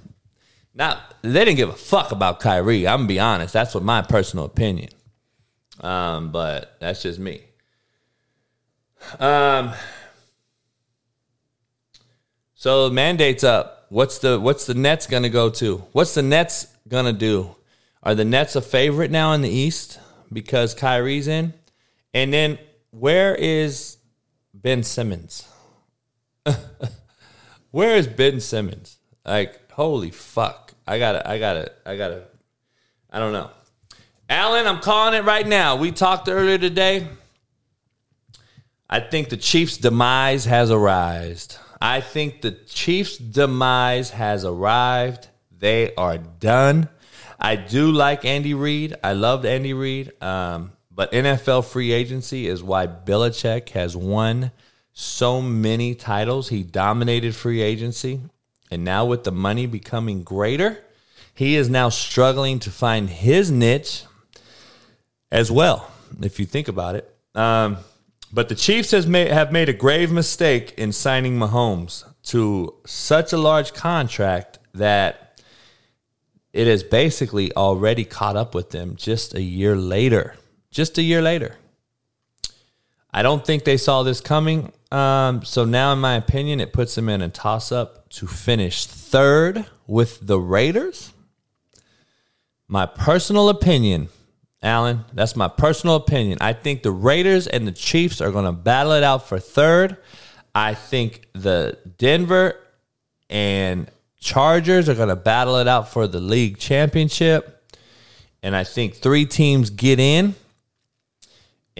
Now 0.74 1.00
they 1.20 1.44
didn't 1.44 1.56
give 1.56 1.68
a 1.68 1.74
fuck 1.74 2.12
about 2.12 2.40
Kyrie. 2.40 2.86
I'm 2.86 3.00
gonna 3.00 3.08
be 3.08 3.20
honest. 3.20 3.52
That's 3.52 3.74
what 3.74 3.82
my 3.82 4.02
personal 4.02 4.44
opinion. 4.44 4.90
Um, 5.80 6.30
but 6.30 6.76
that's 6.80 7.02
just 7.02 7.18
me. 7.18 7.42
Um. 9.18 9.72
So 12.54 12.88
mandates 12.88 13.42
up. 13.42 13.86
What's 13.88 14.18
the 14.18 14.38
what's 14.38 14.64
the 14.66 14.74
Nets 14.74 15.06
gonna 15.06 15.28
go 15.28 15.50
to? 15.50 15.78
What's 15.92 16.14
the 16.14 16.22
Nets 16.22 16.68
gonna 16.86 17.12
do? 17.12 17.56
Are 18.02 18.14
the 18.14 18.24
Nets 18.24 18.54
a 18.54 18.62
favorite 18.62 19.10
now 19.10 19.32
in 19.32 19.42
the 19.42 19.50
East 19.50 19.98
because 20.32 20.72
Kyrie's 20.72 21.26
in? 21.26 21.52
And 22.14 22.32
then 22.32 22.58
where 22.90 23.34
is 23.34 23.98
Ben 24.52 24.82
Simmons? 24.82 25.48
where 27.70 27.96
is 27.96 28.06
Ben 28.06 28.40
Simmons? 28.40 28.98
Like, 29.24 29.70
holy 29.72 30.10
fuck. 30.10 30.74
I 30.86 30.98
gotta, 30.98 31.28
I 31.28 31.38
gotta, 31.38 31.72
I 31.86 31.96
gotta, 31.96 32.24
I 33.10 33.18
don't 33.18 33.32
know. 33.32 33.50
Allen, 34.28 34.66
I'm 34.66 34.80
calling 34.80 35.14
it 35.14 35.24
right 35.24 35.46
now. 35.46 35.76
We 35.76 35.92
talked 35.92 36.28
earlier 36.28 36.58
today. 36.58 37.08
I 38.88 39.00
think 39.00 39.28
the 39.28 39.36
Chiefs' 39.36 39.76
demise 39.76 40.44
has 40.46 40.70
arrived. 40.70 41.58
I 41.80 42.00
think 42.00 42.42
the 42.42 42.50
Chiefs' 42.50 43.18
demise 43.18 44.10
has 44.10 44.44
arrived. 44.44 45.28
They 45.56 45.94
are 45.94 46.18
done. 46.18 46.88
I 47.38 47.56
do 47.56 47.92
like 47.92 48.24
Andy 48.24 48.52
Reid. 48.54 48.94
I 49.02 49.12
loved 49.12 49.46
Andy 49.46 49.72
Reid. 49.72 50.12
Um, 50.22 50.72
but 51.00 51.12
NFL 51.12 51.64
free 51.64 51.92
agency 51.92 52.46
is 52.46 52.62
why 52.62 52.86
Belichick 52.86 53.70
has 53.70 53.96
won 53.96 54.50
so 54.92 55.40
many 55.40 55.94
titles. 55.94 56.50
He 56.50 56.62
dominated 56.62 57.34
free 57.34 57.62
agency. 57.62 58.20
And 58.70 58.84
now, 58.84 59.06
with 59.06 59.24
the 59.24 59.32
money 59.32 59.64
becoming 59.64 60.22
greater, 60.22 60.84
he 61.34 61.56
is 61.56 61.70
now 61.70 61.88
struggling 61.88 62.58
to 62.58 62.70
find 62.70 63.08
his 63.08 63.50
niche 63.50 64.04
as 65.32 65.50
well, 65.50 65.90
if 66.20 66.38
you 66.38 66.44
think 66.44 66.68
about 66.68 66.96
it. 66.96 67.10
Um, 67.34 67.78
but 68.30 68.50
the 68.50 68.54
Chiefs 68.54 68.90
has 68.90 69.06
made, 69.06 69.28
have 69.28 69.52
made 69.52 69.70
a 69.70 69.72
grave 69.72 70.12
mistake 70.12 70.74
in 70.76 70.92
signing 70.92 71.38
Mahomes 71.38 72.04
to 72.24 72.74
such 72.84 73.32
a 73.32 73.38
large 73.38 73.72
contract 73.72 74.58
that 74.74 75.40
it 76.52 76.66
has 76.66 76.82
basically 76.82 77.56
already 77.56 78.04
caught 78.04 78.36
up 78.36 78.54
with 78.54 78.68
them 78.68 78.96
just 78.96 79.34
a 79.34 79.40
year 79.40 79.74
later. 79.74 80.34
Just 80.70 80.98
a 80.98 81.02
year 81.02 81.20
later. 81.20 81.56
I 83.12 83.22
don't 83.22 83.44
think 83.44 83.64
they 83.64 83.76
saw 83.76 84.02
this 84.02 84.20
coming. 84.20 84.72
Um, 84.92 85.44
so 85.44 85.64
now, 85.64 85.92
in 85.92 85.98
my 85.98 86.14
opinion, 86.14 86.60
it 86.60 86.72
puts 86.72 86.94
them 86.94 87.08
in 87.08 87.22
a 87.22 87.28
toss 87.28 87.72
up 87.72 88.08
to 88.10 88.26
finish 88.26 88.86
third 88.86 89.66
with 89.86 90.26
the 90.26 90.38
Raiders. 90.38 91.12
My 92.68 92.86
personal 92.86 93.48
opinion, 93.48 94.08
Alan, 94.62 95.04
that's 95.12 95.34
my 95.34 95.48
personal 95.48 95.96
opinion. 95.96 96.38
I 96.40 96.52
think 96.52 96.82
the 96.82 96.92
Raiders 96.92 97.48
and 97.48 97.66
the 97.66 97.72
Chiefs 97.72 98.20
are 98.20 98.30
going 98.30 98.44
to 98.44 98.52
battle 98.52 98.92
it 98.92 99.02
out 99.02 99.28
for 99.28 99.40
third. 99.40 99.96
I 100.54 100.74
think 100.74 101.26
the 101.32 101.78
Denver 101.98 102.54
and 103.28 103.90
Chargers 104.20 104.88
are 104.88 104.94
going 104.94 105.08
to 105.08 105.16
battle 105.16 105.56
it 105.56 105.66
out 105.66 105.88
for 105.88 106.06
the 106.06 106.20
league 106.20 106.58
championship. 106.58 107.56
And 108.42 108.54
I 108.54 108.64
think 108.64 108.96
three 108.96 109.26
teams 109.26 109.70
get 109.70 109.98
in. 109.98 110.34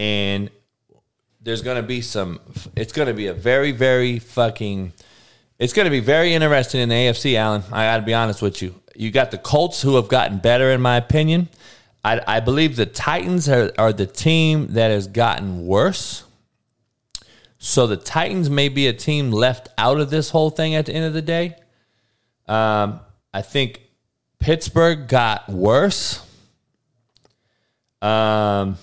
And 0.01 0.49
there's 1.43 1.61
going 1.61 1.77
to 1.77 1.87
be 1.87 2.01
some, 2.01 2.41
it's 2.75 2.91
going 2.91 3.09
to 3.09 3.13
be 3.13 3.27
a 3.27 3.35
very, 3.35 3.71
very 3.71 4.19
fucking, 4.19 4.95
it's 5.59 5.75
going 5.75 5.85
to 5.85 5.91
be 5.91 6.01
very 6.01 6.33
interesting 6.33 6.81
in 6.81 6.89
the 6.89 6.95
AFC, 6.95 7.35
Allen. 7.35 7.63
I 7.71 7.85
got 7.85 7.99
to 7.99 8.03
be 8.03 8.15
honest 8.15 8.41
with 8.41 8.63
you. 8.63 8.81
You 8.97 9.11
got 9.11 9.31
the 9.31 9.37
Colts 9.37 9.83
who 9.83 9.97
have 9.97 10.09
gotten 10.09 10.39
better, 10.39 10.71
in 10.71 10.81
my 10.81 10.97
opinion. 10.97 11.51
I, 12.03 12.23
I 12.27 12.41
believe 12.41 12.77
the 12.77 12.87
Titans 12.87 13.47
are, 13.47 13.73
are 13.77 13.93
the 13.93 14.07
team 14.07 14.69
that 14.69 14.91
has 14.91 15.07
gotten 15.07 15.67
worse. 15.67 16.25
So 17.59 17.87
the 17.87 17.99
Titans 17.99 18.49
may 18.49 18.71
be 18.71 18.87
a 18.87 18.95
team 18.95 19.31
left 19.31 19.69
out 19.77 20.01
of 20.01 20.09
this 20.09 20.31
whole 20.31 20.49
thing 20.49 20.75
at 20.75 20.87
the 20.87 20.95
end 20.95 21.05
of 21.05 21.13
the 21.13 21.21
day. 21.21 21.57
Um, 22.49 23.01
I 23.35 23.43
think 23.43 23.83
Pittsburgh 24.39 25.09
got 25.09 25.47
worse. 25.51 26.27
Um, 28.01 28.79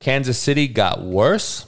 Kansas 0.00 0.38
City 0.38 0.66
got 0.66 1.02
worse. 1.02 1.66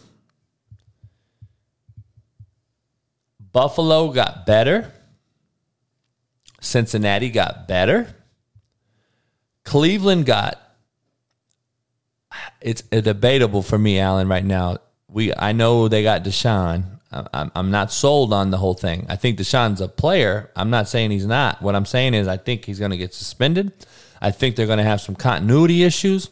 Buffalo 3.53 4.09
got 4.11 4.47
better. 4.47 4.93
Cincinnati 6.61 7.29
got 7.31 7.69
better. 7.69 8.15
Cleveland 9.65 10.27
got 10.27 10.59
it's 12.61 12.83
debatable 12.83 13.63
for 13.63 13.79
me, 13.79 13.99
Alan, 13.99 14.29
right 14.29 14.45
now. 14.45 14.79
We 15.09 15.35
I 15.35 15.53
know 15.53 15.89
they 15.89 16.03
got 16.03 16.25
Deshaun. 16.25 16.85
I'm, 17.13 17.53
I'm 17.55 17.71
not 17.71 17.93
sold 17.93 18.33
on 18.33 18.51
the 18.51 18.57
whole 18.57 18.73
thing. 18.73 19.05
I 19.11 19.17
think 19.17 19.39
Deshaun's 19.39 19.83
a 19.83 19.89
player. 19.89 20.51
I'm 20.57 20.71
not 20.71 20.89
saying 20.89 21.11
he's 21.11 21.27
not. 21.27 21.61
What 21.61 21.75
I'm 21.75 21.85
saying 21.85 22.15
is 22.15 22.27
I 22.27 22.39
think 22.39 22.65
he's 22.65 22.79
going 22.79 22.91
to 22.91 22.97
get 22.97 23.13
suspended. 23.13 23.71
I 24.23 24.31
think 24.31 24.57
they're 24.57 24.67
going 24.67 24.79
to 24.79 24.85
have 24.85 25.03
some 25.03 25.15
continuity 25.15 25.83
issues. 25.83 26.31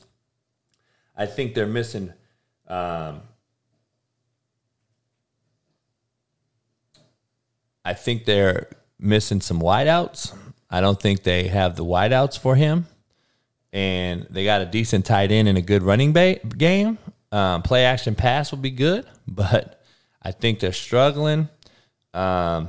I 1.21 1.27
think 1.27 1.55
they're 1.55 1.67
missing. 1.67 2.15
Um, 2.67 3.21
I 7.85 7.93
think 7.93 8.25
they're 8.25 8.69
missing 8.99 9.43
some 9.43 9.61
wideouts. 9.61 10.35
I 10.71 10.81
don't 10.81 10.99
think 10.99 11.23
they 11.23 11.49
have 11.49 11.77
the 11.77 11.85
wideouts 11.85 12.39
for 12.39 12.57
him, 12.57 12.87
and 13.71 14.27
they 14.31 14.45
got 14.45 14.63
a 14.63 14.65
decent 14.65 15.05
tight 15.05 15.31
end 15.31 15.47
and 15.47 15.59
a 15.59 15.61
good 15.61 15.83
running 15.83 16.15
ba- 16.15 16.39
game. 16.57 16.97
Um, 17.31 17.61
play 17.61 17.85
action 17.85 18.15
pass 18.15 18.51
will 18.51 18.59
be 18.59 18.71
good, 18.71 19.05
but 19.29 19.85
I 20.23 20.33
think 20.33 20.61
they're 20.61 20.73
struggling. 20.73 21.51
Um, 22.15 22.69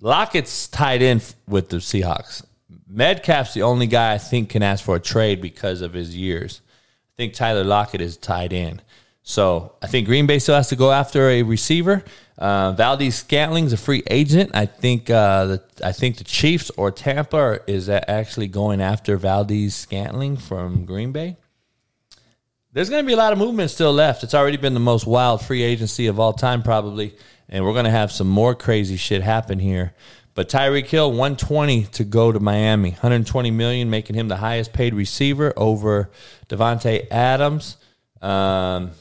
Lockett's 0.00 0.66
tied 0.66 1.02
in 1.02 1.20
with 1.46 1.68
the 1.68 1.76
Seahawks. 1.76 2.42
Metcalf's 2.88 3.52
the 3.52 3.62
only 3.64 3.86
guy 3.86 4.14
I 4.14 4.18
think 4.18 4.48
can 4.48 4.62
ask 4.62 4.82
for 4.82 4.96
a 4.96 5.00
trade 5.00 5.42
because 5.42 5.82
of 5.82 5.92
his 5.92 6.16
years. 6.16 6.62
Think 7.22 7.34
Tyler 7.34 7.62
Lockett 7.62 8.00
is 8.00 8.16
tied 8.16 8.52
in. 8.52 8.80
So 9.22 9.76
I 9.80 9.86
think 9.86 10.08
Green 10.08 10.26
Bay 10.26 10.40
still 10.40 10.56
has 10.56 10.70
to 10.70 10.76
go 10.76 10.90
after 10.90 11.28
a 11.30 11.44
receiver. 11.44 12.02
Uh, 12.36 12.72
Valdes-Scantling's 12.72 13.72
a 13.72 13.76
free 13.76 14.02
agent. 14.10 14.50
I 14.54 14.66
think 14.66 15.08
uh, 15.08 15.44
the 15.46 15.62
I 15.84 15.92
think 15.92 16.16
the 16.16 16.24
Chiefs 16.24 16.72
or 16.76 16.90
Tampa 16.90 17.60
is 17.68 17.88
actually 17.88 18.48
going 18.48 18.80
after 18.80 19.16
Valdes 19.16 19.72
Scantling 19.72 20.36
from 20.36 20.84
Green 20.84 21.12
Bay. 21.12 21.36
there's 22.72 22.90
going 22.90 23.04
to 23.04 23.06
be 23.06 23.12
a 23.12 23.16
lot 23.16 23.32
of 23.32 23.38
movement 23.38 23.70
still 23.70 23.92
left. 23.92 24.24
It's 24.24 24.34
already 24.34 24.56
been 24.56 24.74
the 24.74 24.80
most 24.80 25.06
wild 25.06 25.42
free 25.42 25.62
agency 25.62 26.08
of 26.08 26.18
all 26.18 26.32
time, 26.32 26.64
probably, 26.64 27.14
and 27.48 27.64
we're 27.64 27.72
going 27.72 27.84
to 27.84 27.90
have 27.92 28.10
some 28.10 28.28
more 28.28 28.56
crazy 28.56 28.96
shit 28.96 29.22
happen 29.22 29.60
here. 29.60 29.94
But 30.34 30.48
Tyreek 30.48 30.86
Hill, 30.86 31.10
120 31.10 31.84
to 31.84 32.04
go 32.04 32.32
to 32.32 32.40
Miami, 32.40 32.90
120 32.90 33.50
million, 33.50 33.90
making 33.90 34.16
him 34.16 34.28
the 34.28 34.36
highest 34.36 34.72
paid 34.72 34.94
receiver 34.94 35.52
over 35.56 36.10
Davante 36.48 37.06
Adams. 37.10 37.76
Um, 38.22 38.92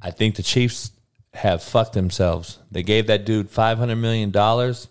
I 0.00 0.12
think 0.12 0.36
the 0.36 0.42
Chiefs 0.44 0.92
have 1.34 1.62
fucked 1.62 1.94
themselves. 1.94 2.58
They 2.70 2.82
gave 2.82 3.08
that 3.08 3.24
dude 3.24 3.50
500 3.50 3.96
million 3.96 4.30
dollars, 4.30 4.88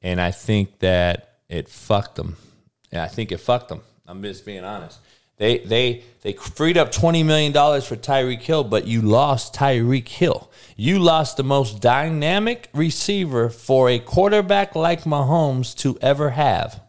and 0.00 0.20
I 0.20 0.30
think 0.30 0.78
that 0.78 1.38
it 1.48 1.68
fucked 1.68 2.14
them. 2.14 2.36
Yeah, 2.92 3.02
I 3.02 3.08
think 3.08 3.32
it 3.32 3.38
fucked 3.38 3.68
them. 3.68 3.82
I'm 4.06 4.22
just 4.22 4.44
being 4.46 4.64
honest. 4.64 4.98
They 5.42 5.58
they 5.58 6.04
they 6.20 6.34
freed 6.34 6.78
up 6.78 6.92
twenty 6.92 7.24
million 7.24 7.50
dollars 7.50 7.84
for 7.84 7.96
Tyreek 7.96 8.42
Hill, 8.42 8.62
but 8.62 8.86
you 8.86 9.02
lost 9.02 9.56
Tyreek 9.56 10.06
Hill. 10.06 10.48
You 10.76 11.00
lost 11.00 11.36
the 11.36 11.42
most 11.42 11.80
dynamic 11.80 12.68
receiver 12.72 13.50
for 13.50 13.90
a 13.90 13.98
quarterback 13.98 14.76
like 14.76 15.02
Mahomes 15.02 15.76
to 15.78 15.98
ever 16.00 16.30
have. 16.30 16.80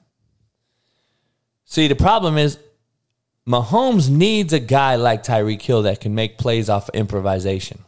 See, 1.66 1.88
the 1.88 1.96
problem 1.96 2.38
is 2.38 2.60
Mahomes 3.48 4.08
needs 4.08 4.54
a 4.54 4.60
guy 4.60 4.98
like 4.98 5.24
Tyreek 5.24 5.64
Hill 5.64 5.82
that 5.82 6.00
can 6.00 6.14
make 6.14 6.38
plays 6.38 6.70
off 6.70 6.92
improvisation. 6.94 7.84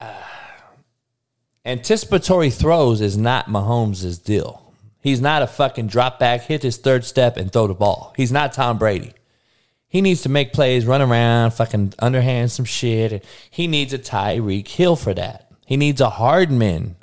Uh, 0.00 0.12
anticipatory 1.64 2.50
throws 2.50 3.00
is 3.00 3.16
not 3.16 3.46
Mahomes' 3.46 4.22
deal. 4.22 4.67
He's 5.00 5.20
not 5.20 5.42
a 5.42 5.46
fucking 5.46 5.86
drop 5.86 6.18
back, 6.18 6.42
hit 6.42 6.62
his 6.62 6.76
third 6.76 7.04
step, 7.04 7.36
and 7.36 7.52
throw 7.52 7.66
the 7.66 7.74
ball. 7.74 8.12
He's 8.16 8.32
not 8.32 8.52
Tom 8.52 8.78
Brady. 8.78 9.12
He 9.88 10.02
needs 10.02 10.22
to 10.22 10.28
make 10.28 10.52
plays, 10.52 10.84
run 10.84 11.00
around, 11.00 11.52
fucking 11.52 11.94
underhand 11.98 12.50
some 12.50 12.66
shit. 12.66 13.24
He 13.50 13.66
needs 13.66 13.92
a 13.94 13.98
Tyreek 13.98 14.68
Hill 14.68 14.96
for 14.96 15.14
that. 15.14 15.50
He 15.66 15.76
needs 15.76 16.00
a 16.00 16.10
Hardman. 16.10 16.96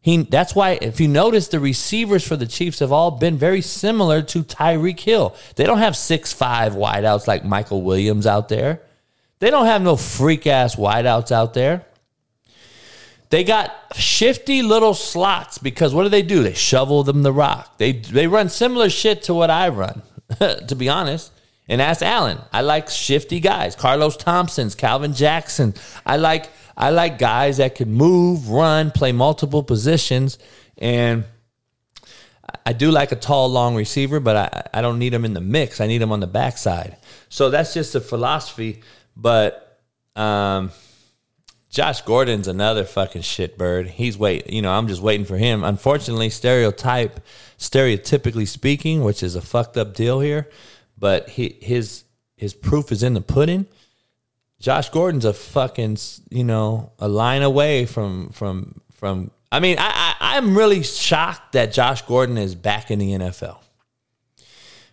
He 0.00 0.18
that's 0.22 0.54
why 0.54 0.78
if 0.80 1.00
you 1.00 1.08
notice 1.08 1.48
the 1.48 1.60
receivers 1.60 2.26
for 2.26 2.36
the 2.36 2.46
Chiefs 2.46 2.78
have 2.78 2.92
all 2.92 3.10
been 3.10 3.36
very 3.36 3.60
similar 3.60 4.22
to 4.22 4.42
Tyreek 4.42 5.00
Hill. 5.00 5.36
They 5.56 5.64
don't 5.64 5.78
have 5.78 5.96
six 5.96 6.32
five 6.32 6.74
wideouts 6.74 7.26
like 7.26 7.44
Michael 7.44 7.82
Williams 7.82 8.26
out 8.26 8.48
there. 8.48 8.82
They 9.40 9.50
don't 9.50 9.66
have 9.66 9.82
no 9.82 9.96
freak 9.96 10.46
ass 10.46 10.76
wideouts 10.76 11.30
out 11.30 11.54
there. 11.54 11.84
They 13.30 13.44
got 13.44 13.74
shifty 13.94 14.62
little 14.62 14.94
slots 14.94 15.58
because 15.58 15.94
what 15.94 16.04
do 16.04 16.08
they 16.08 16.22
do? 16.22 16.42
They 16.42 16.54
shovel 16.54 17.02
them 17.04 17.22
the 17.22 17.32
rock. 17.32 17.76
They 17.78 17.92
they 17.92 18.26
run 18.26 18.48
similar 18.48 18.88
shit 18.88 19.22
to 19.24 19.34
what 19.34 19.50
I 19.50 19.68
run, 19.68 20.02
to 20.38 20.74
be 20.74 20.88
honest. 20.88 21.32
And 21.70 21.82
ask 21.82 22.00
Allen. 22.00 22.38
I 22.50 22.62
like 22.62 22.88
shifty 22.88 23.40
guys. 23.40 23.76
Carlos 23.76 24.16
Thompson's, 24.16 24.74
Calvin 24.74 25.12
Jackson. 25.12 25.74
I 26.06 26.16
like 26.16 26.48
I 26.76 26.90
like 26.90 27.18
guys 27.18 27.58
that 27.58 27.74
can 27.74 27.92
move, 27.92 28.48
run, 28.48 28.90
play 28.90 29.12
multiple 29.12 29.62
positions, 29.62 30.38
and 30.78 31.24
I 32.64 32.72
do 32.72 32.90
like 32.90 33.12
a 33.12 33.16
tall, 33.16 33.48
long 33.48 33.74
receiver, 33.76 34.20
but 34.20 34.36
I, 34.36 34.78
I 34.78 34.82
don't 34.82 34.98
need 34.98 35.12
him 35.12 35.24
in 35.24 35.34
the 35.34 35.40
mix. 35.40 35.80
I 35.80 35.86
need 35.86 36.00
him 36.00 36.12
on 36.12 36.20
the 36.20 36.26
backside. 36.26 36.96
So 37.28 37.50
that's 37.50 37.74
just 37.74 37.94
a 37.94 38.00
philosophy. 38.00 38.82
But 39.16 39.80
um, 40.16 40.70
Josh 41.70 42.00
Gordon's 42.00 42.48
another 42.48 42.84
fucking 42.84 43.22
shitbird. 43.22 43.88
He's 43.88 44.16
wait, 44.16 44.50
you 44.50 44.62
know, 44.62 44.72
I'm 44.72 44.88
just 44.88 45.02
waiting 45.02 45.26
for 45.26 45.36
him. 45.36 45.62
Unfortunately, 45.62 46.30
stereotype, 46.30 47.20
stereotypically 47.58 48.48
speaking, 48.48 49.04
which 49.04 49.22
is 49.22 49.34
a 49.34 49.42
fucked 49.42 49.76
up 49.76 49.94
deal 49.94 50.20
here, 50.20 50.48
but 50.96 51.28
he, 51.30 51.58
his 51.60 52.04
his 52.36 52.54
proof 52.54 52.90
is 52.90 53.02
in 53.02 53.14
the 53.14 53.20
pudding. 53.20 53.66
Josh 54.60 54.88
Gordon's 54.88 55.24
a 55.24 55.32
fucking, 55.34 55.98
you 56.30 56.44
know, 56.44 56.92
a 56.98 57.08
line 57.08 57.42
away 57.42 57.84
from 57.84 58.30
from 58.30 58.80
from. 58.92 59.30
I 59.52 59.60
mean, 59.60 59.76
I, 59.78 60.14
I 60.20 60.36
I'm 60.36 60.56
really 60.56 60.82
shocked 60.82 61.52
that 61.52 61.72
Josh 61.72 62.02
Gordon 62.02 62.38
is 62.38 62.54
back 62.54 62.90
in 62.90 62.98
the 62.98 63.12
NFL. 63.12 63.58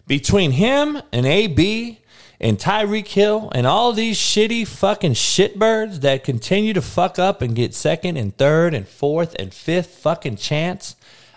Between 0.07 0.51
him 0.51 1.01
and 1.11 1.25
AB 1.25 1.99
and 2.39 2.57
Tyreek 2.57 3.07
Hill 3.07 3.51
and 3.53 3.65
all 3.65 3.93
these 3.93 4.17
shitty 4.17 4.67
fucking 4.67 5.13
shitbirds 5.13 6.01
that 6.01 6.23
continue 6.23 6.73
to 6.73 6.81
fuck 6.81 7.17
up 7.17 7.41
and 7.41 7.55
get 7.55 7.73
second 7.73 8.17
and 8.17 8.35
third 8.35 8.73
and 8.73 8.87
fourth 8.87 9.35
and 9.39 9.53
fifth 9.53 9.97
fucking 9.99 10.37
chance, 10.37 10.95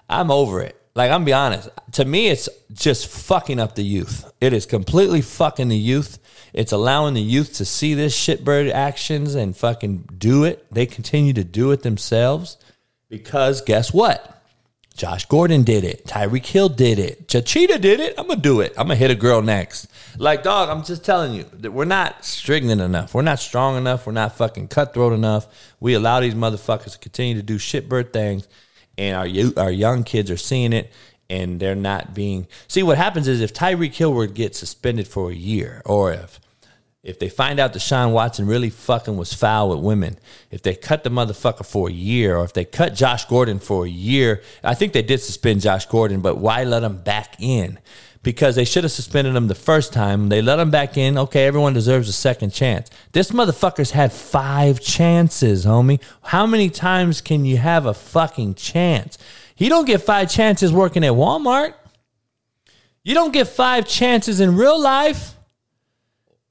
I'm 0.09 0.31
over 0.31 0.61
it. 0.61 0.81
Like 0.95 1.13
I'm 1.13 1.25
be 1.25 1.33
honest, 1.33 1.69
to 1.93 2.05
me 2.05 2.29
it's 2.29 2.49
just 2.73 3.07
fucking 3.07 3.61
up 3.61 3.77
the 3.77 3.85
youth. 3.85 4.31
It 4.41 4.53
is 4.53 4.67
completely 4.67 5.21
fucking 5.21 5.69
the 5.69 5.77
youth. 5.77 6.19
It's 6.53 6.73
allowing 6.73 7.15
the 7.15 7.23
youth 7.23 7.55
to 7.55 7.65
see 7.65 7.95
this 7.95 8.19
shitbird 8.19 8.73
actions 8.73 9.35
and 9.35 9.57
fucking 9.57 10.09
do 10.19 10.45
it. 10.45 10.67
They 10.73 10.87
continue 10.87 11.33
to 11.35 11.45
do 11.45 11.71
it 11.71 11.83
themselves 11.83 12.57
because 13.09 13.61
guess 13.61 13.93
what? 13.93 14.43
Josh 14.97 15.27
Gordon 15.27 15.63
did 15.63 15.85
it. 15.85 16.05
Tyreek 16.07 16.47
Hill 16.47 16.69
did 16.69 16.99
it. 16.99 17.29
Chachita 17.29 17.81
did 17.81 18.01
it. 18.01 18.15
I'm 18.19 18.27
gonna 18.27 18.41
do 18.41 18.61
it. 18.61 18.73
I'm 18.77 18.89
gonna 18.89 18.97
hit 18.97 19.13
a 19.13 19.15
girl 19.15 19.41
next. 19.41 19.87
Like 20.17 20.43
dog, 20.43 20.69
I'm 20.69 20.85
just 20.85 21.05
telling 21.05 21.35
you 21.35 21.45
that 21.53 21.73
we're 21.73 21.85
not 21.85 22.25
stringent 22.25 22.81
enough. 22.81 23.15
We're 23.15 23.23
not 23.23 23.39
strong 23.41 23.77
enough. 23.77 24.07
We're 24.07 24.13
not 24.13 24.37
fucking 24.37 24.69
cutthroat 24.69 25.13
enough. 25.13 25.47
We 25.81 25.95
allow 25.95 26.21
these 26.21 26.35
motherfuckers 26.35 26.93
to 26.93 26.99
continue 26.99 27.35
to 27.35 27.43
do 27.43 27.57
shitbird 27.57 28.13
things, 28.13 28.49
and 28.97 29.17
our 29.17 29.27
youth, 29.27 29.59
our 29.59 29.71
young 29.71 30.05
kids 30.05 30.31
are 30.31 30.37
seeing 30.37 30.73
it, 30.73 30.93
and 31.29 31.61
they're 31.61 31.75
not 31.75 32.15
being. 32.15 32.47
See 32.69 32.83
what 32.83 32.97
happens 32.97 33.29
is 33.29 33.41
if 33.41 33.53
Tyreek 33.53 33.95
Hill 33.95 34.13
were 34.13 34.27
to 34.27 34.33
get 34.33 34.57
suspended 34.57 35.07
for 35.07 35.31
a 35.31 35.35
year, 35.35 35.83
or 35.85 36.13
if 36.13 36.41
if 37.09 37.19
they 37.19 37.29
find 37.29 37.61
out 37.61 37.73
Deshaun 37.73 38.13
Watson 38.13 38.47
really 38.47 38.71
fucking 38.71 39.17
was 39.17 39.33
foul 39.33 39.71
with 39.71 39.79
women, 39.79 40.19
if 40.51 40.63
they 40.63 40.75
cut 40.75 41.05
the 41.05 41.11
motherfucker 41.11 41.65
for 41.65 41.89
a 41.89 41.93
year, 41.93 42.37
or 42.37 42.45
if 42.45 42.53
they 42.53 42.65
cut 42.65 42.95
Josh 42.95 43.25
Gordon 43.25 43.61
for 43.61 43.87
a 43.87 43.89
year, 43.89 44.43
I 44.65 44.75
think 44.75 44.93
they 44.93 45.03
did 45.03 45.21
suspend 45.21 45.61
Josh 45.61 45.87
Gordon, 45.87 46.21
but 46.21 46.39
why 46.39 46.65
let 46.65 46.83
him 46.83 46.99
back 46.99 47.37
in? 47.39 47.79
Because 48.23 48.57
they 48.57 48.65
should 48.65 48.85
have 48.85 48.91
suspended 48.91 49.35
him 49.37 49.47
the 49.47 49.55
first 49.55 49.93
time. 49.93 50.29
They 50.29 50.43
let 50.43 50.59
him 50.59 50.71
back 50.71 50.97
in. 50.97 51.17
Okay, 51.17 51.47
everyone 51.47 51.73
deserves 51.73 52.09
a 52.09 52.13
second 52.13 52.53
chance. 52.53 52.91
This 53.13 53.31
motherfucker's 53.31 53.93
had 53.93 54.13
five 54.13 54.81
chances, 54.81 55.65
homie. 55.65 56.01
How 56.23 56.47
many 56.47 56.69
times 56.69 57.21
can 57.21 57.45
you 57.45 57.59
have 57.59 57.87
a 57.87 57.95
fucking 57.95 58.55
chance? 58.55 59.19
You 59.57 59.69
don't 59.69 59.87
get 59.87 60.03
five 60.03 60.31
chances 60.31 60.73
working 60.73 61.05
at 61.05 61.13
Walmart. 61.13 61.75
You 63.05 63.15
don't 63.15 63.33
get 63.33 63.49
five 63.49 63.87
chances 63.87 64.41
in 64.41 64.57
real 64.57 64.81
life. 64.81 65.35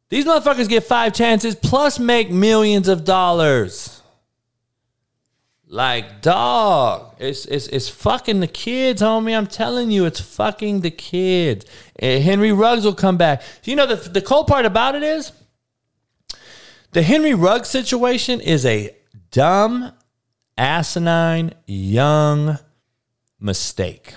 These 0.10 0.26
motherfuckers 0.26 0.70
get 0.70 0.84
five 0.84 1.14
chances 1.14 1.54
plus 1.54 2.00
make 2.00 2.32
millions 2.32 2.88
of 2.88 3.04
dollars. 3.04 3.97
Like 5.70 6.22
dog, 6.22 7.16
it's 7.20 7.46
it's 7.46 7.68
it's 7.68 7.90
fucking 7.90 8.40
the 8.40 8.48
kids, 8.48 9.02
homie. 9.02 9.38
I'm 9.38 9.48
telling 9.48 9.92
you, 9.92 10.06
it's 10.06 10.22
fucking 10.22 10.80
the 10.80 10.92
kids. 10.92 11.66
And 12.00 12.24
Henry 12.24 12.54
Ruggs 12.54 12.86
will 12.86 12.96
come 12.96 13.18
back. 13.18 13.42
You 13.66 13.76
know 13.76 13.86
the 13.86 14.10
the 14.10 14.22
cool 14.22 14.46
part 14.46 14.66
about 14.66 14.96
it 14.96 15.04
is 15.04 15.34
the 16.94 17.02
Henry 17.02 17.34
Ruggs 17.34 17.68
situation 17.68 18.40
is 18.40 18.66
a 18.66 18.96
dumb, 19.30 19.92
asinine, 20.58 21.54
young 21.66 22.60
mistake 23.40 24.14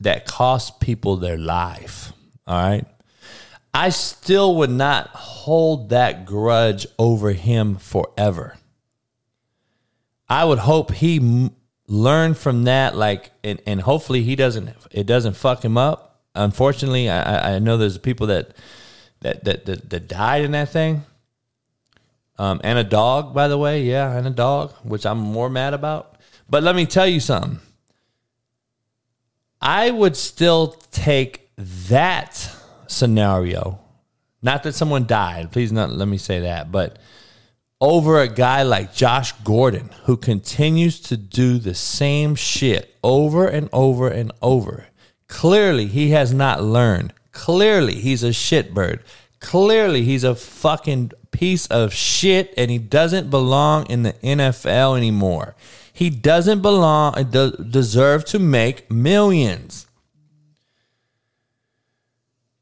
that 0.00 0.26
cost 0.26 0.80
people 0.80 1.16
their 1.16 1.38
life. 1.38 2.12
All 2.46 2.56
right. 2.56 2.86
I 3.74 3.90
still 3.90 4.56
would 4.56 4.70
not 4.70 5.08
hold 5.08 5.90
that 5.90 6.24
grudge 6.24 6.86
over 6.98 7.32
him 7.32 7.76
forever. 7.76 8.56
I 10.28 10.44
would 10.44 10.60
hope 10.60 10.92
he 10.92 11.16
m- 11.16 11.50
learned 11.86 12.38
from 12.38 12.64
that, 12.64 12.96
like, 12.96 13.30
and, 13.44 13.60
and 13.66 13.82
hopefully 13.82 14.22
he 14.22 14.36
doesn't, 14.36 14.70
it 14.90 15.06
doesn't 15.06 15.34
fuck 15.34 15.64
him 15.64 15.76
up. 15.76 16.20
Unfortunately, 16.34 17.10
I, 17.10 17.56
I 17.56 17.58
know 17.58 17.76
there's 17.76 17.98
people 17.98 18.28
that, 18.28 18.56
that, 19.20 19.44
that, 19.44 19.66
that, 19.66 19.90
that 19.90 20.08
died 20.08 20.42
in 20.44 20.52
that 20.52 20.70
thing. 20.70 21.04
Um, 22.38 22.60
and 22.64 22.78
a 22.78 22.84
dog, 22.84 23.34
by 23.34 23.48
the 23.48 23.58
way. 23.58 23.82
Yeah, 23.82 24.16
and 24.16 24.26
a 24.26 24.30
dog, 24.30 24.72
which 24.82 25.04
I'm 25.04 25.18
more 25.18 25.50
mad 25.50 25.74
about. 25.74 26.16
But 26.48 26.62
let 26.62 26.74
me 26.74 26.86
tell 26.86 27.06
you 27.06 27.20
something. 27.20 27.60
I 29.60 29.90
would 29.90 30.16
still 30.16 30.68
take 30.90 31.50
that 31.56 32.50
scenario, 32.88 33.78
not 34.42 34.62
that 34.64 34.74
someone 34.74 35.06
died, 35.06 35.52
please 35.52 35.70
not 35.70 35.90
let 35.90 36.08
me 36.08 36.18
say 36.18 36.40
that, 36.40 36.72
but 36.72 36.98
over 37.82 38.20
a 38.20 38.28
guy 38.28 38.62
like 38.62 38.94
Josh 38.94 39.32
Gordon 39.42 39.90
who 40.04 40.16
continues 40.16 41.00
to 41.00 41.16
do 41.16 41.58
the 41.58 41.74
same 41.74 42.36
shit 42.36 42.96
over 43.02 43.48
and 43.48 43.68
over 43.72 44.06
and 44.06 44.30
over. 44.40 44.86
Clearly, 45.26 45.86
he 45.86 46.10
has 46.10 46.32
not 46.32 46.62
learned. 46.62 47.12
Clearly, 47.32 47.96
he's 47.96 48.22
a 48.22 48.28
shitbird. 48.28 49.00
Clearly, 49.40 50.04
he's 50.04 50.22
a 50.22 50.36
fucking 50.36 51.10
piece 51.32 51.66
of 51.66 51.92
shit 51.92 52.54
and 52.56 52.70
he 52.70 52.78
doesn't 52.78 53.30
belong 53.30 53.86
in 53.86 54.04
the 54.04 54.12
NFL 54.12 54.96
anymore. 54.96 55.56
He 55.92 56.08
doesn't 56.08 56.62
belong, 56.62 57.14
uh, 57.16 57.18
and 57.18 57.72
deserve 57.72 58.24
to 58.26 58.38
make 58.38 58.90
millions. 58.92 59.88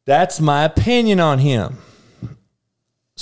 That's 0.07 0.41
my 0.41 0.64
opinion 0.64 1.21
on 1.21 1.41
him. 1.41 1.79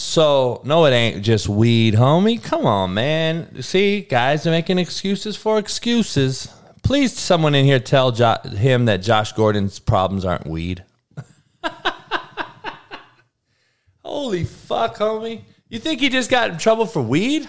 So, 0.01 0.61
no, 0.65 0.85
it 0.85 0.93
ain't 0.93 1.25
just 1.25 1.49
weed, 1.49 1.95
homie. 1.95 2.41
Come 2.41 2.65
on, 2.67 2.95
man. 2.95 3.61
See, 3.63 4.03
guys 4.03 4.47
are 4.47 4.53
making 4.53 4.79
excuses 4.79 5.37
for 5.37 5.59
excuses. 5.59 6.47
Please, 6.85 7.19
someone 7.19 7.53
in 7.57 7.65
here 7.65 7.81
tell 7.81 8.13
jo- 8.13 8.37
him 8.45 8.85
that 8.85 8.99
Josh 8.99 9.33
Gordon's 9.33 9.81
problems 9.81 10.25
aren't 10.25 10.47
weed. 10.47 10.85
Holy 14.05 14.45
fuck, 14.45 14.99
homie. 14.99 15.41
You 15.69 15.81
think 15.81 15.99
he 15.99 16.11
just 16.11 16.31
got 16.31 16.51
in 16.51 16.59
trouble 16.59 16.87
for 16.87 17.03
weed? 17.03 17.49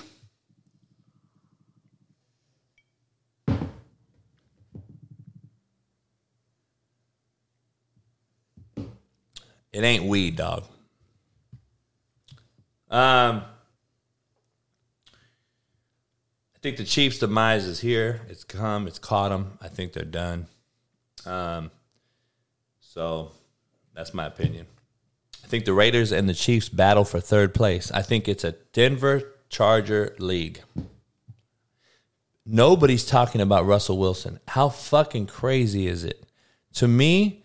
It 9.71 9.83
ain't 9.83 10.05
weed, 10.05 10.35
dog. 10.37 10.63
Um, 12.89 13.43
I 16.55 16.61
think 16.61 16.77
the 16.77 16.83
Chiefs' 16.83 17.19
demise 17.19 17.65
is 17.65 17.79
here. 17.79 18.21
It's 18.27 18.43
come. 18.43 18.87
It's 18.87 18.99
caught 18.99 19.29
them. 19.29 19.57
I 19.61 19.67
think 19.67 19.93
they're 19.93 20.03
done. 20.03 20.47
Um, 21.25 21.71
so 22.79 23.31
that's 23.93 24.13
my 24.13 24.25
opinion. 24.25 24.65
I 25.43 25.47
think 25.47 25.65
the 25.65 25.73
Raiders 25.73 26.11
and 26.11 26.27
the 26.27 26.33
Chiefs 26.33 26.69
battle 26.69 27.05
for 27.05 27.19
third 27.19 27.53
place. 27.53 27.91
I 27.91 28.01
think 28.01 28.27
it's 28.27 28.43
a 28.43 28.53
Denver 28.73 29.23
Charger 29.49 30.15
league. 30.19 30.61
Nobody's 32.45 33.05
talking 33.05 33.41
about 33.41 33.65
Russell 33.65 33.97
Wilson. 33.97 34.39
How 34.49 34.69
fucking 34.69 35.27
crazy 35.27 35.87
is 35.87 36.03
it? 36.03 36.25
To 36.73 36.87
me, 36.87 37.43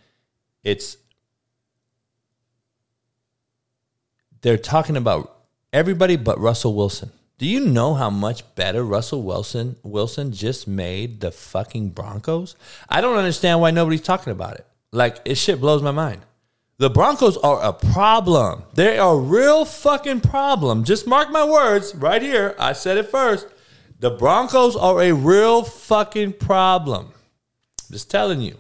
it's 0.63 0.97
they're 4.41 4.59
talking 4.59 4.97
about 4.97 5.34
everybody 5.75 6.17
but 6.17 6.39
Russell 6.39 6.75
Wilson. 6.75 7.11
Do 7.37 7.47
you 7.47 7.59
know 7.59 7.95
how 7.95 8.09
much 8.09 8.55
better 8.55 8.85
Russell 8.85 9.23
Wilson 9.23 9.75
Wilson 9.83 10.31
just 10.33 10.69
made 10.69 11.21
the 11.21 11.33
fucking 11.33 11.91
Broncos? 11.91 12.55
I 12.89 13.01
don't 13.01 13.19
understand 13.19 13.61
why 13.61 13.73
nobody's 13.73 14.01
talking 14.01 14.31
about 14.31 14.55
it. 14.55 14.67
Like 14.93 15.19
it 15.25 15.35
shit 15.35 15.61
blows 15.61 15.83
my 15.83 15.91
mind. 15.91 16.23
The 16.79 16.91
Broncos 16.91 17.37
are 17.39 17.61
a 17.61 17.73
problem. 17.73 18.63
They 18.75 18.99
are 18.99 19.15
a 19.15 19.19
real 19.19 19.65
fucking 19.65 20.21
problem. 20.21 20.85
Just 20.85 21.09
mark 21.09 21.31
my 21.31 21.45
words 21.45 21.95
right 21.95 22.23
here. 22.23 22.55
I 22.59 22.73
said 22.73 22.97
it 22.97 23.11
first. 23.11 23.49
The 23.99 24.11
Broncos 24.11 24.77
are 24.77 25.03
a 25.03 25.13
real 25.13 25.65
fucking 25.65 26.35
problem. 26.35 27.13
Just 27.91 28.11
telling 28.11 28.41
you. 28.41 28.57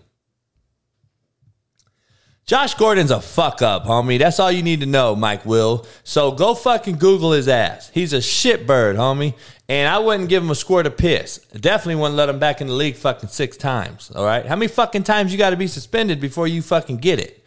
Josh 2.46 2.74
Gordon's 2.74 3.10
a 3.10 3.22
fuck 3.22 3.62
up, 3.62 3.84
homie. 3.84 4.18
That's 4.18 4.38
all 4.38 4.52
you 4.52 4.62
need 4.62 4.80
to 4.80 4.86
know, 4.86 5.16
Mike 5.16 5.46
Will. 5.46 5.86
So 6.02 6.30
go 6.30 6.54
fucking 6.54 6.96
Google 6.96 7.32
his 7.32 7.48
ass. 7.48 7.90
He's 7.94 8.12
a 8.12 8.18
shitbird, 8.18 8.96
homie. 8.96 9.34
And 9.66 9.88
I 9.88 9.98
wouldn't 9.98 10.28
give 10.28 10.42
him 10.42 10.50
a 10.50 10.54
squirt 10.54 10.86
of 10.86 10.98
piss. 10.98 11.38
Definitely 11.58 11.94
wouldn't 12.02 12.16
let 12.16 12.28
him 12.28 12.38
back 12.38 12.60
in 12.60 12.66
the 12.66 12.74
league 12.74 12.96
fucking 12.96 13.30
six 13.30 13.56
times. 13.56 14.12
All 14.14 14.26
right. 14.26 14.44
How 14.44 14.56
many 14.56 14.68
fucking 14.68 15.04
times 15.04 15.32
you 15.32 15.38
got 15.38 15.50
to 15.50 15.56
be 15.56 15.66
suspended 15.66 16.20
before 16.20 16.46
you 16.46 16.60
fucking 16.60 16.98
get 16.98 17.18
it? 17.18 17.42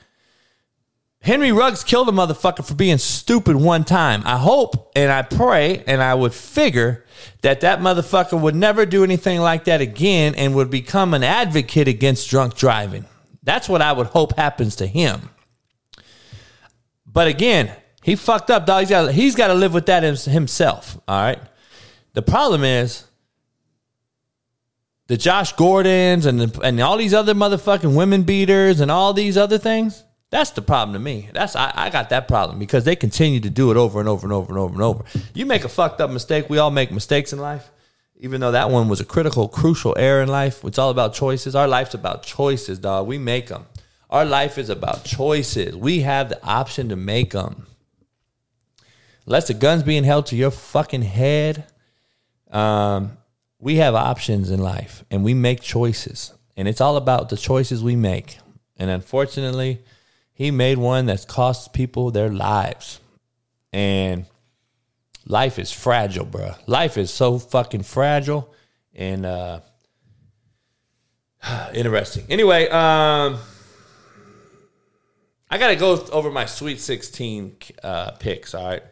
Henry 1.21 1.51
Ruggs 1.51 1.83
killed 1.83 2.09
a 2.09 2.11
motherfucker 2.11 2.65
for 2.65 2.73
being 2.73 2.97
stupid 2.97 3.55
one 3.55 3.83
time. 3.83 4.23
I 4.25 4.37
hope 4.37 4.91
and 4.95 5.11
I 5.11 5.21
pray 5.21 5.83
and 5.85 6.01
I 6.01 6.15
would 6.15 6.33
figure 6.33 7.05
that 7.41 7.61
that 7.61 7.81
motherfucker 7.81 8.39
would 8.39 8.55
never 8.55 8.85
do 8.85 9.03
anything 9.03 9.41
like 9.41 9.65
that 9.65 9.81
again 9.81 10.33
and 10.33 10.55
would 10.55 10.71
become 10.71 11.13
an 11.13 11.23
advocate 11.23 11.87
against 11.87 12.29
drunk 12.29 12.55
driving. 12.55 13.05
That's 13.47 13.69
what 13.69 13.81
I 13.81 13.93
would 13.93 14.07
hope 14.07 14.35
happens 14.35 14.75
to 14.75 14.85
him. 14.85 15.29
But 17.05 17.29
again, 17.29 17.71
he 18.03 18.17
fucked 18.17 18.51
up, 18.51 18.65
dog. 18.65 18.81
He's 18.81 18.89
got, 18.89 19.13
he's 19.13 19.35
got 19.35 19.47
to 19.47 19.53
live 19.53 19.73
with 19.73 19.85
that 19.85 20.03
himself. 20.03 20.99
All 21.07 21.21
right. 21.21 21.39
The 22.11 22.21
problem 22.21 22.65
is 22.65 23.05
the 25.07 25.15
Josh 25.15 25.53
Gordons 25.53 26.25
and 26.25 26.41
the, 26.41 26.59
and 26.61 26.77
all 26.81 26.97
these 26.97 27.13
other 27.13 27.33
motherfucking 27.33 27.95
women 27.95 28.23
beaters 28.23 28.81
and 28.81 28.91
all 28.91 29.13
these 29.13 29.37
other 29.37 29.57
things. 29.57 30.03
That's 30.29 30.51
the 30.51 30.61
problem 30.61 30.91
to 30.91 30.99
me. 30.99 31.29
That's 31.31 31.55
I, 31.55 31.71
I 31.73 31.89
got 31.89 32.09
that 32.09 32.27
problem 32.27 32.59
because 32.59 32.83
they 32.83 32.97
continue 32.97 33.39
to 33.39 33.49
do 33.49 33.71
it 33.71 33.77
over 33.77 34.01
and 34.01 34.09
over 34.09 34.27
and 34.27 34.33
over 34.33 34.49
and 34.49 34.59
over 34.59 34.73
and 34.73 34.83
over. 34.83 35.05
You 35.33 35.45
make 35.45 35.63
a 35.63 35.69
fucked 35.69 36.01
up 36.01 36.09
mistake. 36.09 36.49
We 36.49 36.57
all 36.57 36.69
make 36.69 36.91
mistakes 36.91 37.31
in 37.31 37.39
life 37.39 37.71
even 38.19 38.41
though 38.41 38.51
that 38.51 38.69
one 38.69 38.89
was 38.89 38.99
a 38.99 39.05
critical, 39.05 39.47
crucial 39.47 39.95
error 39.97 40.21
in 40.21 40.29
life, 40.29 40.63
it's 40.63 40.79
all 40.79 40.89
about 40.89 41.13
choices. 41.13 41.55
Our 41.55 41.67
life's 41.67 41.93
about 41.93 42.23
choices, 42.23 42.79
dog. 42.79 43.07
We 43.07 43.17
make 43.17 43.47
them. 43.47 43.65
Our 44.09 44.25
life 44.25 44.57
is 44.57 44.69
about 44.69 45.03
choices. 45.03 45.75
We 45.75 46.01
have 46.01 46.29
the 46.29 46.43
option 46.43 46.89
to 46.89 46.95
make 46.95 47.31
them. 47.31 47.67
Unless 49.25 49.49
the 49.49 49.53
gun's 49.53 49.83
being 49.83 50.05
held 50.05 50.25
to 50.27 50.35
your 50.35 50.51
fucking 50.51 51.01
head, 51.01 51.65
um, 52.49 53.17
we 53.59 53.75
have 53.75 53.93
options 53.93 54.49
in 54.49 54.59
life 54.61 55.03
and 55.11 55.23
we 55.23 55.33
make 55.33 55.61
choices. 55.61 56.33
And 56.55 56.67
it's 56.67 56.81
all 56.81 56.95
about 56.95 57.29
the 57.29 57.37
choices 57.37 57.83
we 57.83 57.95
make. 57.95 58.37
And 58.77 58.89
unfortunately, 58.89 59.81
he 60.33 60.49
made 60.49 60.77
one 60.77 61.05
that's 61.05 61.25
cost 61.25 61.73
people 61.73 62.09
their 62.09 62.29
lives. 62.29 62.99
And 63.73 64.25
life 65.27 65.59
is 65.59 65.71
fragile, 65.71 66.25
bro. 66.25 66.53
Life 66.65 66.97
is 66.97 67.11
so 67.11 67.37
fucking 67.39 67.83
fragile 67.83 68.53
and 68.93 69.25
uh 69.25 69.59
interesting. 71.73 72.25
Anyway, 72.29 72.67
um 72.69 73.39
I 75.49 75.57
got 75.57 75.67
to 75.67 75.75
go 75.75 76.05
over 76.11 76.29
my 76.29 76.45
Sweet 76.45 76.79
16 76.79 77.57
uh, 77.81 78.11
picks, 78.11 78.53
all 78.53 78.67
right? 78.67 78.83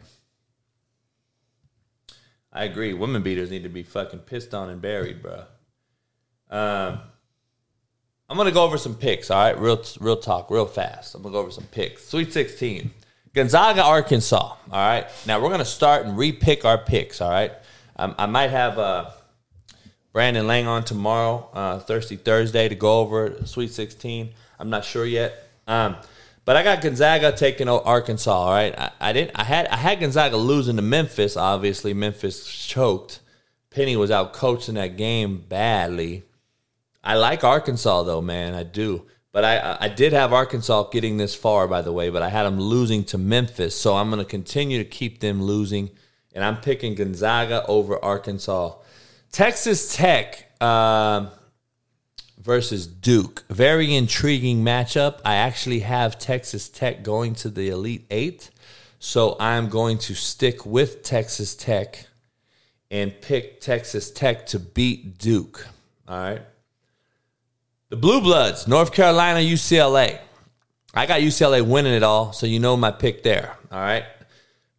I 2.50 2.64
agree. 2.64 2.94
Women 2.94 3.22
beaters 3.22 3.50
need 3.50 3.64
to 3.64 3.68
be 3.68 3.82
fucking 3.82 4.20
pissed 4.20 4.54
on 4.54 4.70
and 4.70 4.80
buried, 4.80 5.20
bro. 5.20 5.44
Um, 6.48 7.00
I'm 8.30 8.38
to 8.38 8.52
go 8.52 8.64
over 8.64 8.78
some 8.78 8.94
picks, 8.94 9.30
all 9.30 9.44
right? 9.44 9.58
Real, 9.58 9.84
real 10.00 10.16
talk, 10.16 10.50
real 10.50 10.64
fast. 10.64 11.14
I'm 11.14 11.22
to 11.22 11.36
go 11.36 11.40
over 11.40 11.50
some 11.50 11.64
picks. 11.64 12.06
Sweet 12.08 12.32
16. 12.32 12.90
Gonzaga, 13.36 13.82
Arkansas. 13.82 14.38
All 14.38 14.56
right. 14.70 15.06
Now 15.26 15.38
we're 15.42 15.50
going 15.50 15.58
to 15.58 15.66
start 15.66 16.06
and 16.06 16.16
repick 16.16 16.64
our 16.64 16.78
picks. 16.78 17.20
All 17.20 17.28
right. 17.28 17.52
Um, 17.96 18.14
I 18.16 18.24
might 18.24 18.48
have 18.48 18.78
uh, 18.78 19.10
Brandon 20.14 20.46
Lang 20.46 20.66
on 20.66 20.84
tomorrow, 20.84 21.46
uh, 21.52 21.78
Thursday, 21.80 22.16
Thursday, 22.16 22.66
to 22.66 22.74
go 22.74 23.00
over 23.00 23.44
Sweet 23.44 23.72
16. 23.72 24.30
I'm 24.58 24.70
not 24.70 24.86
sure 24.86 25.04
yet. 25.04 25.50
Um, 25.66 25.96
but 26.46 26.56
I 26.56 26.62
got 26.62 26.80
Gonzaga 26.80 27.30
taking 27.30 27.68
Arkansas. 27.68 28.32
All 28.32 28.48
right. 28.50 28.74
I, 28.78 28.92
I, 29.02 29.12
didn't. 29.12 29.32
I 29.38 29.44
had. 29.44 29.66
I 29.66 29.76
had 29.76 30.00
Gonzaga 30.00 30.38
losing 30.38 30.76
to 30.76 30.82
Memphis. 30.82 31.36
Obviously, 31.36 31.92
Memphis 31.92 32.50
choked. 32.66 33.20
Penny 33.68 33.96
was 33.96 34.10
out 34.10 34.32
coaching 34.32 34.76
that 34.76 34.96
game 34.96 35.44
badly. 35.46 36.24
I 37.04 37.16
like 37.16 37.44
Arkansas 37.44 38.04
though, 38.04 38.22
man. 38.22 38.54
I 38.54 38.62
do. 38.62 39.04
But 39.36 39.44
I, 39.44 39.76
I 39.82 39.88
did 39.90 40.14
have 40.14 40.32
Arkansas 40.32 40.84
getting 40.84 41.18
this 41.18 41.34
far, 41.34 41.68
by 41.68 41.82
the 41.82 41.92
way, 41.92 42.08
but 42.08 42.22
I 42.22 42.30
had 42.30 42.44
them 42.44 42.58
losing 42.58 43.04
to 43.04 43.18
Memphis. 43.18 43.78
So 43.78 43.94
I'm 43.94 44.08
going 44.08 44.18
to 44.18 44.24
continue 44.24 44.78
to 44.78 44.84
keep 44.88 45.20
them 45.20 45.42
losing. 45.42 45.90
And 46.32 46.42
I'm 46.42 46.56
picking 46.56 46.94
Gonzaga 46.94 47.62
over 47.66 48.02
Arkansas. 48.02 48.76
Texas 49.30 49.94
Tech 49.94 50.50
uh, 50.58 51.28
versus 52.38 52.86
Duke. 52.86 53.44
Very 53.50 53.94
intriguing 53.94 54.64
matchup. 54.64 55.20
I 55.22 55.34
actually 55.34 55.80
have 55.80 56.18
Texas 56.18 56.70
Tech 56.70 57.02
going 57.02 57.34
to 57.34 57.50
the 57.50 57.68
Elite 57.68 58.06
Eight. 58.10 58.48
So 59.00 59.36
I'm 59.38 59.68
going 59.68 59.98
to 59.98 60.14
stick 60.14 60.64
with 60.64 61.02
Texas 61.02 61.54
Tech 61.54 62.06
and 62.90 63.12
pick 63.20 63.60
Texas 63.60 64.10
Tech 64.10 64.46
to 64.46 64.58
beat 64.58 65.18
Duke. 65.18 65.66
All 66.08 66.16
right. 66.16 66.42
The 67.88 67.96
Blue 67.96 68.20
Bloods, 68.20 68.66
North 68.66 68.92
Carolina, 68.92 69.38
UCLA. 69.38 70.18
I 70.92 71.06
got 71.06 71.20
UCLA 71.20 71.64
winning 71.64 71.94
it 71.94 72.02
all, 72.02 72.32
so 72.32 72.44
you 72.44 72.58
know 72.58 72.76
my 72.76 72.90
pick 72.90 73.22
there. 73.22 73.56
All 73.70 73.78
right. 73.78 74.04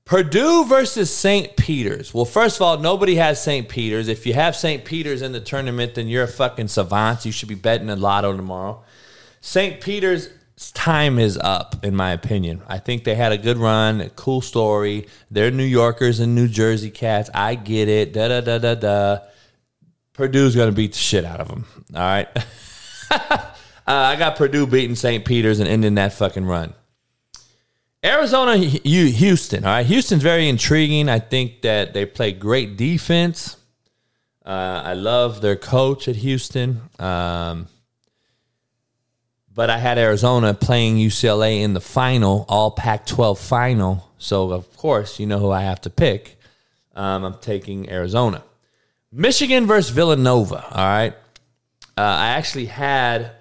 Purdue 0.04 0.66
versus 0.66 1.10
St. 1.10 1.56
Peter's. 1.56 2.14
Well, 2.14 2.26
first 2.26 2.58
of 2.58 2.64
all, 2.64 2.80
nobody 2.80 3.16
has 3.16 3.42
St. 3.42 3.70
Peter's. 3.70 4.10
If 4.10 4.26
you 4.26 4.34
have 4.34 4.58
St. 4.58 4.84
Peter's 4.84 5.22
in 5.22 5.32
the 5.32 5.40
tournament, 5.40 5.96
then 5.96 6.10
you're 6.10 6.26
a 6.26 6.28
fucking 6.28 6.68
savant. 6.68 7.26
You 7.26 7.32
should 7.32 7.48
be 7.48 7.56
betting 7.56 7.90
a 7.90 7.96
lotto 7.96 8.36
tomorrow. 8.36 8.84
St. 9.40 9.80
Peter's 9.80 10.30
time 10.74 11.18
is 11.18 11.38
up, 11.38 11.86
in 11.86 11.96
my 11.96 12.12
opinion. 12.12 12.62
I 12.68 12.78
think 12.78 13.06
they 13.06 13.16
had 13.16 13.32
a 13.32 13.38
good 13.38 13.58
run, 13.58 14.02
a 14.02 14.10
cool 14.10 14.42
story. 14.42 15.08
They're 15.32 15.52
New 15.52 15.64
Yorkers 15.64 16.20
and 16.20 16.36
New 16.36 16.50
Jersey 16.50 16.90
cats. 16.90 17.30
I 17.34 17.56
get 17.56 17.88
it. 17.88 18.12
Da 18.12 18.28
da 18.28 18.42
da 18.42 18.58
da 18.58 18.76
da. 18.76 19.20
Purdue's 20.12 20.56
going 20.56 20.70
to 20.70 20.76
beat 20.76 20.92
the 20.92 20.98
shit 20.98 21.24
out 21.24 21.40
of 21.40 21.48
them. 21.48 21.66
All 21.96 22.02
right. 22.02 22.28
uh, 23.12 23.52
I 23.86 24.16
got 24.16 24.36
Purdue 24.36 24.68
beating 24.68 24.96
St. 24.96 25.24
Peter's 25.26 25.60
and 25.60 25.68
ending 25.68 25.96
that 25.96 26.14
fucking 26.14 26.46
run. 26.46 26.74
Arizona, 28.04 28.58
Houston. 28.58 29.66
All 29.66 29.72
right, 29.72 29.86
Houston's 29.86 30.24
very 30.24 30.48
intriguing. 30.48 31.10
I 31.10 31.20
think 31.20 31.62
that 31.62 31.94
they 31.94 32.06
play 32.06 32.32
great 32.32 32.78
defense. 32.78 33.58
Uh, 34.46 34.82
I 34.86 34.94
love 34.94 35.42
their 35.42 35.56
coach 35.58 36.08
at 36.08 36.16
Houston. 36.16 36.82
Um, 37.00 37.68
but 39.54 39.72
I 39.72 39.80
had 39.80 39.98
Arizona 39.98 40.54
playing 40.54 40.98
UCLA 40.98 41.64
in 41.64 41.74
the 41.74 41.82
final, 41.82 42.46
all 42.48 42.72
Pac 42.72 43.08
12 43.08 43.40
final. 43.40 44.08
So, 44.20 44.52
of 44.52 44.78
course, 44.78 45.20
you 45.20 45.26
know 45.26 45.40
who 45.40 45.50
I 45.50 45.62
have 45.62 45.82
to 45.82 45.90
pick. 45.90 46.40
Um, 46.96 47.24
I'm 47.24 47.38
taking 47.40 47.90
Arizona. 47.90 48.44
Michigan 49.12 49.66
versus 49.66 49.90
Villanova. 49.90 50.64
All 50.72 50.86
right. 50.86 51.16
Uh, 51.98 52.02
I 52.02 52.28
actually 52.30 52.68
had 52.68 53.32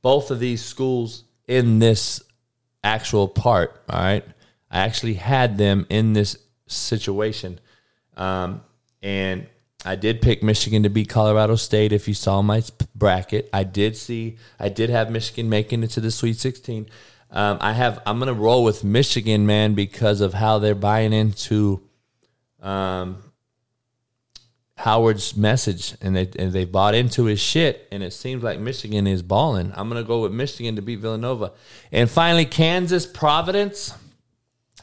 both 0.00 0.30
of 0.30 0.38
these 0.38 0.64
schools 0.64 1.24
in 1.48 1.80
this 1.80 2.22
actual 2.84 3.26
part. 3.26 3.82
All 3.90 4.00
right. 4.00 4.24
I 4.70 4.80
actually 4.80 5.14
had 5.14 5.58
them 5.58 5.86
in 5.88 6.12
this 6.12 6.36
situation. 6.66 7.58
Um, 8.16 8.62
and 9.02 9.46
I 9.84 9.96
did 9.96 10.20
pick 10.20 10.42
Michigan 10.42 10.82
to 10.84 10.90
beat 10.90 11.08
Colorado 11.08 11.56
State. 11.56 11.92
If 11.92 12.06
you 12.06 12.14
saw 12.14 12.42
my 12.42 12.62
bracket, 12.94 13.48
I 13.52 13.64
did 13.64 13.96
see, 13.96 14.36
I 14.58 14.68
did 14.68 14.90
have 14.90 15.10
Michigan 15.10 15.48
making 15.48 15.82
it 15.82 15.90
to 15.90 16.00
the 16.00 16.10
Sweet 16.10 16.36
16. 16.36 16.88
Um, 17.30 17.58
I 17.60 17.72
have, 17.72 18.00
I'm 18.06 18.18
going 18.18 18.28
to 18.28 18.40
roll 18.40 18.64
with 18.64 18.84
Michigan, 18.84 19.46
man, 19.46 19.74
because 19.74 20.20
of 20.20 20.34
how 20.34 20.58
they're 20.58 20.74
buying 20.74 21.12
into 21.12 21.82
um, 22.60 23.22
Howard's 24.78 25.36
message, 25.36 25.94
and 26.00 26.14
they 26.14 26.30
and 26.38 26.52
they 26.52 26.64
bought 26.64 26.94
into 26.94 27.24
his 27.24 27.40
shit, 27.40 27.88
and 27.90 28.00
it 28.00 28.12
seems 28.12 28.44
like 28.44 28.60
Michigan 28.60 29.08
is 29.08 29.22
balling. 29.22 29.72
I'm 29.74 29.88
gonna 29.88 30.04
go 30.04 30.22
with 30.22 30.30
Michigan 30.30 30.76
to 30.76 30.82
beat 30.82 31.00
Villanova, 31.00 31.52
and 31.90 32.08
finally 32.08 32.44
Kansas 32.44 33.04
Providence. 33.04 33.92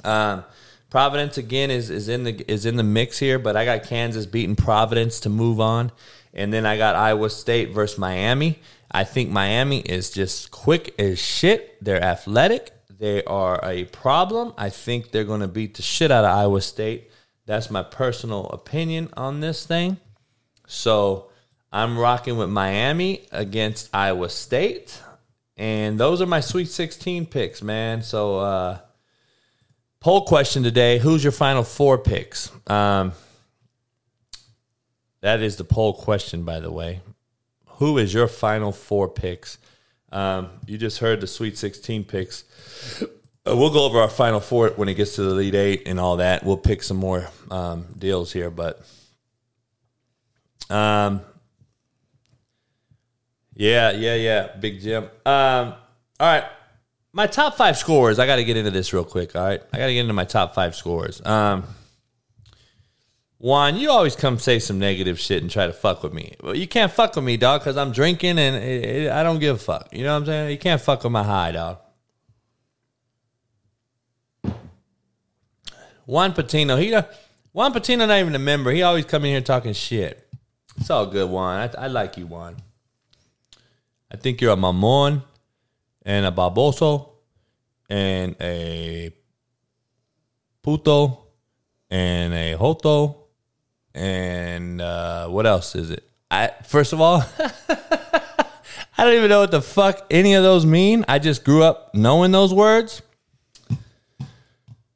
Um, 0.04 0.44
Providence 0.90 1.38
again 1.38 1.72
is, 1.72 1.90
is 1.90 2.10
in 2.10 2.26
the 2.26 2.52
is 2.52 2.66
in 2.66 2.76
the 2.76 2.84
mix 2.84 3.20
here, 3.20 3.40
but 3.40 3.56
I 3.56 3.64
got 3.64 3.84
Kansas 3.84 4.26
beating 4.26 4.58
Providence 4.58 5.22
to 5.22 5.30
move 5.30 5.62
on, 5.62 5.94
and 6.34 6.52
then 6.52 6.66
I 6.66 6.78
got 6.78 6.96
Iowa 6.96 7.30
State 7.30 7.72
versus 7.72 7.98
Miami. 7.98 8.60
I 8.92 9.06
think 9.06 9.30
Miami 9.30 9.80
is 9.80 10.10
just 10.12 10.52
quick 10.52 10.94
as 11.00 11.20
shit. 11.20 11.82
They're 11.84 12.04
athletic. 12.04 12.72
They 13.00 13.24
are 13.24 13.62
a 13.64 13.86
problem. 13.86 14.54
I 14.58 14.70
think 14.70 15.12
they're 15.12 15.24
to 15.24 15.48
beat 15.48 15.76
the 15.76 15.82
shit 15.82 16.12
out 16.12 16.26
of 16.26 16.38
Iowa 16.38 16.62
State. 16.62 17.10
That's 17.46 17.70
my 17.70 17.84
personal 17.84 18.48
opinion 18.48 19.10
on 19.16 19.40
this 19.40 19.66
thing. 19.66 19.98
So 20.68 21.30
I'm 21.72 21.98
rocking 21.98 22.38
with 22.38 22.50
Miami 22.50 23.28
against 23.32 23.90
Iowa 23.94 24.30
State. 24.30 25.02
And 25.58 26.00
those 26.00 26.22
are 26.22 26.26
my 26.26 26.40
Sweet 26.40 26.70
16 26.70 27.28
picks, 27.28 27.62
man. 27.62 28.02
So 28.02 28.40
uh, 28.40 28.80
Poll 30.06 30.22
question 30.26 30.62
today 30.62 31.00
Who's 31.00 31.24
your 31.24 31.32
final 31.32 31.64
four 31.64 31.98
picks? 31.98 32.52
Um, 32.68 33.14
that 35.22 35.42
is 35.42 35.56
the 35.56 35.64
poll 35.64 35.94
question, 35.94 36.44
by 36.44 36.60
the 36.60 36.72
way. 36.72 37.02
Who 37.78 37.98
is 37.98 38.14
your 38.14 38.28
final 38.28 38.72
four 38.72 39.10
picks? 39.10 39.58
Um, 40.12 40.52
you 40.68 40.78
just 40.78 41.00
heard 41.00 41.22
the 41.22 41.28
Sweet 41.28 41.58
16 41.58 42.04
picks. 42.04 42.44
Uh, 43.48 43.56
we'll 43.56 43.70
go 43.70 43.86
over 43.86 44.00
our 44.00 44.10
final 44.10 44.40
four 44.40 44.70
when 44.70 44.90
it 44.90 44.96
gets 44.96 45.16
to 45.16 45.22
the 45.22 45.32
Elite 45.32 45.56
Eight 45.56 45.88
and 45.88 46.00
all 46.00 46.18
that. 46.18 46.44
We'll 46.44 46.58
pick 46.58 46.82
some 46.82 46.98
more 46.98 47.28
um, 47.52 47.86
deals 47.98 48.34
here, 48.34 48.50
but 48.50 48.82
um, 50.70 51.22
yeah, 53.54 53.92
yeah, 53.92 54.16
yeah, 54.16 54.56
Big 54.60 54.82
Jim. 54.82 55.04
Um, 55.26 55.74
all 56.20 56.28
right, 56.28 56.46
my 57.14 57.28
top 57.28 57.56
five 57.56 57.78
scores. 57.78 58.18
I 58.18 58.26
got 58.26 58.38
to 58.38 58.44
get 58.44 58.58
into 58.58 58.72
this 58.72 58.94
real 58.94 59.06
quick. 59.06 59.36
All 59.36 59.46
right, 59.46 59.62
I 59.72 59.78
got 59.78 59.88
to 59.88 59.94
get 59.94 60.02
into 60.02 60.14
my 60.14 60.26
top 60.26 60.56
five 60.56 60.76
scores. 60.76 61.24
Um, 61.24 61.66
Juan, 63.38 63.78
you 63.78 63.92
always 63.92 64.16
come 64.16 64.40
say 64.40 64.58
some 64.58 64.80
negative 64.80 65.20
shit 65.20 65.44
and 65.44 65.52
try 65.52 65.68
to 65.68 65.74
fuck 65.74 66.02
with 66.02 66.14
me. 66.14 66.36
Well, 66.42 66.56
you 66.56 66.68
can't 66.68 66.92
fuck 66.92 67.16
with 67.16 67.26
me, 67.26 67.38
dog, 67.38 67.62
because 67.62 67.78
I'm 67.78 67.92
drinking 67.92 68.40
and 68.40 68.56
it, 68.56 68.86
it, 68.86 69.12
I 69.12 69.22
don't 69.22 69.38
give 69.40 69.58
a 69.58 69.60
fuck. 69.60 69.90
You 69.92 70.04
know 70.04 70.14
what 70.14 70.22
I'm 70.22 70.26
saying? 70.26 70.52
You 70.52 70.58
can't 70.58 70.82
fuck 70.82 71.04
with 71.04 71.12
my 71.12 71.22
high, 71.22 71.52
dog. 71.52 71.78
Juan 76.06 76.34
Patino, 76.34 76.78
he 76.78 76.96
Juan 77.54 77.72
Patino 77.72 78.06
not 78.06 78.20
even 78.20 78.36
a 78.36 78.40
member. 78.40 78.72
He 78.72 78.84
always 78.84 79.06
come 79.06 79.26
in 79.26 79.32
here 79.32 79.42
talking 79.42 79.74
shit. 79.74 80.28
It's 80.78 80.90
all 80.90 81.06
good, 81.08 81.30
Juan. 81.30 81.70
I, 81.78 81.86
I 81.86 81.88
like 81.88 82.18
you, 82.18 82.28
Juan. 82.28 82.58
I 84.12 84.18
think 84.18 84.42
you're 84.42 84.54
a 84.54 84.58
mamon 84.58 85.24
and 86.06 86.26
a 86.26 86.32
baboso 86.32 87.10
and 87.90 88.36
a 88.40 89.12
puto 90.62 91.26
and 91.90 92.34
a 92.34 92.56
hoto 92.56 93.16
and 93.94 94.82
uh, 94.82 95.28
what 95.28 95.46
else 95.46 95.74
is 95.76 95.90
it? 95.90 96.04
I 96.30 96.52
first 96.64 96.92
of 96.92 97.00
all, 97.00 97.24
I 98.98 99.04
don't 99.04 99.14
even 99.14 99.30
know 99.30 99.40
what 99.40 99.52
the 99.52 99.62
fuck 99.62 100.06
any 100.12 100.34
of 100.34 100.44
those 100.44 100.66
mean. 100.66 101.06
I 101.08 101.20
just 101.20 101.44
grew 101.44 101.64
up 101.64 101.96
knowing 101.96 102.32
those 102.32 102.54
words. 102.54 103.02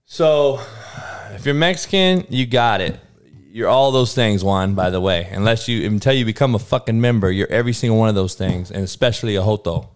So, 0.06 0.60
if 1.40 1.46
you're 1.46 1.56
Mexican, 1.56 2.26
you 2.28 2.46
got 2.46 2.82
it. 2.82 3.00
You're 3.52 3.70
all 3.70 3.92
those 3.92 4.14
things, 4.14 4.44
Juan. 4.44 4.76
By 4.76 4.90
the 4.90 5.00
way, 5.00 5.30
unless 5.32 5.70
you 5.70 5.88
until 5.88 6.12
you 6.12 6.26
become 6.26 6.54
a 6.54 6.60
fucking 6.60 7.00
member, 7.00 7.32
you're 7.32 7.50
every 7.50 7.72
single 7.72 7.98
one 7.98 8.10
of 8.10 8.16
those 8.16 8.36
things, 8.36 8.72
and 8.72 8.84
especially 8.84 9.38
a 9.38 9.42
hoto. 9.42 9.88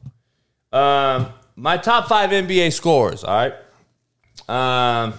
Um, 0.72 1.28
my 1.58 1.76
top 1.78 2.08
five 2.08 2.30
NBA 2.30 2.72
scores. 2.72 3.26
All 3.26 3.36
right. 3.36 3.54
Um, 4.48 5.14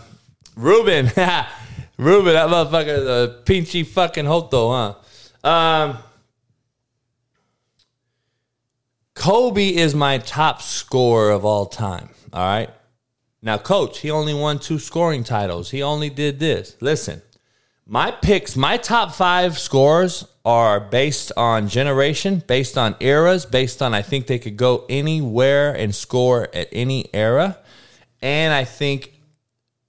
Ruben, 0.57 1.07
Ruben, 1.99 2.33
that 2.33 2.49
motherfucker, 2.49 3.05
the 3.05 3.43
pinchy 3.45 3.87
fucking 3.87 4.25
hoto, 4.25 4.97
huh? 5.45 5.49
Um, 5.49 5.99
Kobe 9.15 9.69
is 9.69 9.95
my 9.95 10.19
top 10.19 10.63
scorer 10.63 11.33
of 11.33 11.45
all 11.45 11.67
time. 11.67 12.09
All 12.33 12.45
right. 12.45 12.71
Now, 13.45 13.59
coach, 13.59 13.99
he 13.99 14.11
only 14.11 14.33
won 14.33 14.59
two 14.59 14.79
scoring 14.79 15.23
titles. 15.23 15.71
He 15.71 15.83
only 15.83 16.09
did 16.09 16.41
this. 16.41 16.77
Listen, 16.81 17.21
my 17.87 18.11
picks, 18.11 18.57
my 18.57 18.79
top 18.79 19.13
five 19.13 19.59
scores 19.59 20.27
are 20.47 20.81
based 20.81 21.31
on 21.37 21.69
generation, 21.69 22.43
based 22.47 22.79
on 22.79 22.97
eras, 23.01 23.45
based 23.45 23.83
on 23.83 23.93
I 23.93 24.01
think 24.01 24.29
they 24.29 24.39
could 24.39 24.57
go 24.57 24.87
anywhere 24.89 25.75
and 25.75 25.95
score 25.95 26.49
at 26.55 26.69
any 26.73 27.11
era. 27.13 27.59
And 28.23 28.55
I 28.55 28.65
think 28.65 29.13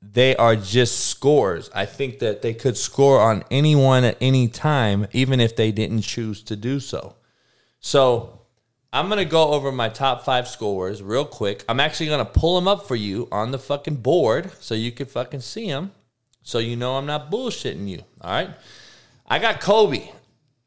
they 0.02 0.36
are 0.36 0.58
just 0.58 1.06
scores. 1.06 1.70
I 1.74 1.86
think 1.86 2.20
that 2.20 2.42
they 2.42 2.54
could 2.54 2.76
score 2.76 3.22
on 3.22 3.46
anyone 3.50 4.04
at 4.04 4.18
any 4.20 4.50
time, 4.50 5.08
even 5.14 5.40
if 5.40 5.56
they 5.56 5.72
didn't 5.72 6.02
choose 6.02 6.44
to 6.44 6.58
do 6.58 6.82
so. 6.82 7.16
So 7.80 8.42
I'm 8.96 9.10
to 9.18 9.26
go 9.26 9.50
over 9.50 9.74
my 9.74 9.90
top 9.90 10.24
five 10.24 10.48
scores 10.48 11.04
real 11.04 11.26
quick. 11.26 11.66
I'm 11.68 11.82
actually 11.82 12.06
to 12.26 12.32
pull 12.32 12.56
them 12.56 12.66
up 12.66 12.88
for 12.88 12.96
you 12.96 13.28
on 13.30 13.52
the 13.52 13.60
fucking 13.60 13.98
board 13.98 14.52
so 14.62 14.74
you 14.74 14.94
can 14.94 15.06
fucking 15.06 15.42
see 15.42 15.68
them 15.68 15.92
so 16.44 16.60
you 16.60 16.78
know 16.78 16.96
I'm 16.96 17.06
not 17.06 17.30
bullshitting 17.30 17.90
you. 17.90 18.04
All 18.22 18.32
right. 18.32 18.52
I 19.28 19.40
got 19.40 19.60
Kobe 19.60 20.12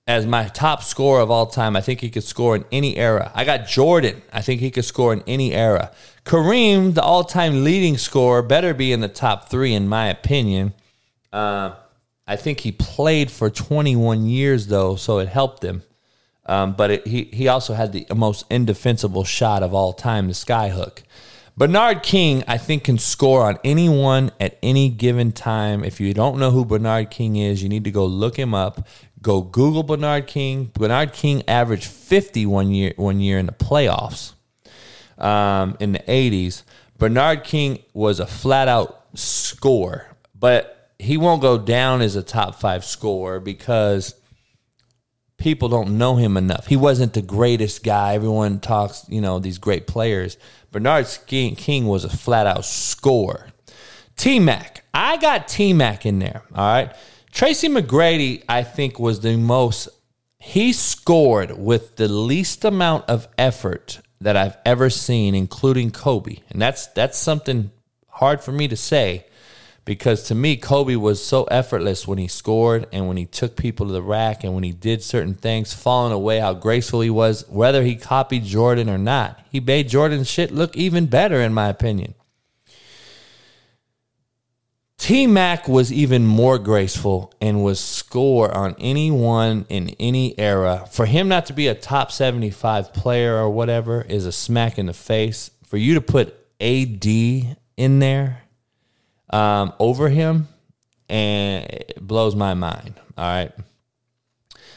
as 0.06 0.26
my 0.26 0.48
top 0.48 0.82
scorer 0.82 1.22
of 1.22 1.30
all 1.30 1.46
time. 1.46 1.74
I 1.74 1.80
think 1.80 2.00
he 2.00 2.10
could 2.10 2.22
score 2.22 2.54
in 2.54 2.66
any 2.70 2.98
era. 2.98 3.32
I 3.34 3.44
got 3.44 3.66
Jordan. 3.66 4.20
I 4.30 4.42
think 4.42 4.60
he 4.60 4.70
could 4.70 4.84
score 4.84 5.14
in 5.14 5.22
any 5.26 5.54
era. 5.54 5.90
Kareem, 6.26 6.92
the 6.92 7.02
all 7.02 7.24
time 7.24 7.64
leading 7.64 7.96
scorer, 7.96 8.42
better 8.42 8.74
be 8.74 8.92
in 8.92 9.00
the 9.00 9.08
top 9.08 9.48
three, 9.48 9.72
in 9.72 9.88
my 9.88 10.08
opinion. 10.08 10.74
Uh, 11.32 11.76
I 12.26 12.36
think 12.36 12.60
he 12.60 12.72
played 12.72 13.30
for 13.30 13.48
21 13.48 14.26
years, 14.26 14.66
though, 14.66 14.96
so 14.96 15.18
it 15.18 15.28
helped 15.28 15.64
him. 15.64 15.82
Um, 16.48 16.72
but 16.72 16.90
it, 16.90 17.06
he, 17.06 17.24
he 17.24 17.46
also 17.46 17.74
had 17.74 17.92
the 17.92 18.06
most 18.14 18.46
indefensible 18.50 19.24
shot 19.24 19.62
of 19.62 19.74
all 19.74 19.92
time, 19.92 20.26
the 20.28 20.32
skyhook. 20.32 21.02
Bernard 21.58 22.02
King, 22.02 22.44
I 22.46 22.56
think, 22.56 22.84
can 22.84 22.98
score 22.98 23.42
on 23.42 23.58
anyone 23.64 24.30
at 24.40 24.56
any 24.62 24.88
given 24.88 25.32
time. 25.32 25.84
If 25.84 26.00
you 26.00 26.14
don't 26.14 26.38
know 26.38 26.52
who 26.52 26.64
Bernard 26.64 27.10
King 27.10 27.36
is, 27.36 27.62
you 27.62 27.68
need 27.68 27.84
to 27.84 27.90
go 27.90 28.06
look 28.06 28.36
him 28.38 28.54
up. 28.54 28.86
Go 29.20 29.42
Google 29.42 29.82
Bernard 29.82 30.26
King. 30.28 30.70
Bernard 30.72 31.12
King 31.12 31.42
averaged 31.48 31.86
50 31.86 32.46
one 32.46 32.70
year, 32.70 32.94
one 32.96 33.20
year 33.20 33.38
in 33.38 33.46
the 33.46 33.52
playoffs 33.52 34.34
um, 35.18 35.76
in 35.80 35.92
the 35.92 35.98
80s. 35.98 36.62
Bernard 36.96 37.44
King 37.44 37.82
was 37.92 38.20
a 38.20 38.26
flat 38.26 38.68
out 38.68 39.04
scorer, 39.14 40.06
but 40.38 40.92
he 40.98 41.16
won't 41.16 41.42
go 41.42 41.58
down 41.58 42.00
as 42.02 42.16
a 42.16 42.22
top 42.22 42.54
five 42.54 42.84
scorer 42.84 43.40
because 43.40 44.14
people 45.38 45.68
don't 45.68 45.96
know 45.96 46.16
him 46.16 46.36
enough. 46.36 46.66
He 46.66 46.76
wasn't 46.76 47.14
the 47.14 47.22
greatest 47.22 47.82
guy. 47.82 48.14
Everyone 48.14 48.60
talks, 48.60 49.06
you 49.08 49.20
know, 49.20 49.38
these 49.38 49.58
great 49.58 49.86
players. 49.86 50.36
Bernard 50.70 51.06
King 51.26 51.86
was 51.86 52.04
a 52.04 52.08
flat 52.10 52.46
out 52.46 52.64
scorer. 52.64 53.46
T 54.16 54.40
Mac. 54.40 54.84
I 54.92 55.16
got 55.16 55.48
T 55.48 55.72
Mac 55.72 56.04
in 56.04 56.18
there. 56.18 56.42
All 56.54 56.72
right. 56.72 56.94
Tracy 57.30 57.68
McGrady, 57.68 58.42
I 58.48 58.64
think, 58.64 58.98
was 58.98 59.20
the 59.20 59.36
most, 59.36 59.88
he 60.38 60.72
scored 60.72 61.56
with 61.56 61.96
the 61.96 62.08
least 62.08 62.64
amount 62.64 63.08
of 63.08 63.28
effort 63.38 64.00
that 64.20 64.36
I've 64.36 64.56
ever 64.66 64.90
seen, 64.90 65.34
including 65.34 65.92
Kobe. 65.92 66.38
And 66.50 66.60
that's 66.60 66.88
that's 66.88 67.16
something 67.16 67.70
hard 68.08 68.40
for 68.40 68.50
me 68.50 68.66
to 68.66 68.76
say 68.76 69.26
because 69.88 70.24
to 70.24 70.34
me, 70.34 70.54
Kobe 70.54 70.96
was 70.96 71.24
so 71.24 71.44
effortless 71.44 72.06
when 72.06 72.18
he 72.18 72.28
scored 72.28 72.86
and 72.92 73.08
when 73.08 73.16
he 73.16 73.24
took 73.24 73.56
people 73.56 73.86
to 73.86 73.92
the 73.94 74.02
rack 74.02 74.44
and 74.44 74.54
when 74.54 74.62
he 74.62 74.70
did 74.70 75.02
certain 75.02 75.32
things, 75.32 75.72
falling 75.72 76.12
away, 76.12 76.40
how 76.40 76.52
graceful 76.52 77.00
he 77.00 77.08
was, 77.08 77.48
whether 77.48 77.82
he 77.82 77.96
copied 77.96 78.44
Jordan 78.44 78.90
or 78.90 78.98
not. 78.98 79.40
He 79.50 79.60
made 79.60 79.88
Jordan's 79.88 80.28
shit 80.28 80.50
look 80.50 80.76
even 80.76 81.06
better, 81.06 81.40
in 81.40 81.54
my 81.54 81.70
opinion. 81.70 82.12
T 84.98 85.26
Mac 85.26 85.66
was 85.66 85.90
even 85.90 86.26
more 86.26 86.58
graceful 86.58 87.32
and 87.40 87.64
was 87.64 87.80
score 87.80 88.54
on 88.54 88.76
anyone 88.78 89.64
in 89.70 89.88
any 89.98 90.38
era. 90.38 90.86
For 90.90 91.06
him 91.06 91.28
not 91.28 91.46
to 91.46 91.54
be 91.54 91.66
a 91.66 91.74
top 91.74 92.12
75 92.12 92.92
player 92.92 93.38
or 93.38 93.48
whatever 93.48 94.02
is 94.02 94.26
a 94.26 94.32
smack 94.32 94.78
in 94.78 94.84
the 94.84 94.92
face. 94.92 95.50
For 95.64 95.78
you 95.78 95.94
to 95.94 96.02
put 96.02 96.36
AD 96.60 97.06
in 97.06 97.98
there 98.00 98.42
um, 99.30 99.72
over 99.78 100.08
him, 100.08 100.48
and 101.08 101.64
it 101.64 101.98
blows 102.00 102.34
my 102.34 102.54
mind. 102.54 102.94
All 103.16 103.24
right. 103.24 103.52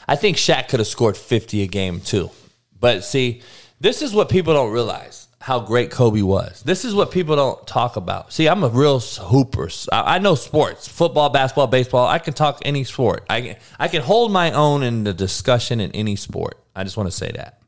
I 0.08 0.16
think 0.16 0.38
Shaq 0.38 0.70
could 0.70 0.80
have 0.80 0.88
scored 0.88 1.16
50 1.16 1.62
a 1.62 1.68
game 1.68 2.02
too. 2.02 2.32
But 2.80 3.04
see, 3.04 3.41
this 3.80 4.02
is 4.02 4.14
what 4.14 4.30
people 4.30 4.54
don't 4.54 4.72
realize 4.72 5.28
how 5.39 5.60
great 5.60 5.89
Kobe 5.89 6.22
was. 6.22 6.62
This 6.64 6.86
is 6.86 6.93
what 6.93 7.12
people 7.12 7.36
don't 7.36 7.66
talk 7.66 7.95
about. 7.95 8.32
See, 8.32 8.47
I'm 8.47 8.64
a 8.64 8.70
real 8.70 8.99
hooper. 8.99 9.70
I 9.91 10.20
know 10.20 10.36
sports, 10.36 10.88
football, 10.88 11.30
basketball, 11.30 11.68
baseball. 11.68 12.08
I 12.08 12.20
can 12.20 12.34
talk 12.34 12.60
any 12.64 12.84
sport. 12.84 13.26
I 13.30 13.58
I 13.80 13.88
can 13.88 14.04
hold 14.04 14.32
my 14.32 14.52
own 14.52 14.84
in 14.84 15.04
the 15.04 15.14
discussion 15.14 15.80
in 15.80 15.91
any 15.93 16.16
sport. 16.16 16.60
I 16.76 16.84
just 16.84 16.95
want 16.95 17.08
to 17.08 17.16
say 17.16 17.32
that. 17.32 17.60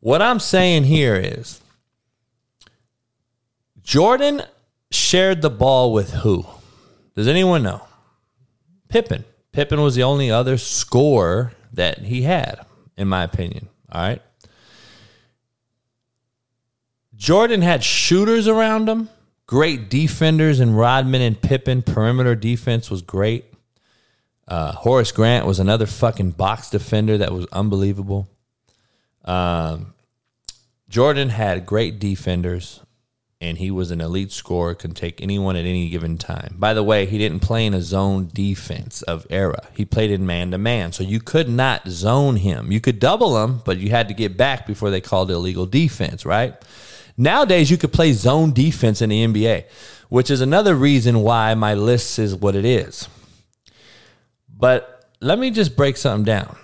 What 0.00 0.22
I'm 0.22 0.38
saying 0.38 0.84
here 0.84 1.16
is 1.16 1.60
Jordan 3.82 4.42
shared 4.94 5.42
the 5.42 5.50
ball 5.50 5.92
with 5.92 6.12
who? 6.12 6.46
Does 7.14 7.28
anyone 7.28 7.62
know? 7.62 7.82
Pippen. 8.88 9.24
Pippen 9.52 9.80
was 9.80 9.94
the 9.94 10.02
only 10.02 10.30
other 10.30 10.58
scorer 10.58 11.52
that 11.72 11.98
he 11.98 12.22
had, 12.22 12.64
in 12.96 13.08
my 13.08 13.22
opinion. 13.22 13.68
All 13.90 14.02
right. 14.02 14.22
Jordan 17.14 17.62
had 17.62 17.84
shooters 17.84 18.48
around 18.48 18.88
him, 18.88 19.08
great 19.46 19.88
defenders, 19.88 20.60
and 20.60 20.76
Rodman 20.76 21.22
and 21.22 21.40
Pippen. 21.40 21.82
Perimeter 21.82 22.34
defense 22.34 22.90
was 22.90 23.02
great. 23.02 23.44
Uh, 24.46 24.72
Horace 24.72 25.12
Grant 25.12 25.46
was 25.46 25.58
another 25.58 25.86
fucking 25.86 26.32
box 26.32 26.68
defender 26.70 27.16
that 27.18 27.32
was 27.32 27.46
unbelievable. 27.52 28.28
Um, 29.24 29.94
Jordan 30.88 31.30
had 31.30 31.64
great 31.64 31.98
defenders 31.98 32.80
and 33.44 33.58
he 33.58 33.70
was 33.70 33.90
an 33.90 34.00
elite 34.00 34.32
scorer, 34.32 34.74
can 34.74 34.94
take 34.94 35.20
anyone 35.20 35.54
at 35.54 35.66
any 35.66 35.90
given 35.90 36.16
time. 36.16 36.56
By 36.58 36.72
the 36.72 36.82
way, 36.82 37.04
he 37.04 37.18
didn't 37.18 37.40
play 37.40 37.66
in 37.66 37.74
a 37.74 37.82
zone 37.82 38.30
defense 38.32 39.02
of 39.02 39.26
era. 39.28 39.68
He 39.76 39.84
played 39.84 40.10
in 40.10 40.24
man 40.24 40.50
to 40.52 40.58
man, 40.58 40.92
so 40.92 41.04
you 41.04 41.20
could 41.20 41.48
not 41.48 41.86
zone 41.86 42.36
him. 42.36 42.72
You 42.72 42.80
could 42.80 42.98
double 42.98 43.44
him, 43.44 43.60
but 43.64 43.76
you 43.76 43.90
had 43.90 44.08
to 44.08 44.14
get 44.14 44.38
back 44.38 44.66
before 44.66 44.88
they 44.90 45.02
called 45.02 45.30
illegal 45.30 45.66
defense, 45.66 46.24
right? 46.24 46.54
Nowadays, 47.18 47.70
you 47.70 47.76
could 47.76 47.92
play 47.92 48.12
zone 48.12 48.52
defense 48.54 49.02
in 49.02 49.10
the 49.10 49.26
NBA, 49.26 49.64
which 50.08 50.30
is 50.30 50.40
another 50.40 50.74
reason 50.74 51.20
why 51.20 51.54
my 51.54 51.74
list 51.74 52.18
is 52.18 52.34
what 52.34 52.56
it 52.56 52.64
is. 52.64 53.08
But 54.48 55.12
let 55.20 55.38
me 55.38 55.50
just 55.50 55.76
break 55.76 55.98
something 55.98 56.24
down. 56.24 56.56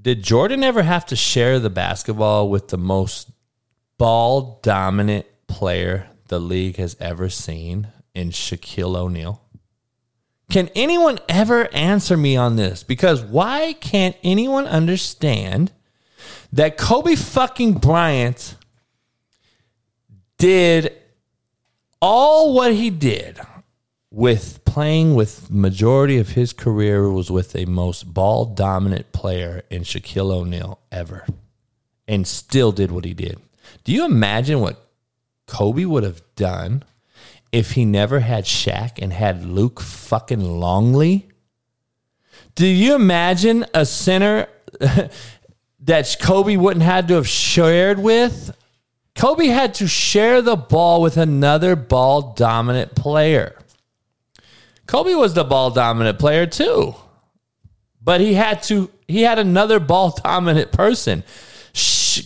Did 0.00 0.22
Jordan 0.22 0.64
ever 0.64 0.82
have 0.82 1.04
to 1.06 1.16
share 1.16 1.58
the 1.58 1.70
basketball 1.70 2.48
with 2.48 2.68
the 2.68 2.78
most 2.78 3.30
ball 3.98 4.58
dominant 4.62 5.26
player 5.52 6.08
the 6.28 6.40
league 6.40 6.76
has 6.76 6.96
ever 6.98 7.28
seen 7.28 7.88
in 8.14 8.30
Shaquille 8.30 8.96
O'Neal? 8.96 9.42
Can 10.50 10.70
anyone 10.74 11.18
ever 11.28 11.68
answer 11.74 12.16
me 12.16 12.36
on 12.36 12.56
this? 12.56 12.82
Because 12.82 13.22
why 13.22 13.74
can't 13.74 14.16
anyone 14.24 14.66
understand 14.66 15.72
that 16.54 16.78
Kobe 16.78 17.16
fucking 17.16 17.74
Bryant 17.74 18.56
did 20.38 20.94
all 22.00 22.54
what 22.54 22.72
he 22.72 22.88
did 22.88 23.38
with 24.10 24.64
playing 24.64 25.14
with 25.14 25.50
majority 25.50 26.18
of 26.18 26.30
his 26.30 26.54
career 26.54 27.10
was 27.10 27.30
with 27.30 27.54
a 27.54 27.66
most 27.66 28.12
ball 28.12 28.46
dominant 28.46 29.12
player 29.12 29.62
in 29.70 29.82
Shaquille 29.82 30.30
O'Neal 30.30 30.78
ever 30.90 31.26
and 32.08 32.26
still 32.26 32.72
did 32.72 32.90
what 32.90 33.04
he 33.04 33.14
did. 33.14 33.38
Do 33.84 33.92
you 33.92 34.04
imagine 34.04 34.60
what 34.60 34.91
Kobe 35.52 35.84
would 35.84 36.02
have 36.02 36.22
done 36.34 36.82
if 37.52 37.72
he 37.72 37.84
never 37.84 38.20
had 38.20 38.44
Shaq 38.44 38.92
and 39.02 39.12
had 39.12 39.44
Luke 39.44 39.80
fucking 39.80 40.40
Longley? 40.40 41.28
Do 42.54 42.66
you 42.66 42.94
imagine 42.94 43.66
a 43.74 43.84
center 43.84 44.46
that 45.80 46.16
Kobe 46.22 46.56
wouldn't 46.56 46.84
have 46.84 47.06
to 47.08 47.14
have 47.16 47.28
shared 47.28 47.98
with? 47.98 48.56
Kobe 49.14 49.48
had 49.48 49.74
to 49.74 49.86
share 49.86 50.40
the 50.40 50.56
ball 50.56 51.02
with 51.02 51.18
another 51.18 51.76
ball 51.76 52.32
dominant 52.32 52.94
player. 52.94 53.54
Kobe 54.86 55.12
was 55.12 55.34
the 55.34 55.44
ball 55.44 55.70
dominant 55.70 56.18
player 56.18 56.46
too. 56.46 56.94
But 58.02 58.22
he 58.22 58.32
had 58.32 58.62
to 58.64 58.90
he 59.06 59.20
had 59.20 59.38
another 59.38 59.78
ball 59.78 60.18
dominant 60.24 60.72
person. 60.72 61.24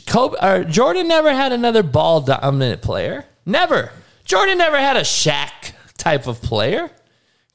Kobe 0.06 0.36
or 0.42 0.64
Jordan 0.64 1.08
never 1.08 1.32
had 1.32 1.52
another 1.52 1.82
ball 1.82 2.20
dominant 2.20 2.82
player. 2.82 3.26
Never. 3.44 3.92
Jordan 4.24 4.58
never 4.58 4.78
had 4.78 4.96
a 4.96 5.00
Shaq 5.02 5.72
type 5.96 6.26
of 6.26 6.42
player. 6.42 6.90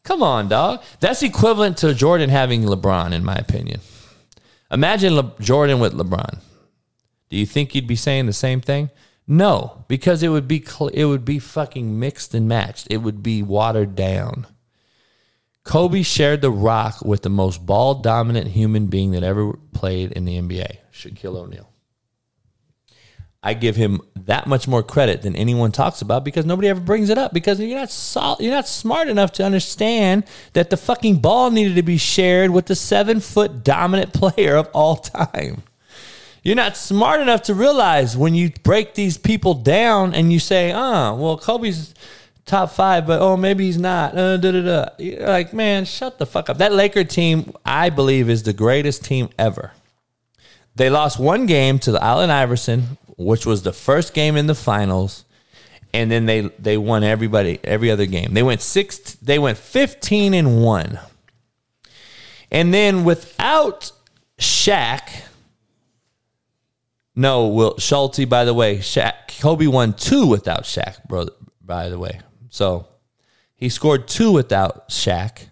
Come 0.03 0.23
on, 0.23 0.47
dog. 0.47 0.81
That's 0.99 1.21
equivalent 1.21 1.77
to 1.77 1.93
Jordan 1.93 2.29
having 2.29 2.63
LeBron, 2.63 3.11
in 3.13 3.23
my 3.23 3.35
opinion. 3.35 3.81
Imagine 4.71 5.15
Le- 5.15 5.33
Jordan 5.39 5.79
with 5.79 5.93
LeBron. 5.93 6.39
Do 7.29 7.37
you 7.37 7.45
think 7.45 7.75
you'd 7.75 7.87
be 7.87 7.95
saying 7.95 8.25
the 8.25 8.33
same 8.33 8.61
thing? 8.61 8.89
No, 9.27 9.85
because 9.87 10.23
it 10.23 10.29
would 10.29 10.47
be 10.47 10.61
cl- 10.61 10.89
it 10.89 11.05
would 11.05 11.23
be 11.23 11.39
fucking 11.39 11.99
mixed 11.99 12.33
and 12.33 12.47
matched. 12.47 12.87
It 12.89 12.97
would 12.97 13.21
be 13.21 13.43
watered 13.43 13.95
down. 13.95 14.47
Kobe 15.63 16.01
shared 16.01 16.41
the 16.41 16.51
rock 16.51 17.01
with 17.03 17.21
the 17.21 17.29
most 17.29 17.65
ball 17.65 17.95
dominant 17.95 18.47
human 18.47 18.87
being 18.87 19.11
that 19.11 19.23
ever 19.23 19.53
played 19.73 20.11
in 20.11 20.25
the 20.25 20.37
NBA, 20.41 20.77
Shaquille 20.91 21.37
O'Neal. 21.37 21.70
I 23.43 23.55
give 23.55 23.75
him 23.75 24.01
that 24.15 24.45
much 24.45 24.67
more 24.67 24.83
credit 24.83 25.23
than 25.23 25.35
anyone 25.35 25.71
talks 25.71 26.01
about 26.01 26.23
because 26.23 26.45
nobody 26.45 26.67
ever 26.67 26.79
brings 26.79 27.09
it 27.09 27.17
up 27.17 27.33
because 27.33 27.59
you're 27.59 27.79
not 27.79 27.89
sol- 27.89 28.37
you're 28.39 28.53
not 28.53 28.67
smart 28.67 29.07
enough 29.07 29.31
to 29.33 29.43
understand 29.43 30.25
that 30.53 30.69
the 30.69 30.77
fucking 30.77 31.17
ball 31.17 31.49
needed 31.49 31.75
to 31.75 31.81
be 31.81 31.97
shared 31.97 32.51
with 32.51 32.67
the 32.67 32.75
seven 32.75 33.19
foot 33.19 33.63
dominant 33.63 34.13
player 34.13 34.55
of 34.55 34.69
all 34.73 34.95
time. 34.95 35.63
You're 36.43 36.55
not 36.55 36.77
smart 36.77 37.21
enough 37.21 37.43
to 37.43 37.53
realize 37.53 38.17
when 38.17 38.35
you 38.35 38.51
break 38.63 38.93
these 38.93 39.17
people 39.17 39.55
down 39.55 40.13
and 40.13 40.31
you 40.31 40.39
say, 40.39 40.71
"Ah, 40.71 41.11
oh, 41.11 41.15
well, 41.15 41.37
Kobe's 41.37 41.95
top 42.45 42.71
five, 42.71 43.07
but 43.07 43.21
oh, 43.21 43.37
maybe 43.37 43.65
he's 43.65 43.77
not." 43.77 44.15
Uh, 44.15 44.37
da, 44.37 44.51
da, 44.51 44.61
da. 44.61 44.89
You're 44.97 45.27
like, 45.27 45.53
man, 45.53 45.85
shut 45.85 46.19
the 46.19 46.25
fuck 46.25 46.49
up. 46.49 46.57
That 46.57 46.73
Laker 46.73 47.03
team, 47.03 47.53
I 47.65 47.89
believe, 47.89 48.29
is 48.29 48.43
the 48.43 48.53
greatest 48.53 49.03
team 49.05 49.29
ever. 49.37 49.71
They 50.75 50.89
lost 50.89 51.19
one 51.19 51.45
game 51.45 51.79
to 51.79 51.91
the 51.91 52.03
Allen 52.03 52.31
Iverson, 52.31 52.97
which 53.25 53.45
was 53.45 53.63
the 53.63 53.73
first 53.73 54.13
game 54.13 54.35
in 54.35 54.47
the 54.47 54.55
finals, 54.55 55.25
and 55.93 56.11
then 56.11 56.25
they 56.25 56.41
they 56.59 56.77
won 56.77 57.03
everybody 57.03 57.59
every 57.63 57.91
other 57.91 58.05
game. 58.05 58.33
They 58.33 58.43
went 58.43 58.61
six. 58.61 58.97
They 59.15 59.39
went 59.39 59.57
fifteen 59.57 60.33
and 60.33 60.61
one, 60.61 60.99
and 62.51 62.73
then 62.73 63.03
without 63.03 63.91
Shaq. 64.37 65.23
No, 67.13 67.47
Will 67.47 67.77
Schulte. 67.77 68.27
By 68.27 68.45
the 68.45 68.53
way, 68.53 68.77
Shaq 68.77 69.39
Kobe 69.41 69.67
won 69.67 69.93
two 69.93 70.25
without 70.25 70.63
Shaq, 70.63 71.05
bro. 71.07 71.27
By 71.61 71.89
the 71.89 71.99
way, 71.99 72.21
so 72.49 72.87
he 73.55 73.69
scored 73.69 74.07
two 74.07 74.31
without 74.31 74.89
Shaq. 74.89 75.47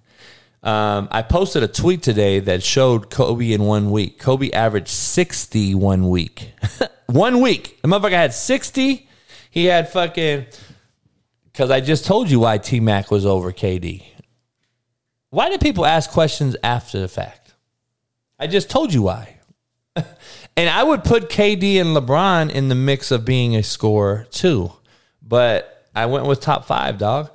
Um, 0.62 1.08
I 1.12 1.22
posted 1.22 1.64
a 1.64 1.68
tweet 1.68 2.04
today 2.04 2.40
that 2.42 2.64
showed 2.64 3.10
Kobe 3.10 3.54
in 3.54 3.64
one 3.64 3.92
week. 3.92 4.20
Kobe 4.20 4.52
averaged 4.52 4.90
60 4.90 5.74
one 5.76 6.10
week. 6.10 6.54
one 7.10 7.42
week. 7.42 7.82
The 7.82 7.88
motherfucker 7.88 8.12
had 8.12 8.34
60. 8.34 9.08
He 9.50 9.66
had 9.66 9.92
fucking. 9.92 10.46
Because 11.46 11.72
I 11.72 11.82
just 11.82 12.06
told 12.06 12.30
you 12.30 12.40
why 12.40 12.58
T 12.58 12.80
Mac 12.80 13.12
was 13.12 13.26
over 13.26 13.52
KD. 13.52 14.04
Why 15.32 15.50
do 15.50 15.58
people 15.58 15.86
ask 15.86 16.10
questions 16.10 16.56
after 16.64 17.00
the 17.00 17.08
fact? 17.08 17.54
I 18.40 18.48
just 18.48 18.70
told 18.70 18.94
you 18.94 19.04
why. 19.04 19.38
and 19.96 20.70
I 20.70 20.84
would 20.84 21.04
put 21.04 21.30
KD 21.30 21.82
and 21.82 21.96
LeBron 21.96 22.50
in 22.52 22.70
the 22.70 22.76
mix 22.76 23.12
of 23.12 23.26
being 23.26 23.56
a 23.56 23.64
scorer 23.64 24.26
too. 24.32 24.72
But 25.22 25.88
I 25.96 26.06
went 26.06 26.26
with 26.26 26.40
top 26.40 26.66
five, 26.66 26.98
dog. 26.98 27.32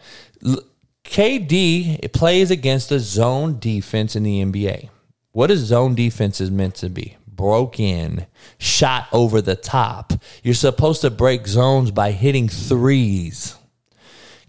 KD 1.05 2.12
plays 2.12 2.51
against 2.51 2.91
a 2.91 2.99
zone 2.99 3.59
defense 3.59 4.16
in 4.16 4.22
the 4.22 4.43
NBA. 4.43 4.89
What 5.33 5.51
is 5.51 5.61
zone 5.61 5.95
defense 5.95 6.41
is 6.41 6.51
meant 6.51 6.77
to 6.77 6.89
be? 6.89 7.16
Broke 7.35 7.80
in, 7.80 8.26
shot 8.59 9.09
over 9.12 9.41
the 9.41 9.57
top. 9.57 10.12
You're 10.43 10.55
supposed 10.55 11.01
to 11.01 11.11
break 11.11 11.47
zones 11.47 11.91
by 11.91 12.12
hitting 12.12 12.49
threes. 12.49 13.57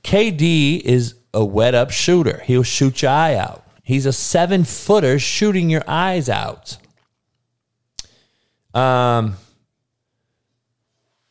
KD 0.03 0.81
is 0.81 1.15
a 1.33 1.43
wet 1.43 1.73
up 1.73 1.91
shooter. 1.91 2.41
He'll 2.45 2.63
shoot 2.63 3.01
your 3.01 3.11
eye 3.11 3.36
out. 3.36 3.65
He's 3.83 4.05
a 4.05 4.13
seven 4.13 4.63
footer 4.63 5.19
shooting 5.19 5.69
your 5.69 5.83
eyes 5.88 6.29
out. 6.29 6.77
Um, 8.73 9.38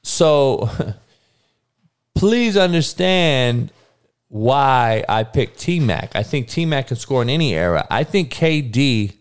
so 0.02 0.70
please 2.14 2.56
understand 2.56 3.72
why 4.28 5.04
I 5.08 5.24
picked 5.24 5.60
T 5.60 5.78
Mac. 5.78 6.16
I 6.16 6.22
think 6.22 6.48
T 6.48 6.66
Mac 6.66 6.88
can 6.88 6.96
score 6.96 7.22
in 7.22 7.30
any 7.30 7.54
era. 7.54 7.86
I 7.90 8.02
think 8.02 8.32
KD 8.32 9.14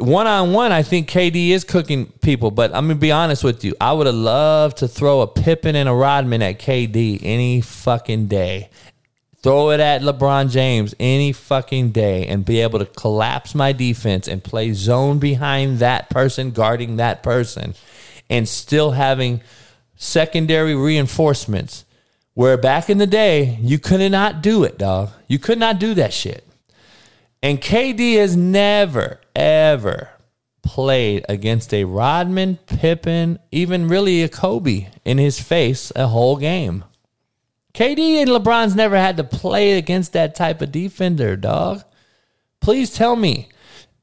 one 0.00 0.26
on 0.26 0.52
one, 0.52 0.72
I 0.72 0.82
think 0.82 1.08
KD 1.08 1.50
is 1.50 1.64
cooking 1.64 2.06
people, 2.06 2.50
but 2.50 2.74
I'm 2.74 2.86
gonna 2.86 2.96
be 2.96 3.12
honest 3.12 3.44
with 3.44 3.64
you. 3.64 3.74
I 3.80 3.92
would 3.92 4.06
have 4.06 4.14
loved 4.14 4.78
to 4.78 4.88
throw 4.88 5.20
a 5.20 5.26
Pippen 5.26 5.76
and 5.76 5.88
a 5.88 5.94
Rodman 5.94 6.42
at 6.42 6.58
KD 6.58 7.20
any 7.22 7.60
fucking 7.60 8.26
day. 8.26 8.70
Throw 9.42 9.70
it 9.70 9.80
at 9.80 10.02
LeBron 10.02 10.50
James 10.50 10.94
any 10.98 11.32
fucking 11.32 11.90
day 11.90 12.26
and 12.26 12.44
be 12.44 12.60
able 12.60 12.80
to 12.80 12.86
collapse 12.86 13.54
my 13.54 13.72
defense 13.72 14.26
and 14.26 14.42
play 14.42 14.72
zone 14.72 15.18
behind 15.18 15.78
that 15.78 16.10
person, 16.10 16.50
guarding 16.50 16.96
that 16.96 17.22
person, 17.22 17.74
and 18.28 18.48
still 18.48 18.92
having 18.92 19.40
secondary 19.94 20.74
reinforcements. 20.74 21.84
Where 22.34 22.56
back 22.56 22.90
in 22.90 22.98
the 22.98 23.06
day, 23.06 23.58
you 23.60 23.78
could 23.78 24.12
not 24.12 24.42
do 24.42 24.64
it, 24.64 24.78
dog. 24.78 25.10
You 25.26 25.38
could 25.38 25.58
not 25.58 25.78
do 25.78 25.94
that 25.94 26.12
shit. 26.12 26.44
And 27.42 27.60
KD 27.60 28.16
has 28.16 28.36
never, 28.36 29.20
ever 29.38 30.10
played 30.62 31.24
against 31.28 31.72
a 31.72 31.84
Rodman, 31.84 32.56
Pippen, 32.66 33.38
even 33.50 33.88
really 33.88 34.22
a 34.22 34.28
Kobe 34.28 34.88
in 35.04 35.18
his 35.18 35.40
face 35.40 35.92
a 35.96 36.08
whole 36.08 36.36
game. 36.36 36.84
KD 37.72 38.20
and 38.20 38.30
LeBron's 38.30 38.74
never 38.74 38.96
had 38.96 39.16
to 39.16 39.24
play 39.24 39.78
against 39.78 40.12
that 40.12 40.34
type 40.34 40.60
of 40.60 40.72
defender, 40.72 41.36
dog. 41.36 41.84
Please 42.60 42.90
tell 42.90 43.14
me. 43.14 43.48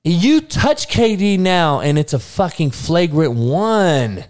You 0.04 0.40
touch 0.40 0.88
KD 0.88 1.38
now 1.40 1.82
and 1.82 2.00
it's 2.00 2.14
a 2.14 2.20
fucking 2.20 2.72
flagrant 2.72 3.34
one. 3.34 4.26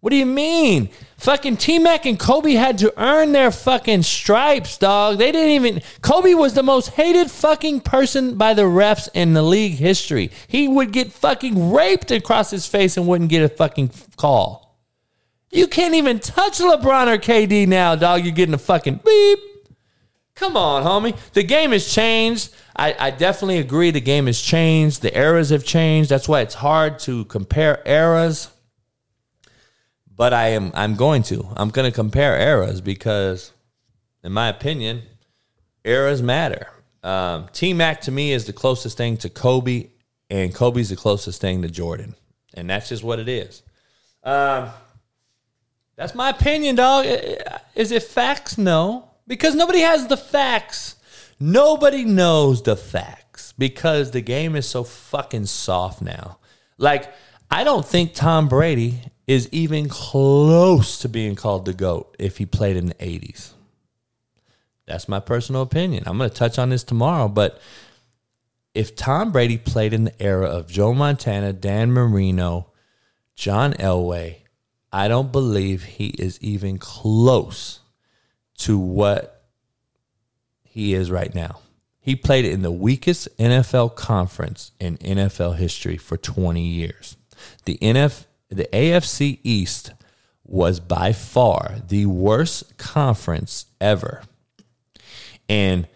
What 0.00 0.10
do 0.10 0.16
you 0.16 0.26
mean? 0.26 0.88
Fucking 1.18 1.58
T 1.58 1.78
Mac 1.78 2.06
and 2.06 2.18
Kobe 2.18 2.52
had 2.52 2.78
to 2.78 2.92
earn 2.96 3.32
their 3.32 3.50
fucking 3.50 4.02
stripes, 4.02 4.78
dog. 4.78 5.18
They 5.18 5.30
didn't 5.30 5.50
even. 5.50 5.82
Kobe 6.00 6.32
was 6.32 6.54
the 6.54 6.62
most 6.62 6.90
hated 6.90 7.30
fucking 7.30 7.80
person 7.80 8.36
by 8.36 8.54
the 8.54 8.62
refs 8.62 9.10
in 9.12 9.34
the 9.34 9.42
league 9.42 9.74
history. 9.74 10.30
He 10.48 10.66
would 10.66 10.92
get 10.92 11.12
fucking 11.12 11.72
raped 11.72 12.10
across 12.10 12.50
his 12.50 12.66
face 12.66 12.96
and 12.96 13.06
wouldn't 13.06 13.28
get 13.28 13.42
a 13.42 13.50
fucking 13.50 13.90
call. 14.16 14.78
You 15.50 15.66
can't 15.66 15.94
even 15.94 16.18
touch 16.18 16.58
LeBron 16.58 17.08
or 17.08 17.18
KD 17.18 17.68
now, 17.68 17.94
dog. 17.94 18.24
You're 18.24 18.32
getting 18.32 18.54
a 18.54 18.58
fucking 18.58 19.00
beep. 19.04 19.38
Come 20.34 20.56
on, 20.56 20.84
homie. 20.84 21.18
The 21.34 21.42
game 21.42 21.72
has 21.72 21.92
changed. 21.92 22.54
I, 22.74 22.96
I 22.98 23.10
definitely 23.10 23.58
agree 23.58 23.90
the 23.90 24.00
game 24.00 24.24
has 24.24 24.40
changed. 24.40 25.02
The 25.02 25.14
eras 25.14 25.50
have 25.50 25.64
changed. 25.64 26.08
That's 26.08 26.28
why 26.28 26.40
it's 26.40 26.54
hard 26.54 26.98
to 27.00 27.26
compare 27.26 27.82
eras 27.84 28.48
but 30.20 30.34
I 30.34 30.48
am 30.48 30.70
I'm 30.74 30.96
going 30.96 31.22
to. 31.22 31.48
I'm 31.56 31.70
going 31.70 31.90
to 31.90 31.94
compare 31.94 32.38
eras 32.38 32.82
because, 32.82 33.52
in 34.22 34.32
my 34.32 34.50
opinion, 34.50 35.04
eras 35.82 36.20
matter. 36.20 36.68
Um, 37.02 37.46
T 37.54 37.72
Mac 37.72 38.02
to 38.02 38.10
me 38.10 38.30
is 38.30 38.44
the 38.44 38.52
closest 38.52 38.98
thing 38.98 39.16
to 39.16 39.30
Kobe, 39.30 39.88
and 40.28 40.54
Kobe's 40.54 40.90
the 40.90 40.96
closest 40.96 41.40
thing 41.40 41.62
to 41.62 41.70
Jordan, 41.70 42.16
and 42.52 42.68
that's 42.68 42.90
just 42.90 43.02
what 43.02 43.18
it 43.18 43.30
is. 43.30 43.62
Um, 44.22 44.68
that's 45.96 46.14
my 46.14 46.28
opinion, 46.28 46.76
dog. 46.76 47.06
Is 47.74 47.90
it 47.90 48.02
facts? 48.02 48.58
No, 48.58 49.12
because 49.26 49.54
nobody 49.54 49.80
has 49.80 50.06
the 50.06 50.18
facts. 50.18 50.96
Nobody 51.40 52.04
knows 52.04 52.62
the 52.62 52.76
facts 52.76 53.54
because 53.56 54.10
the 54.10 54.20
game 54.20 54.54
is 54.54 54.68
so 54.68 54.84
fucking 54.84 55.46
soft 55.46 56.02
now. 56.02 56.36
Like 56.76 57.10
I 57.50 57.64
don't 57.64 57.86
think 57.86 58.12
Tom 58.12 58.48
Brady 58.48 59.00
is 59.30 59.48
even 59.52 59.88
close 59.88 60.98
to 60.98 61.08
being 61.08 61.36
called 61.36 61.64
the 61.64 61.72
GOAT 61.72 62.16
if 62.18 62.38
he 62.38 62.46
played 62.46 62.76
in 62.76 62.86
the 62.86 62.94
80s. 62.94 63.52
That's 64.86 65.08
my 65.08 65.20
personal 65.20 65.62
opinion. 65.62 66.02
I'm 66.06 66.18
going 66.18 66.28
to 66.28 66.34
touch 66.34 66.58
on 66.58 66.70
this 66.70 66.82
tomorrow, 66.82 67.28
but 67.28 67.60
if 68.74 68.96
Tom 68.96 69.30
Brady 69.30 69.56
played 69.56 69.92
in 69.92 70.02
the 70.02 70.20
era 70.20 70.46
of 70.46 70.66
Joe 70.66 70.92
Montana, 70.94 71.52
Dan 71.52 71.92
Marino, 71.92 72.72
John 73.36 73.74
Elway, 73.74 74.38
I 74.92 75.06
don't 75.06 75.30
believe 75.30 75.84
he 75.84 76.08
is 76.08 76.36
even 76.42 76.78
close 76.78 77.78
to 78.58 78.76
what 78.80 79.44
he 80.64 80.92
is 80.92 81.08
right 81.08 81.32
now. 81.32 81.60
He 82.00 82.16
played 82.16 82.46
in 82.46 82.62
the 82.62 82.72
weakest 82.72 83.28
NFL 83.38 83.94
conference 83.94 84.72
in 84.80 84.98
NFL 84.98 85.54
history 85.54 85.98
for 85.98 86.16
20 86.16 86.60
years. 86.60 87.16
The 87.64 87.78
NFL 87.78 88.24
the 88.50 88.68
AFC 88.72 89.38
East 89.42 89.92
was 90.44 90.80
by 90.80 91.12
far 91.12 91.76
the 91.88 92.06
worst 92.06 92.76
conference 92.76 93.66
ever. 93.80 94.22
And 95.48 95.86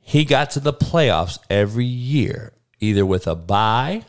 he 0.00 0.24
got 0.24 0.50
to 0.50 0.60
the 0.60 0.72
playoffs 0.72 1.38
every 1.48 1.84
year, 1.84 2.52
either 2.80 3.06
with 3.06 3.26
a 3.26 3.34
bye 3.34 4.04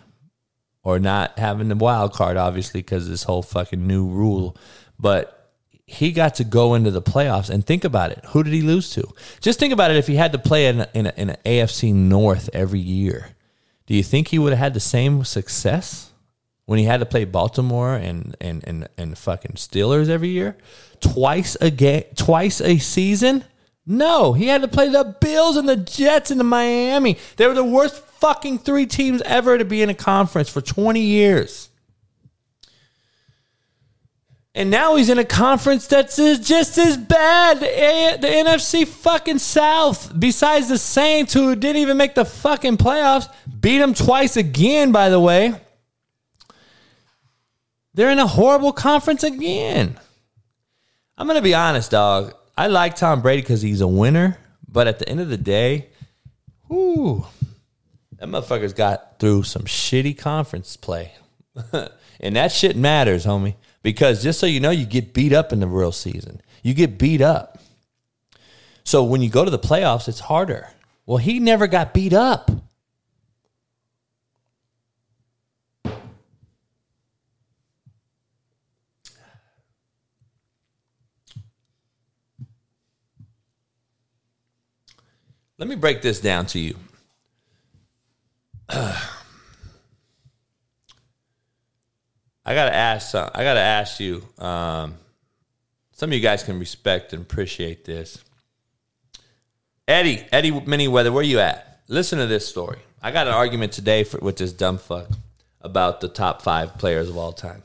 or 0.83 0.99
not 0.99 1.37
having 1.37 1.67
the 1.67 1.75
wild 1.75 2.13
card, 2.13 2.37
obviously, 2.37 2.81
because 2.81 3.09
this 3.09 3.23
whole 3.23 3.43
fucking 3.43 3.85
new 3.85 4.07
rule. 4.07 4.57
But 4.99 5.51
he 5.85 6.11
got 6.11 6.35
to 6.35 6.43
go 6.43 6.73
into 6.73 6.91
the 6.91 7.01
playoffs 7.01 7.49
and 7.49 7.65
think 7.65 7.83
about 7.83 8.11
it. 8.11 8.23
Who 8.29 8.43
did 8.43 8.53
he 8.53 8.61
lose 8.61 8.89
to? 8.91 9.07
Just 9.39 9.59
think 9.59 9.73
about 9.73 9.89
it. 9.89 9.97
If 9.97 10.07
he 10.07 10.15
had 10.15 10.33
to 10.33 10.39
play 10.39 10.67
in, 10.67 10.85
in, 10.93 11.07
in 11.07 11.29
an 11.31 11.37
AFC 11.45 11.93
North 11.93 12.49
every 12.51 12.79
year, 12.79 13.29
do 13.85 13.95
you 13.95 14.03
think 14.03 14.27
he 14.27 14.39
would 14.39 14.51
have 14.51 14.59
had 14.59 14.73
the 14.73 14.79
same 14.79 15.23
success? 15.23 16.06
When 16.67 16.77
he 16.77 16.85
had 16.85 16.99
to 16.99 17.05
play 17.05 17.25
Baltimore 17.25 17.95
and 17.95 18.35
and 18.39 18.63
and, 18.67 18.87
and 18.97 19.17
fucking 19.17 19.53
Steelers 19.53 20.09
every 20.09 20.27
year, 20.27 20.57
twice 20.99 21.57
a 21.59 21.71
game, 21.71 22.03
twice 22.15 22.61
a 22.61 22.77
season. 22.77 23.43
No, 23.85 24.33
he 24.33 24.47
had 24.47 24.61
to 24.61 24.67
play 24.67 24.89
the 24.89 25.15
Bills 25.21 25.55
and 25.55 25.67
the 25.67 25.77
Jets 25.77 26.29
and 26.29 26.39
the 26.39 26.43
Miami. 26.43 27.17
They 27.37 27.47
were 27.47 27.53
the 27.53 27.63
worst 27.63 27.95
fucking 27.95 28.59
three 28.59 28.85
teams 28.85 29.21
ever 29.21 29.57
to 29.57 29.63
be 29.63 29.81
in 29.81 29.89
a 29.89 29.93
conference 29.93 30.49
for 30.49 30.59
20 30.59 30.99
years. 30.99 31.69
And 34.53 34.69
now 34.69 34.95
he's 34.95 35.07
in 35.07 35.19
a 35.19 35.23
conference 35.23 35.87
that's 35.87 36.17
just 36.17 36.77
as 36.77 36.97
bad. 36.97 37.61
The, 37.61 38.17
the 38.19 38.27
NFC 38.27 38.85
fucking 38.85 39.39
South, 39.39 40.19
besides 40.19 40.67
the 40.67 40.77
Saints, 40.79 41.31
who 41.31 41.55
didn't 41.55 41.81
even 41.81 41.95
make 41.95 42.15
the 42.15 42.25
fucking 42.25 42.75
playoffs, 42.75 43.31
beat 43.61 43.77
them 43.77 43.93
twice 43.93 44.35
again, 44.35 44.91
by 44.91 45.07
the 45.07 45.19
way. 45.19 45.53
They're 47.97 48.11
in 48.11 48.19
a 48.19 48.27
horrible 48.27 48.73
conference 48.73 49.23
again. 49.23 49.99
I'm 51.17 51.27
to 51.27 51.41
be 51.41 51.55
honest, 51.55 51.89
dog. 51.89 52.35
I 52.55 52.67
like 52.67 52.95
Tom 52.95 53.23
Brady 53.23 53.41
because 53.41 53.63
he's 53.63 53.81
a 53.81 53.87
winner, 53.87 54.37
but 54.67 54.85
at 54.85 54.99
the 54.99 55.09
end 55.09 55.19
of 55.19 55.29
the 55.29 55.37
day, 55.37 55.87
whoo, 56.69 57.25
that 58.19 58.29
motherfucker's 58.29 58.73
got 58.73 59.17
through 59.17 59.43
some 59.43 59.63
shitty 59.63 60.15
conference 60.15 60.77
play. 60.77 61.13
and 62.19 62.35
that 62.35 62.51
shit 62.51 62.77
matters, 62.77 63.25
homie. 63.25 63.55
Because 63.81 64.21
just 64.21 64.39
so 64.39 64.45
you 64.45 64.59
know, 64.59 64.69
you 64.69 64.85
get 64.85 65.15
beat 65.15 65.33
up 65.33 65.51
in 65.51 65.59
the 65.59 65.65
real 65.65 65.91
season. 65.91 66.39
You 66.61 66.75
get 66.75 66.99
beat 66.99 67.21
up. 67.21 67.57
So 68.83 69.03
when 69.03 69.23
you 69.23 69.31
go 69.31 69.43
to 69.43 69.49
the 69.49 69.57
playoffs, 69.57 70.07
it's 70.07 70.19
harder. 70.19 70.69
Well, 71.07 71.17
he 71.17 71.39
never 71.39 71.65
got 71.65 71.95
beat 71.95 72.13
up. 72.13 72.51
Let 85.57 85.67
me 85.67 85.75
break 85.75 86.01
this 86.01 86.19
down 86.19 86.45
to 86.47 86.59
you. 86.59 86.75
I 92.47 92.53
gotta 92.53 92.73
ask. 92.73 93.15
I 93.15 93.43
gotta 93.43 93.59
ask 93.59 93.99
you. 93.99 94.23
Um, 94.37 94.95
some 95.91 96.11
of 96.11 96.13
you 96.13 96.21
guys 96.21 96.43
can 96.43 96.59
respect 96.59 97.11
and 97.11 97.23
appreciate 97.23 97.85
this. 97.85 98.23
Eddie, 99.87 100.25
Eddie 100.31 100.51
Manyweather, 100.51 101.11
where 101.11 101.23
you 101.23 101.39
at? 101.39 101.81
Listen 101.87 102.19
to 102.19 102.27
this 102.27 102.47
story. 102.47 102.79
I 103.01 103.11
got 103.11 103.27
an 103.27 103.33
argument 103.33 103.71
today 103.71 104.03
for, 104.03 104.19
with 104.19 104.37
this 104.37 104.53
dumb 104.53 104.77
fuck 104.77 105.07
about 105.61 106.01
the 106.01 106.07
top 106.07 106.41
five 106.41 106.77
players 106.77 107.09
of 107.09 107.17
all 107.17 107.31
time. 107.31 107.63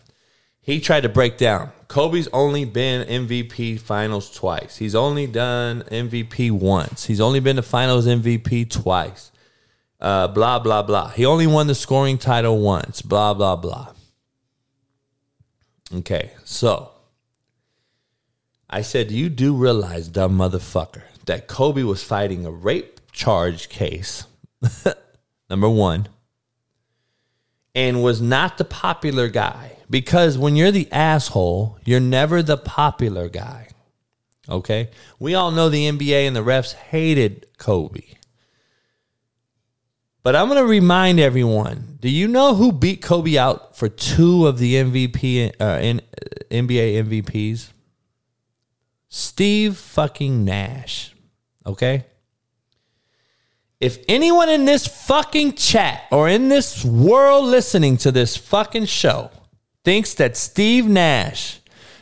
He 0.63 0.81
tried 0.81 1.03
to 1.03 1.09
break 1.09 1.37
down 1.37 1.73
Kobe's 1.93 2.27
only 2.33 2.65
been 2.65 3.07
MVP 3.07 3.79
finals 3.79 4.35
twice. 4.35 4.79
He's 4.79 4.95
only 4.95 5.27
done 5.27 5.83
MVP 5.91 6.51
once. 6.51 7.05
He's 7.05 7.21
only 7.21 7.39
been 7.39 7.57
to 7.57 7.63
finals 7.63 8.07
MVP 8.07 8.71
twice. 8.71 9.31
Uh, 10.01 10.27
blah, 10.29 10.59
blah, 10.59 10.83
blah. 10.83 11.11
He 11.11 11.27
only 11.27 11.47
won 11.47 11.67
the 11.67 11.75
scoring 11.75 12.17
title 12.17 12.59
once. 12.61 13.03
Blah, 13.03 13.35
blah, 13.35 13.57
blah. 13.57 13.93
Okay, 15.95 16.31
so 16.45 16.93
I 18.71 18.81
said, 18.81 19.11
You 19.11 19.29
do 19.29 19.55
realize, 19.55 20.09
dumb 20.09 20.39
motherfucker, 20.39 21.03
that 21.27 21.47
Kobe 21.47 21.83
was 21.83 22.03
fighting 22.03 22.47
a 22.47 22.51
rape 22.51 23.01
charge 23.13 23.69
case, 23.69 24.25
number 25.51 25.69
one, 25.69 26.09
and 27.75 28.03
was 28.03 28.23
not 28.23 28.57
the 28.57 28.65
popular 28.65 29.29
guy. 29.29 29.77
Because 29.93 30.38
when 30.38 30.57
you're 30.57 30.70
the 30.70 30.90
asshole, 30.90 31.78
you're 31.84 32.01
never 32.01 32.43
the 32.43 32.57
popular 32.57 33.28
guy. 33.28 33.68
Okay? 34.49 34.88
We 35.18 35.34
all 35.34 35.51
know 35.51 35.68
the 35.68 35.86
NBA 35.86 36.26
and 36.26 36.34
the 36.34 36.43
refs 36.43 36.72
hated 36.72 37.47
Kobe. 37.59 38.01
But 40.22 40.34
I'm 40.34 40.49
going 40.49 40.57
to 40.57 40.64
remind 40.64 41.20
everyone 41.20 41.99
do 42.01 42.09
you 42.09 42.26
know 42.26 42.55
who 42.55 42.72
beat 42.72 43.03
Kobe 43.03 43.36
out 43.36 43.76
for 43.76 43.90
two 43.90 44.47
of 44.47 44.59
the 44.59 44.76
MVP, 44.76 45.61
uh, 45.61 45.78
in, 45.82 46.01
NBA 46.51 47.05
MVPs? 47.05 47.68
Steve 49.11 49.76
fucking 49.76 50.43
Nash. 50.43 51.14
Okay? 51.66 52.07
If 53.78 53.99
anyone 54.09 54.49
in 54.49 54.64
this 54.64 54.86
fucking 54.86 55.53
chat 55.53 56.05
or 56.11 56.30
in 56.30 56.49
this 56.49 56.82
world 56.82 57.45
listening 57.45 57.99
to 57.99 58.11
this 58.11 58.38
fucking 58.38 58.86
show 58.86 59.30
thinks 59.85 60.14
that 60.14 60.37
Steve 60.37 60.87
Nash 60.87 61.61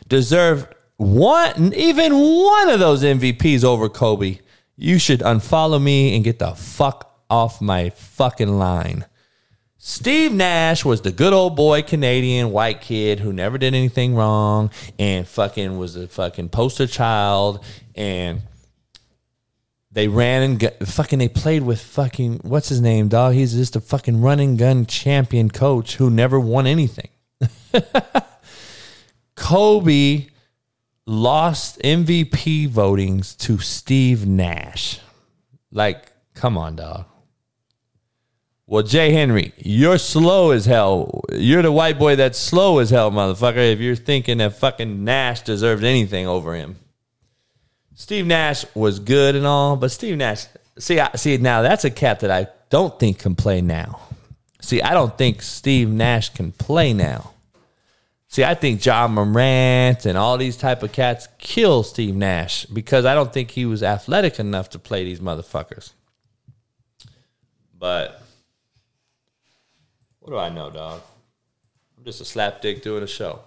deserved 0.09 0.75
one, 0.97 1.73
even 1.75 2.13
one 2.13 2.69
of 2.69 2.79
those 2.79 3.03
MVPs 3.03 3.65
over 3.65 3.89
Kobe, 3.89 4.39
you 4.77 4.99
should 4.99 5.21
unfollow 5.21 5.83
me 5.83 6.15
and 6.15 6.25
get 6.25 6.39
the 6.39 6.55
fuck 6.55 7.23
off 7.31 7.61
my 7.61 7.91
fucking 7.91 8.59
line. 8.59 9.07
Steve 9.79 10.33
Nash 10.33 10.85
was 10.85 11.01
the 11.01 11.11
good 11.11 11.33
old 11.33 11.57
boy 11.57 11.81
Canadian 11.81 12.53
white 12.53 12.83
kid 12.83 13.21
who 13.21 13.33
never 13.33 13.57
did 13.57 13.75
anything 13.75 14.15
wrong 14.15 14.71
and 14.99 15.27
fucking 15.27 15.79
was 15.79 15.97
a 15.97 16.07
fucking 16.07 16.51
poster 16.51 16.87
child 16.87 17.65
and 17.95 18.43
they 19.91 20.07
ran 20.07 20.43
and 20.43 20.87
fucking 20.87 21.19
they 21.19 21.29
played 21.29 21.63
with 21.63 21.81
fucking 21.81 22.41
what's 22.43 22.69
his 22.69 22.83
name 22.83 23.09
dog 23.09 23.33
he's 23.33 23.55
just 23.55 23.75
a 23.75 23.81
fucking 23.81 24.21
running 24.21 24.59
gun 24.59 24.85
champion 24.85 25.51
coach 25.51 25.97
who 25.97 26.11
never 26.11 26.39
won 26.39 26.67
anything. 26.67 27.09
Kobe 29.35 30.27
lost 31.07 31.81
MVP 31.81 32.69
votings 32.69 33.37
to 33.39 33.59
Steve 33.59 34.27
Nash. 34.27 35.01
Like 35.73 36.13
come 36.35 36.57
on 36.57 36.77
dog. 36.77 37.07
Well, 38.71 38.85
Jay 38.85 39.13
Henry, 39.13 39.53
you're 39.57 39.99
slow 39.99 40.53
as 40.53 40.65
hell. 40.65 41.25
You're 41.33 41.63
the 41.63 41.73
white 41.73 41.99
boy 41.99 42.15
that's 42.15 42.39
slow 42.39 42.79
as 42.79 42.91
hell, 42.91 43.11
motherfucker. 43.11 43.73
If 43.73 43.81
you're 43.81 43.97
thinking 43.97 44.39
that 44.39 44.55
fucking 44.55 45.03
Nash 45.03 45.41
deserved 45.41 45.83
anything 45.83 46.29
over 46.29 46.55
him, 46.55 46.77
Steve 47.97 48.27
Nash 48.27 48.65
was 48.77 49.01
good 49.01 49.35
and 49.35 49.45
all, 49.45 49.75
but 49.75 49.91
Steve 49.91 50.17
Nash, 50.17 50.47
see, 50.79 51.01
I, 51.01 51.11
see 51.17 51.37
now 51.37 51.63
that's 51.63 51.85
a 51.85 51.91
cat 51.91 52.21
that 52.21 52.31
I 52.31 52.47
don't 52.71 52.97
think 52.97 53.19
can 53.19 53.35
play 53.35 53.61
now. 53.61 54.01
See, 54.61 54.83
I 54.83 54.93
don't 54.93 55.17
think 55.17 55.43
Steve 55.43 55.89
Nash 55.89 56.31
can 56.31 56.53
play 56.53 56.93
now. 56.93 57.33
See, 58.29 58.45
I 58.45 58.55
think 58.55 58.85
Ja 58.85 59.09
Morant 59.09 60.07
and 60.07 60.17
all 60.17 60.39
these 60.39 60.57
type 60.57 60.85
of 60.85 60.93
cats 60.93 61.27
kill 61.39 61.83
Steve 61.83 62.15
Nash 62.15 62.65
because 62.67 63.05
I 63.05 63.15
don't 63.15 63.33
think 63.33 63.51
he 63.51 63.67
was 63.67 63.83
athletic 63.83 64.39
enough 64.39 64.71
to 64.71 64.79
play 64.79 65.03
these 65.03 65.19
motherfuckers. 65.19 65.93
But 67.77 68.23
what 70.21 70.31
do 70.31 70.39
I 70.39 70.49
know, 70.49 70.71
dog? 70.71 71.01
I'm 71.99 72.05
just 72.05 72.21
a 72.21 72.25
slapdick 72.25 72.83
doing 72.83 73.03
a 73.03 73.07
show. 73.09 73.41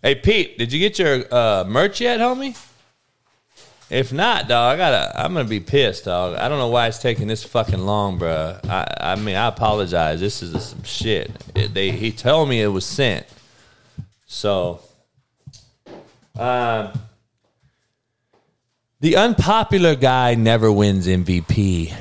Hey 0.00 0.14
Pete, 0.14 0.58
did 0.58 0.72
you 0.72 0.80
get 0.80 0.98
your 0.98 1.22
uh, 1.32 1.64
merch 1.68 2.00
yet, 2.00 2.18
homie? 2.18 2.56
If 3.92 4.10
not, 4.10 4.48
dog, 4.48 4.72
I 4.72 4.76
gotta. 4.78 5.22
I'm 5.22 5.34
gonna 5.34 5.46
be 5.46 5.60
pissed, 5.60 6.06
dog. 6.06 6.34
I 6.36 6.48
don't 6.48 6.58
know 6.58 6.68
why 6.68 6.88
it's 6.88 6.96
taking 6.98 7.28
this 7.28 7.44
fucking 7.44 7.78
long, 7.78 8.16
bro. 8.16 8.58
I, 8.64 8.86
I 8.98 9.16
mean, 9.16 9.36
I 9.36 9.48
apologize. 9.48 10.18
This 10.18 10.42
is 10.42 10.64
some 10.64 10.82
shit. 10.82 11.30
It, 11.54 11.74
they 11.74 11.90
he 11.90 12.10
told 12.10 12.48
me 12.48 12.62
it 12.62 12.68
was 12.68 12.86
sent, 12.86 13.26
so. 14.24 14.80
Um, 16.38 16.92
the 19.00 19.16
unpopular 19.16 19.94
guy 19.94 20.36
never 20.36 20.72
wins 20.72 21.06
MVP. 21.06 21.92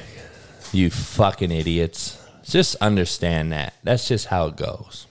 You 0.71 0.89
fucking 0.89 1.51
idiots. 1.51 2.25
Just 2.45 2.75
understand 2.75 3.51
that. 3.51 3.73
That's 3.83 4.07
just 4.07 4.27
how 4.27 4.47
it 4.47 4.55
goes. 4.55 5.07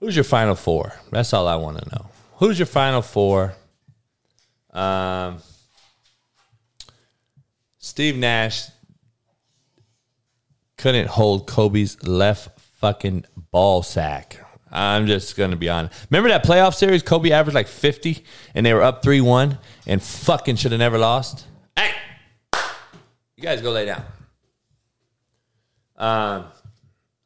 Who's 0.00 0.16
your 0.16 0.24
final 0.24 0.56
four? 0.56 0.94
That's 1.12 1.32
all 1.32 1.46
I 1.46 1.54
want 1.54 1.78
to 1.78 1.88
know. 1.90 2.09
Who's 2.40 2.58
your 2.58 2.64
final 2.64 3.02
four? 3.02 3.54
Um, 4.70 5.40
Steve 7.76 8.16
Nash 8.16 8.68
couldn't 10.78 11.08
hold 11.08 11.46
Kobe's 11.46 12.02
left 12.02 12.58
fucking 12.58 13.26
ball 13.50 13.82
sack. 13.82 14.38
I'm 14.72 15.06
just 15.06 15.36
to 15.36 15.54
be 15.54 15.68
honest. 15.68 16.06
Remember 16.10 16.30
that 16.30 16.42
playoff 16.42 16.74
series? 16.74 17.02
Kobe 17.02 17.30
averaged 17.30 17.54
like 17.54 17.68
50 17.68 18.24
and 18.54 18.64
they 18.64 18.72
were 18.72 18.82
up 18.82 19.02
3 19.02 19.20
1 19.20 19.58
and 19.86 20.02
fucking 20.02 20.56
should 20.56 20.72
have 20.72 20.78
never 20.78 20.96
lost? 20.96 21.44
Hey, 21.76 21.92
you 23.36 23.42
guys 23.42 23.60
go 23.60 23.70
lay 23.70 23.84
down. 23.84 24.02
Um, 25.94 26.46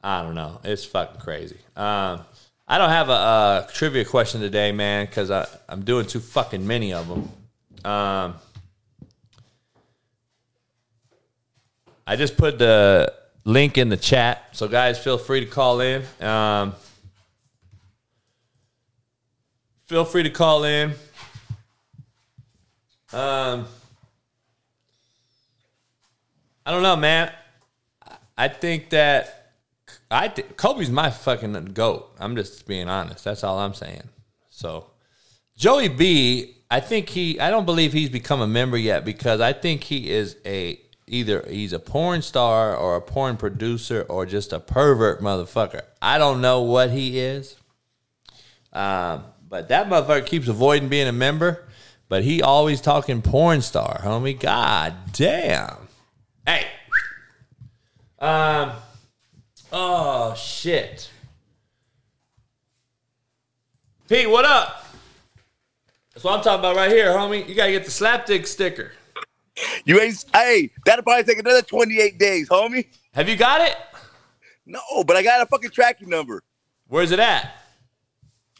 I 0.02 0.22
don't 0.22 0.34
know. 0.34 0.60
It's 0.64 0.84
fucking 0.84 1.20
crazy. 1.20 1.58
Um, 1.76 2.24
I 2.66 2.78
don't 2.78 2.90
have 2.90 3.10
a, 3.10 3.12
a 3.12 3.68
trivia 3.74 4.04
question 4.04 4.40
today, 4.40 4.72
man, 4.72 5.04
because 5.04 5.30
I'm 5.30 5.82
doing 5.82 6.06
too 6.06 6.20
fucking 6.20 6.66
many 6.66 6.94
of 6.94 7.08
them. 7.08 7.30
Um, 7.84 8.34
I 12.06 12.16
just 12.16 12.36
put 12.38 12.58
the 12.58 13.12
link 13.44 13.76
in 13.76 13.90
the 13.90 13.96
chat, 13.98 14.44
so 14.52 14.66
guys, 14.66 14.98
feel 14.98 15.18
free 15.18 15.40
to 15.40 15.46
call 15.46 15.80
in. 15.80 16.02
Um, 16.20 16.74
feel 19.84 20.06
free 20.06 20.22
to 20.22 20.30
call 20.30 20.64
in. 20.64 20.90
Um, 23.12 23.66
I 26.64 26.70
don't 26.70 26.82
know, 26.82 26.96
man. 26.96 27.30
I 28.36 28.48
think 28.48 28.90
that 28.90 29.43
I 30.14 30.28
Kobe's 30.28 30.90
my 30.90 31.10
fucking 31.10 31.52
goat. 31.74 32.14
I'm 32.18 32.36
just 32.36 32.66
being 32.66 32.88
honest. 32.88 33.24
That's 33.24 33.42
all 33.42 33.58
I'm 33.58 33.74
saying. 33.74 34.08
So, 34.48 34.90
Joey 35.56 35.88
B, 35.88 36.56
I 36.70 36.80
think 36.80 37.08
he. 37.08 37.40
I 37.40 37.50
don't 37.50 37.66
believe 37.66 37.92
he's 37.92 38.10
become 38.10 38.40
a 38.40 38.46
member 38.46 38.76
yet 38.76 39.04
because 39.04 39.40
I 39.40 39.52
think 39.52 39.82
he 39.84 40.10
is 40.10 40.36
a 40.46 40.80
either 41.06 41.44
he's 41.48 41.72
a 41.72 41.78
porn 41.78 42.22
star 42.22 42.76
or 42.76 42.96
a 42.96 43.00
porn 43.00 43.36
producer 43.36 44.06
or 44.08 44.24
just 44.24 44.52
a 44.52 44.60
pervert 44.60 45.20
motherfucker. 45.20 45.82
I 46.00 46.18
don't 46.18 46.40
know 46.40 46.62
what 46.62 46.90
he 46.90 47.18
is. 47.18 47.56
Um, 48.72 49.24
but 49.48 49.68
that 49.68 49.88
motherfucker 49.88 50.26
keeps 50.26 50.48
avoiding 50.48 50.88
being 50.88 51.08
a 51.08 51.12
member. 51.12 51.64
But 52.08 52.22
he 52.22 52.42
always 52.42 52.80
talking 52.80 53.22
porn 53.22 53.62
star, 53.62 54.00
homie. 54.02 54.38
God 54.38 54.94
damn. 55.12 55.88
Hey. 56.46 56.66
Um. 58.20 58.72
Oh 59.76 60.32
shit. 60.36 61.10
Pete, 64.08 64.30
what 64.30 64.44
up? 64.44 64.86
That's 66.12 66.22
what 66.22 66.38
I'm 66.38 66.44
talking 66.44 66.60
about 66.60 66.76
right 66.76 66.92
here, 66.92 67.08
homie. 67.08 67.48
You 67.48 67.56
gotta 67.56 67.72
get 67.72 67.84
the 67.84 67.90
slapdick 67.90 68.46
sticker. 68.46 68.92
You 69.84 70.00
ain't. 70.00 70.24
Hey, 70.32 70.70
that'll 70.86 71.02
probably 71.02 71.24
take 71.24 71.40
another 71.40 71.60
28 71.60 72.20
days, 72.20 72.48
homie. 72.48 72.86
Have 73.14 73.28
you 73.28 73.34
got 73.34 73.62
it? 73.62 73.76
No, 74.64 74.80
but 75.04 75.16
I 75.16 75.24
got 75.24 75.42
a 75.42 75.46
fucking 75.46 75.70
tracking 75.70 76.08
number. 76.08 76.44
Where's 76.86 77.10
it 77.10 77.18
at? 77.18 77.52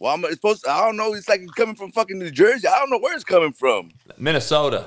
Well, 0.01 0.15
I'm 0.15 0.25
it's 0.25 0.35
supposed. 0.35 0.65
To, 0.65 0.71
I 0.71 0.81
don't 0.81 0.97
know. 0.97 1.15
It's 1.15 1.29
like 1.29 1.43
it's 1.43 1.53
coming 1.53 1.77
from 1.77 1.93
fucking 1.93 2.19
New 2.19 2.33
Jersey. 2.33 2.67
I 2.67 2.77
don't 2.81 2.91
know 2.91 2.99
where 2.99 3.15
it's 3.15 3.23
coming 3.23 3.53
from. 3.53 3.93
Minnesota. 4.19 4.87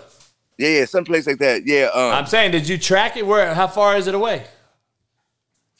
Yeah, 0.57 0.79
yeah, 0.79 0.85
someplace 0.85 1.25
like 1.25 1.39
that. 1.39 1.65
Yeah. 1.65 1.89
Um, 1.93 2.11
I'm 2.11 2.25
saying, 2.25 2.51
did 2.51 2.67
you 2.67 2.77
track 2.77 3.15
it? 3.15 3.25
Where? 3.25 3.53
How 3.53 3.67
far 3.67 3.95
is 3.95 4.07
it 4.07 4.13
away? 4.13 4.45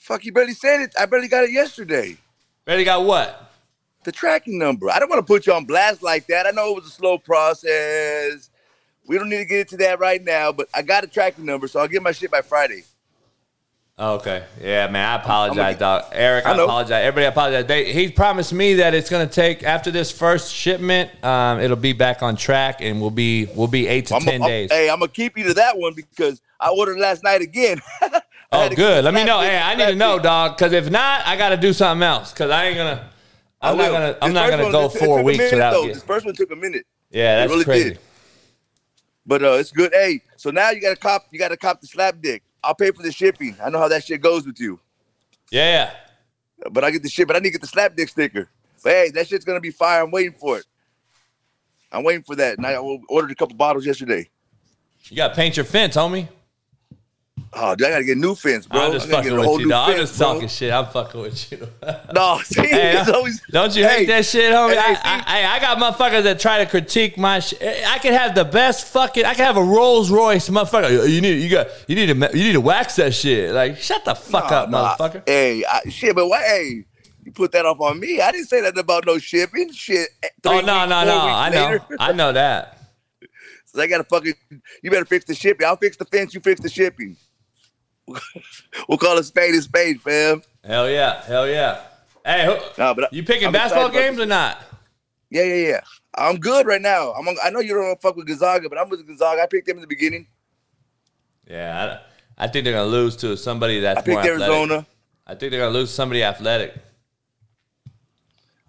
Fuck, 0.08 0.24
you 0.24 0.32
barely 0.32 0.54
said 0.54 0.82
it. 0.82 0.94
I 0.98 1.06
barely 1.06 1.28
got 1.28 1.44
it 1.44 1.52
yesterday. 1.52 2.18
Barely 2.66 2.86
got 2.86 3.04
what? 3.04 3.52
The 4.04 4.12
tracking 4.12 4.58
number. 4.58 4.90
I 4.90 5.00
don't 5.00 5.10
want 5.10 5.20
to 5.20 5.26
put 5.26 5.46
you 5.46 5.54
on 5.54 5.66
blast 5.66 6.02
like 6.02 6.28
that. 6.28 6.48
I 6.48 6.52
know 6.52 6.72
it 6.72 6.76
was 6.76 6.86
a 6.86 6.90
slow 6.90 7.18
process. 7.18 8.50
We 9.06 9.18
don't 9.18 9.30
need 9.30 9.38
to 9.40 9.46
get 9.46 9.60
into 9.62 9.78
that 9.78 10.00
right 10.00 10.24
now, 10.24 10.52
but 10.52 10.70
I 10.74 10.82
got 10.82 11.04
a 11.04 11.08
tracking 11.08 11.46
number, 11.46 11.68
so 11.68 11.80
I'll 11.80 11.88
get 11.88 12.02
my 12.02 12.14
shit 12.14 12.32
by 12.32 12.42
Friday. 12.42 12.84
Oh, 14.00 14.16
okay. 14.16 14.44
Yeah, 14.62 14.88
man. 14.88 15.10
I 15.10 15.16
apologize, 15.16 15.74
get- 15.74 15.80
dog. 15.80 16.06
Eric, 16.12 16.46
I, 16.46 16.52
I 16.52 16.64
apologize. 16.64 17.04
Everybody 17.04 17.26
apologize. 17.26 17.66
They, 17.66 17.92
he 17.92 18.12
promised 18.12 18.54
me 18.54 18.76
that 18.76 18.94
it's 18.94 19.10
going 19.10 19.28
to 19.28 19.34
take 19.34 19.64
after 19.64 19.90
this 19.90 20.12
first 20.12 20.54
shipment, 20.54 21.10
um, 21.26 21.60
it'll 21.60 21.76
be 21.76 21.94
back 21.94 22.22
on 22.22 22.36
track, 22.36 22.78
and 22.82 23.02
we'll 23.02 23.10
be 23.10 23.48
we'll 23.56 23.68
be 23.68 23.88
eight 23.88 24.06
to 24.08 24.16
I'm 24.16 24.22
10 24.22 24.42
I'm- 24.42 24.50
days. 24.50 24.72
Hey, 24.72 24.90
I'm 24.90 25.00
gonna 25.00 25.12
keep 25.12 25.36
you 25.38 25.46
to 25.46 25.54
that 25.56 25.78
one 25.80 25.94
because 25.96 26.42
I 26.60 26.70
ordered 26.70 27.00
last 27.00 27.24
night 27.24 27.42
again. 27.42 27.82
Oh, 28.52 28.70
good. 28.70 29.04
Let 29.04 29.14
me 29.14 29.24
know. 29.24 29.42
Hey, 29.42 29.58
I 29.58 29.76
need 29.76 29.86
to 29.88 29.96
know, 29.96 30.20
dog. 30.20 30.58
Because 30.58 30.72
if 30.72 30.90
not, 30.90 31.26
I 31.26 31.36
got 31.36 31.50
to 31.50 31.58
do 31.58 31.74
something 31.74 32.04
else. 32.04 32.32
Because 32.32 32.50
I 32.50 32.66
ain't 32.66 32.78
gonna. 32.78 33.10
I'm 33.62 33.78
not 33.78 33.92
gonna. 33.92 34.18
I'm 34.22 34.34
not 34.34 34.50
gonna 34.50 34.72
go 34.72 34.88
four 34.90 35.24
weeks 35.24 35.52
without. 35.52 35.72
Though. 35.72 35.88
This 35.88 36.04
first 36.04 36.26
one 36.26 36.36
took 36.36 36.52
a 36.52 36.56
minute. 36.56 36.86
yeah, 37.10 37.38
that's 37.38 37.52
really 37.52 37.66
crazy. 37.66 37.90
did. 37.92 38.00
But 39.26 39.44
uh, 39.44 39.54
it's 39.54 39.72
good. 39.72 39.92
Hey, 39.92 40.22
so 40.38 40.52
now 40.52 40.70
you 40.70 40.80
got 40.80 40.92
to 40.92 40.96
cop. 40.96 41.28
You 41.32 41.40
got 41.40 41.50
to 41.50 41.58
cop 41.58 41.82
the 41.82 41.88
slap 41.88 42.22
dick. 42.22 42.44
I'll 42.64 42.76
pay 42.76 42.92
for 42.92 43.04
the 43.04 43.12
shipping. 43.12 43.58
I 43.64 43.70
know 43.70 43.80
how 43.80 43.90
that 43.90 44.06
shit 44.06 44.22
goes 44.22 44.46
with 44.46 44.60
you. 44.60 44.80
Yeah. 45.52 45.94
But 46.72 46.84
I 46.84 46.92
get 46.92 47.04
the 47.04 47.10
shit. 47.10 47.28
But 47.28 47.36
I 47.36 47.40
need 47.40 47.50
to 47.50 47.54
get 47.54 47.62
the 47.62 47.68
slap 47.68 47.96
dick 47.96 48.08
sticker. 48.10 48.50
But 48.84 48.92
hey, 48.92 49.12
that 49.12 49.28
shit's 49.28 49.44
gonna 49.44 49.60
be 49.60 49.72
fire. 49.72 50.04
I'm 50.04 50.12
waiting 50.12 50.34
for 50.34 50.60
it. 50.60 50.66
I'm 51.92 52.04
waiting 52.04 52.24
for 52.24 52.36
that. 52.38 52.58
And 52.58 52.66
I 52.66 52.76
ordered 52.78 53.32
a 53.32 53.36
couple 53.36 53.56
bottles 53.56 53.86
yesterday. 53.86 54.30
You 55.10 55.18
got 55.18 55.30
to 55.30 55.36
paint 55.36 55.56
your 55.58 55.66
fence, 55.66 55.96
homie. 55.96 56.28
Oh, 57.54 57.76
dude, 57.76 57.88
I 57.88 57.92
gotta 57.92 58.04
get 58.04 58.18
new 58.18 58.36
fence, 58.36 58.68
bro. 58.68 58.82
I'm 58.82 58.92
just 58.92 59.10
fucking 59.10 59.32
get 59.32 59.40
a 59.40 59.42
whole 59.42 59.54
with 59.54 59.62
you, 59.62 59.68
new. 59.68 59.74
I'm 59.74 59.96
fence, 59.96 60.10
just 60.10 60.20
bro. 60.20 60.34
talking 60.34 60.48
shit. 60.48 60.72
I'm 60.72 60.86
fucking 60.88 61.22
with 61.22 61.52
you. 61.52 61.68
No, 62.14 62.40
see, 62.44 62.62
Hey, 62.62 62.98
it's 62.98 63.10
always, 63.10 63.42
Don't 63.50 63.76
you 63.76 63.84
Hey, 63.84 64.00
hate 64.00 64.08
that 64.08 64.26
shit, 64.26 64.54
homie? 64.54 64.74
hey, 64.74 64.96
I. 65.04 65.24
I, 65.26 65.56
I, 65.56 65.60
got 65.60 65.78
motherfuckers 65.78 66.24
that 66.24 66.40
try 66.40 66.64
to 66.64 66.70
critique 66.70 67.18
my 67.18 67.40
shit. 67.40 67.62
I 67.62 68.00
could 68.00 68.14
have 68.14 68.36
the 68.36 68.46
best 68.46 68.88
fucking. 68.88 69.26
I 69.26 69.34
could 69.34 69.46
have 69.46 69.58
a 69.58 69.64
Rolls 69.64 70.12
Royce, 70.12 70.50
motherfucker. 70.50 71.10
You 71.10 71.22
need, 71.22 71.42
you 71.42 71.50
got, 71.50 71.68
you 71.88 71.96
need 71.96 72.08
to, 72.08 72.38
you 72.38 72.44
need 72.44 72.54
to 72.54 72.62
wax 72.62 72.96
that 72.98 73.14
shit. 73.14 73.54
Like, 73.54 73.78
shut 73.78 74.04
the 74.06 74.16
fuck 74.16 74.52
up, 74.52 74.70
Nah, 74.70 74.96
motherfucker. 74.96 75.24
Hey, 75.26 75.64
I, 75.66 75.90
shit, 75.90 76.16
but 76.16 76.28
why? 76.28 76.42
Hey, 76.44 76.86
you 77.24 77.32
put 77.32 77.52
that 77.52 77.66
off 77.66 77.80
on 77.82 78.00
me. 78.00 78.22
I 78.22 78.32
didn't 78.32 78.48
say 78.48 78.62
nothing 78.62 78.80
about 78.80 79.06
no 79.06 79.18
shipping. 79.18 79.72
Shit. 79.72 80.10
Eh, 80.24 80.28
oh 80.46 80.50
three 80.50 80.62
no, 80.66 80.80
weeks, 80.80 80.90
no, 80.90 81.04
no. 81.06 81.20
I 81.20 81.50
know. 81.50 81.80
I 82.00 82.12
know 82.14 82.32
that. 82.34 82.74
So 83.66 83.82
I 83.82 83.88
gotta 83.88 84.06
fucking. 84.06 84.34
You 84.82 84.90
better 84.90 85.06
fix 85.06 85.26
the 85.26 85.36
shipping. 85.36 85.68
I'll 85.68 85.76
fix 85.76 85.98
the 85.98 86.06
fence. 86.06 86.34
You 86.34 86.40
fix 86.40 86.62
the 86.62 86.70
shipping. 86.70 87.18
We'll 88.88 88.98
call 88.98 89.18
it 89.18 89.24
spade 89.24 89.56
a 89.56 89.62
spade, 89.62 90.02
fam. 90.02 90.42
Hell 90.64 90.90
yeah, 90.90 91.24
hell 91.24 91.48
yeah. 91.48 91.82
Hey, 92.26 92.46
who, 92.46 92.58
Nah, 92.82 92.94
but 92.94 93.12
you 93.14 93.24
picking 93.24 93.48
I'm 93.48 93.54
basketball 93.54 93.90
games 93.90 94.20
or 94.20 94.26
not? 94.26 94.62
Yeah, 95.30 95.44
yeah, 95.44 95.68
yeah. 95.68 95.82
I'm 96.16 96.38
good 96.38 96.66
right 96.66 96.82
now. 96.82 97.12
I'm. 97.14 97.28
On, 97.28 97.36
I 97.44 97.50
know 97.50 97.60
you 97.60 97.74
don't 97.74 98.02
fuck 98.02 98.16
with 98.16 98.28
Gonzaga, 98.28 98.70
but 98.70 98.78
I'm 98.78 98.90
with 98.90 99.06
Gonzaga. 99.06 99.42
I 99.42 99.46
picked 99.46 99.68
them 99.68 99.78
in 99.78 99.82
the 99.82 99.88
beginning. 99.88 100.28
Yeah, 101.48 102.00
I, 102.38 102.46
I 102.46 102.48
think 102.48 102.64
they're 102.64 102.74
gonna 102.74 102.90
lose 102.90 103.16
to 103.18 103.38
somebody 103.38 103.80
that's 103.80 104.00
I 104.00 104.02
picked 104.02 104.18
athletic. 104.20 104.42
Arizona. 104.42 104.86
I 105.26 105.36
think 105.36 105.52
they're 105.52 105.60
gonna 105.60 105.74
lose 105.74 105.94
somebody 105.94 106.24
athletic. 106.24 106.74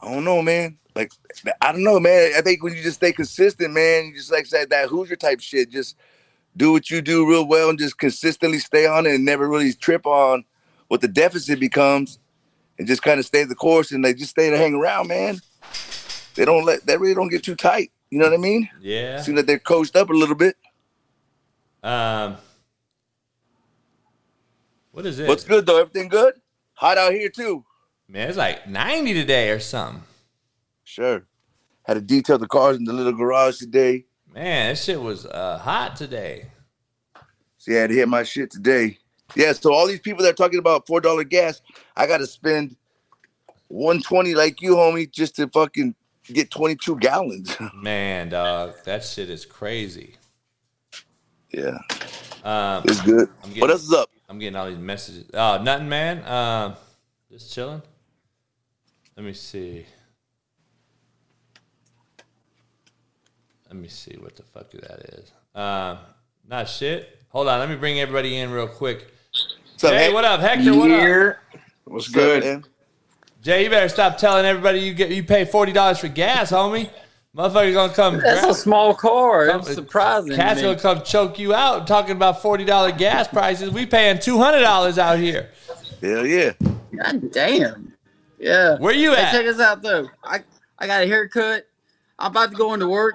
I 0.00 0.12
don't 0.12 0.24
know, 0.24 0.42
man. 0.42 0.78
Like, 0.94 1.12
I 1.60 1.72
don't 1.72 1.84
know, 1.84 2.00
man. 2.00 2.32
I 2.36 2.40
think 2.40 2.62
when 2.62 2.74
you 2.74 2.82
just 2.82 2.96
stay 2.96 3.12
consistent, 3.12 3.72
man, 3.72 4.06
you 4.06 4.16
just 4.16 4.32
like 4.32 4.46
said 4.46 4.70
that 4.70 4.88
Hoosier 4.88 5.16
type 5.16 5.40
shit. 5.40 5.70
Just 5.70 5.96
do 6.58 6.72
what 6.72 6.90
you 6.90 7.00
do 7.00 7.26
real 7.26 7.46
well 7.46 7.70
and 7.70 7.78
just 7.78 7.96
consistently 7.98 8.58
stay 8.58 8.86
on 8.86 9.06
it 9.06 9.14
and 9.14 9.24
never 9.24 9.48
really 9.48 9.72
trip 9.72 10.04
on 10.04 10.44
what 10.88 11.00
the 11.00 11.08
deficit 11.08 11.60
becomes, 11.60 12.18
and 12.78 12.86
just 12.86 13.02
kind 13.02 13.20
of 13.20 13.26
stay 13.26 13.44
the 13.44 13.54
course 13.54 13.92
and 13.92 14.04
they 14.04 14.14
just 14.14 14.30
stay 14.30 14.50
to 14.50 14.56
hang 14.56 14.74
around, 14.74 15.08
man. 15.08 15.40
They 16.34 16.44
don't 16.44 16.64
let 16.64 16.86
they 16.86 16.96
really 16.96 17.14
don't 17.14 17.28
get 17.28 17.42
too 17.42 17.56
tight. 17.56 17.92
You 18.10 18.18
know 18.18 18.26
what 18.26 18.34
I 18.34 18.38
mean? 18.38 18.68
Yeah. 18.80 19.20
Seem 19.20 19.34
that 19.36 19.46
they're 19.46 19.58
coached 19.58 19.96
up 19.96 20.10
a 20.10 20.12
little 20.12 20.34
bit. 20.34 20.56
Um. 21.82 22.36
What 24.92 25.06
is 25.06 25.18
it? 25.18 25.28
What's 25.28 25.44
good 25.44 25.66
though? 25.66 25.80
Everything 25.80 26.08
good? 26.08 26.34
Hot 26.74 26.98
out 26.98 27.12
here 27.12 27.28
too. 27.28 27.64
Man, 28.08 28.28
it's 28.28 28.38
like 28.38 28.66
90 28.66 29.12
today 29.14 29.50
or 29.50 29.60
something. 29.60 30.02
Sure. 30.82 31.26
Had 31.82 31.94
to 31.94 32.00
detail 32.00 32.38
the 32.38 32.46
cars 32.46 32.78
in 32.78 32.84
the 32.84 32.92
little 32.92 33.12
garage 33.12 33.58
today. 33.58 34.06
Man, 34.34 34.70
that 34.70 34.78
shit 34.78 35.00
was 35.00 35.26
uh, 35.26 35.58
hot 35.58 35.96
today. 35.96 36.46
See, 37.58 37.76
I 37.76 37.80
had 37.82 37.90
to 37.90 37.96
hit 37.96 38.08
my 38.08 38.22
shit 38.22 38.50
today. 38.50 38.98
Yeah, 39.34 39.52
so 39.52 39.72
all 39.72 39.86
these 39.86 40.00
people 40.00 40.22
that 40.24 40.30
are 40.30 40.34
talking 40.34 40.58
about 40.58 40.86
four 40.86 41.00
dollar 41.00 41.24
gas, 41.24 41.60
I 41.96 42.06
gotta 42.06 42.26
spend 42.26 42.76
one 43.68 44.00
twenty 44.00 44.34
like 44.34 44.62
you, 44.62 44.76
homie, 44.76 45.10
just 45.10 45.36
to 45.36 45.48
fucking 45.48 45.94
get 46.24 46.50
twenty 46.50 46.76
two 46.76 46.96
gallons. 46.96 47.54
Man, 47.74 48.28
dog, 48.30 48.74
that 48.84 49.04
shit 49.04 49.28
is 49.28 49.44
crazy. 49.44 50.16
yeah, 51.52 51.78
Um, 52.44 52.84
it's 52.86 53.00
good. 53.02 53.28
I'm 53.42 53.48
getting- 53.50 53.60
What 53.62 53.70
else 53.70 53.82
is 53.84 53.92
up? 53.92 54.10
I'm 54.28 54.38
getting 54.38 54.56
all 54.56 54.68
these 54.68 54.78
messages. 54.78 55.24
Oh, 55.34 55.60
nothing, 55.62 55.88
man. 55.88 56.24
Um, 56.26 56.74
just 57.30 57.52
chilling. 57.52 57.82
Let 59.16 59.24
me 59.26 59.32
see. 59.32 59.86
Let 63.68 63.76
me 63.76 63.88
see 63.88 64.16
what 64.20 64.36
the 64.36 64.42
fuck 64.42 64.70
that 64.70 65.00
is. 65.18 65.32
Um, 65.54 65.98
not 66.48 66.68
shit. 66.68 67.22
Hold 67.30 67.48
on, 67.48 67.58
let 67.58 67.68
me 67.68 67.76
bring 67.76 68.00
everybody 68.00 68.36
in 68.38 68.50
real 68.50 68.66
quick. 68.68 69.12
What's 69.72 69.84
up, 69.84 69.92
Hey, 69.92 70.04
Hank? 70.04 70.14
what 70.14 70.24
up, 70.24 70.40
Hector? 70.40 70.74
What 70.74 70.90
up? 70.90 71.00
Here. 71.00 71.40
What's 71.84 72.06
What's 72.06 72.08
good? 72.08 72.42
man? 72.44 72.64
Jay, 73.42 73.64
you 73.64 73.70
better 73.70 73.88
stop 73.88 74.16
telling 74.18 74.44
everybody 74.46 74.80
you 74.80 74.92
get 74.94 75.10
you 75.10 75.22
pay 75.22 75.44
forty 75.44 75.72
dollars 75.72 75.98
for 75.98 76.08
gas, 76.08 76.50
homie. 76.50 76.90
Motherfucker 77.36 77.72
gonna 77.72 77.92
come. 77.92 78.14
That's 78.18 78.40
grab- 78.40 78.50
a 78.50 78.54
small 78.54 78.94
car. 78.94 79.46
That's 79.46 79.66
Some- 79.66 79.74
surprising. 79.74 80.30
to 80.30 80.36
Cats 80.36 80.60
gonna 80.60 80.78
come 80.78 81.02
choke 81.02 81.38
you 81.38 81.54
out 81.54 81.86
talking 81.86 82.12
about 82.12 82.42
forty 82.42 82.64
dollar 82.64 82.90
gas 82.90 83.28
prices. 83.28 83.70
We 83.70 83.86
paying 83.86 84.18
two 84.18 84.38
hundred 84.38 84.60
dollars 84.60 84.98
out 84.98 85.18
here. 85.18 85.50
Hell 86.02 86.26
yeah. 86.26 86.52
God 86.96 87.30
damn. 87.30 87.92
Yeah. 88.38 88.76
Where 88.78 88.94
you 88.94 89.14
Hey, 89.14 89.22
at? 89.22 89.32
check 89.32 89.46
us 89.46 89.60
out 89.60 89.82
though. 89.82 90.08
I 90.24 90.40
I 90.78 90.86
got 90.86 91.02
a 91.02 91.06
haircut. 91.06 91.66
I'm 92.18 92.32
about 92.32 92.50
to 92.50 92.56
go 92.56 92.74
into 92.74 92.88
work. 92.88 93.14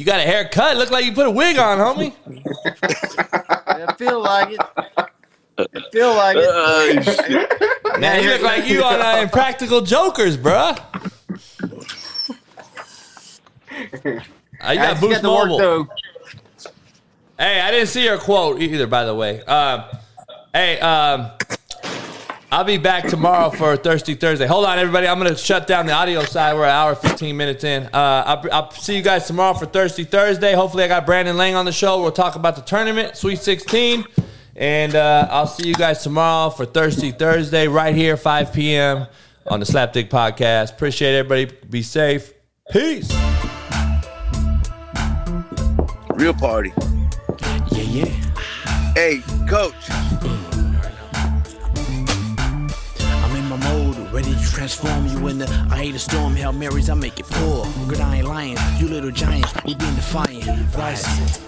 You 0.00 0.06
got 0.06 0.18
a 0.18 0.22
haircut. 0.22 0.78
Look 0.78 0.90
like 0.90 1.04
you 1.04 1.12
put 1.12 1.26
a 1.26 1.30
wig 1.30 1.58
on, 1.58 1.76
homie. 1.76 2.14
I 3.66 3.92
feel 3.98 4.22
like 4.22 4.48
it. 4.52 4.60
I 5.58 5.80
feel 5.92 6.14
like 6.14 6.38
it. 6.40 8.00
Man, 8.00 8.24
you 8.24 8.30
look 8.30 8.40
like 8.40 8.66
you 8.66 8.82
on 8.82 8.98
uh, 8.98 9.20
Impractical 9.20 9.82
Jokers, 9.82 10.38
bruh. 10.38 10.80
Uh, 13.70 14.02
you 14.02 14.20
I 14.62 14.76
got 14.76 14.90
just 14.92 15.00
Boost 15.02 15.22
got 15.22 15.46
to 15.46 15.68
work 15.68 15.88
Hey, 17.38 17.60
I 17.60 17.70
didn't 17.70 17.88
see 17.88 18.04
your 18.04 18.16
quote 18.16 18.62
either, 18.62 18.86
by 18.86 19.04
the 19.04 19.14
way. 19.14 19.42
Um, 19.42 19.84
hey, 20.54 20.80
um, 20.80 21.30
I'll 22.52 22.64
be 22.64 22.78
back 22.78 23.06
tomorrow 23.06 23.50
for 23.50 23.76
Thirsty 23.76 24.14
Thursday. 24.14 24.44
Hold 24.44 24.64
on, 24.64 24.76
everybody. 24.76 25.06
I'm 25.06 25.20
going 25.20 25.30
to 25.30 25.38
shut 25.38 25.68
down 25.68 25.86
the 25.86 25.92
audio 25.92 26.24
side. 26.24 26.54
We're 26.54 26.64
an 26.64 26.70
hour, 26.70 26.96
15 26.96 27.36
minutes 27.36 27.62
in. 27.62 27.84
Uh, 27.84 28.24
I'll, 28.26 28.52
I'll 28.52 28.70
see 28.72 28.96
you 28.96 29.02
guys 29.02 29.28
tomorrow 29.28 29.54
for 29.54 29.66
Thirsty 29.66 30.02
Thursday. 30.02 30.54
Hopefully, 30.54 30.82
I 30.82 30.88
got 30.88 31.06
Brandon 31.06 31.36
Lang 31.36 31.54
on 31.54 31.64
the 31.64 31.70
show. 31.70 32.02
We'll 32.02 32.10
talk 32.10 32.34
about 32.34 32.56
the 32.56 32.62
tournament, 32.62 33.16
Sweet 33.16 33.38
16. 33.38 34.04
And 34.56 34.96
uh, 34.96 35.28
I'll 35.30 35.46
see 35.46 35.68
you 35.68 35.74
guys 35.74 36.02
tomorrow 36.02 36.50
for 36.50 36.66
Thirsty 36.66 37.12
Thursday 37.12 37.68
right 37.68 37.94
here, 37.94 38.16
5 38.16 38.52
p.m. 38.52 39.06
on 39.46 39.60
the 39.60 39.66
Slapdick 39.66 40.08
Podcast. 40.08 40.72
Appreciate 40.72 41.14
everybody. 41.14 41.56
Be 41.70 41.82
safe. 41.82 42.32
Peace. 42.72 43.12
Real 46.14 46.34
party. 46.34 46.72
Yeah, 47.70 47.82
yeah. 47.82 48.92
Hey, 48.94 49.22
coach. 49.48 50.09
Ready 54.12 54.34
to 54.34 54.52
transform 54.52 55.06
you 55.06 55.28
in 55.28 55.38
the 55.38 55.48
I 55.70 55.78
hate 55.78 55.94
a 55.94 55.98
storm, 55.98 56.34
Hail 56.34 56.52
Marys, 56.52 56.90
I 56.90 56.94
make 56.94 57.20
it 57.20 57.26
pour. 57.26 57.66
Good, 57.88 58.00
I 58.00 58.16
ain't 58.16 58.26
lying. 58.26 58.56
You 58.78 58.88
little 58.88 59.10
giants, 59.10 59.52
we 59.64 59.74
been 59.74 59.94
defiant. 59.94 60.46
Rise. 60.76 61.40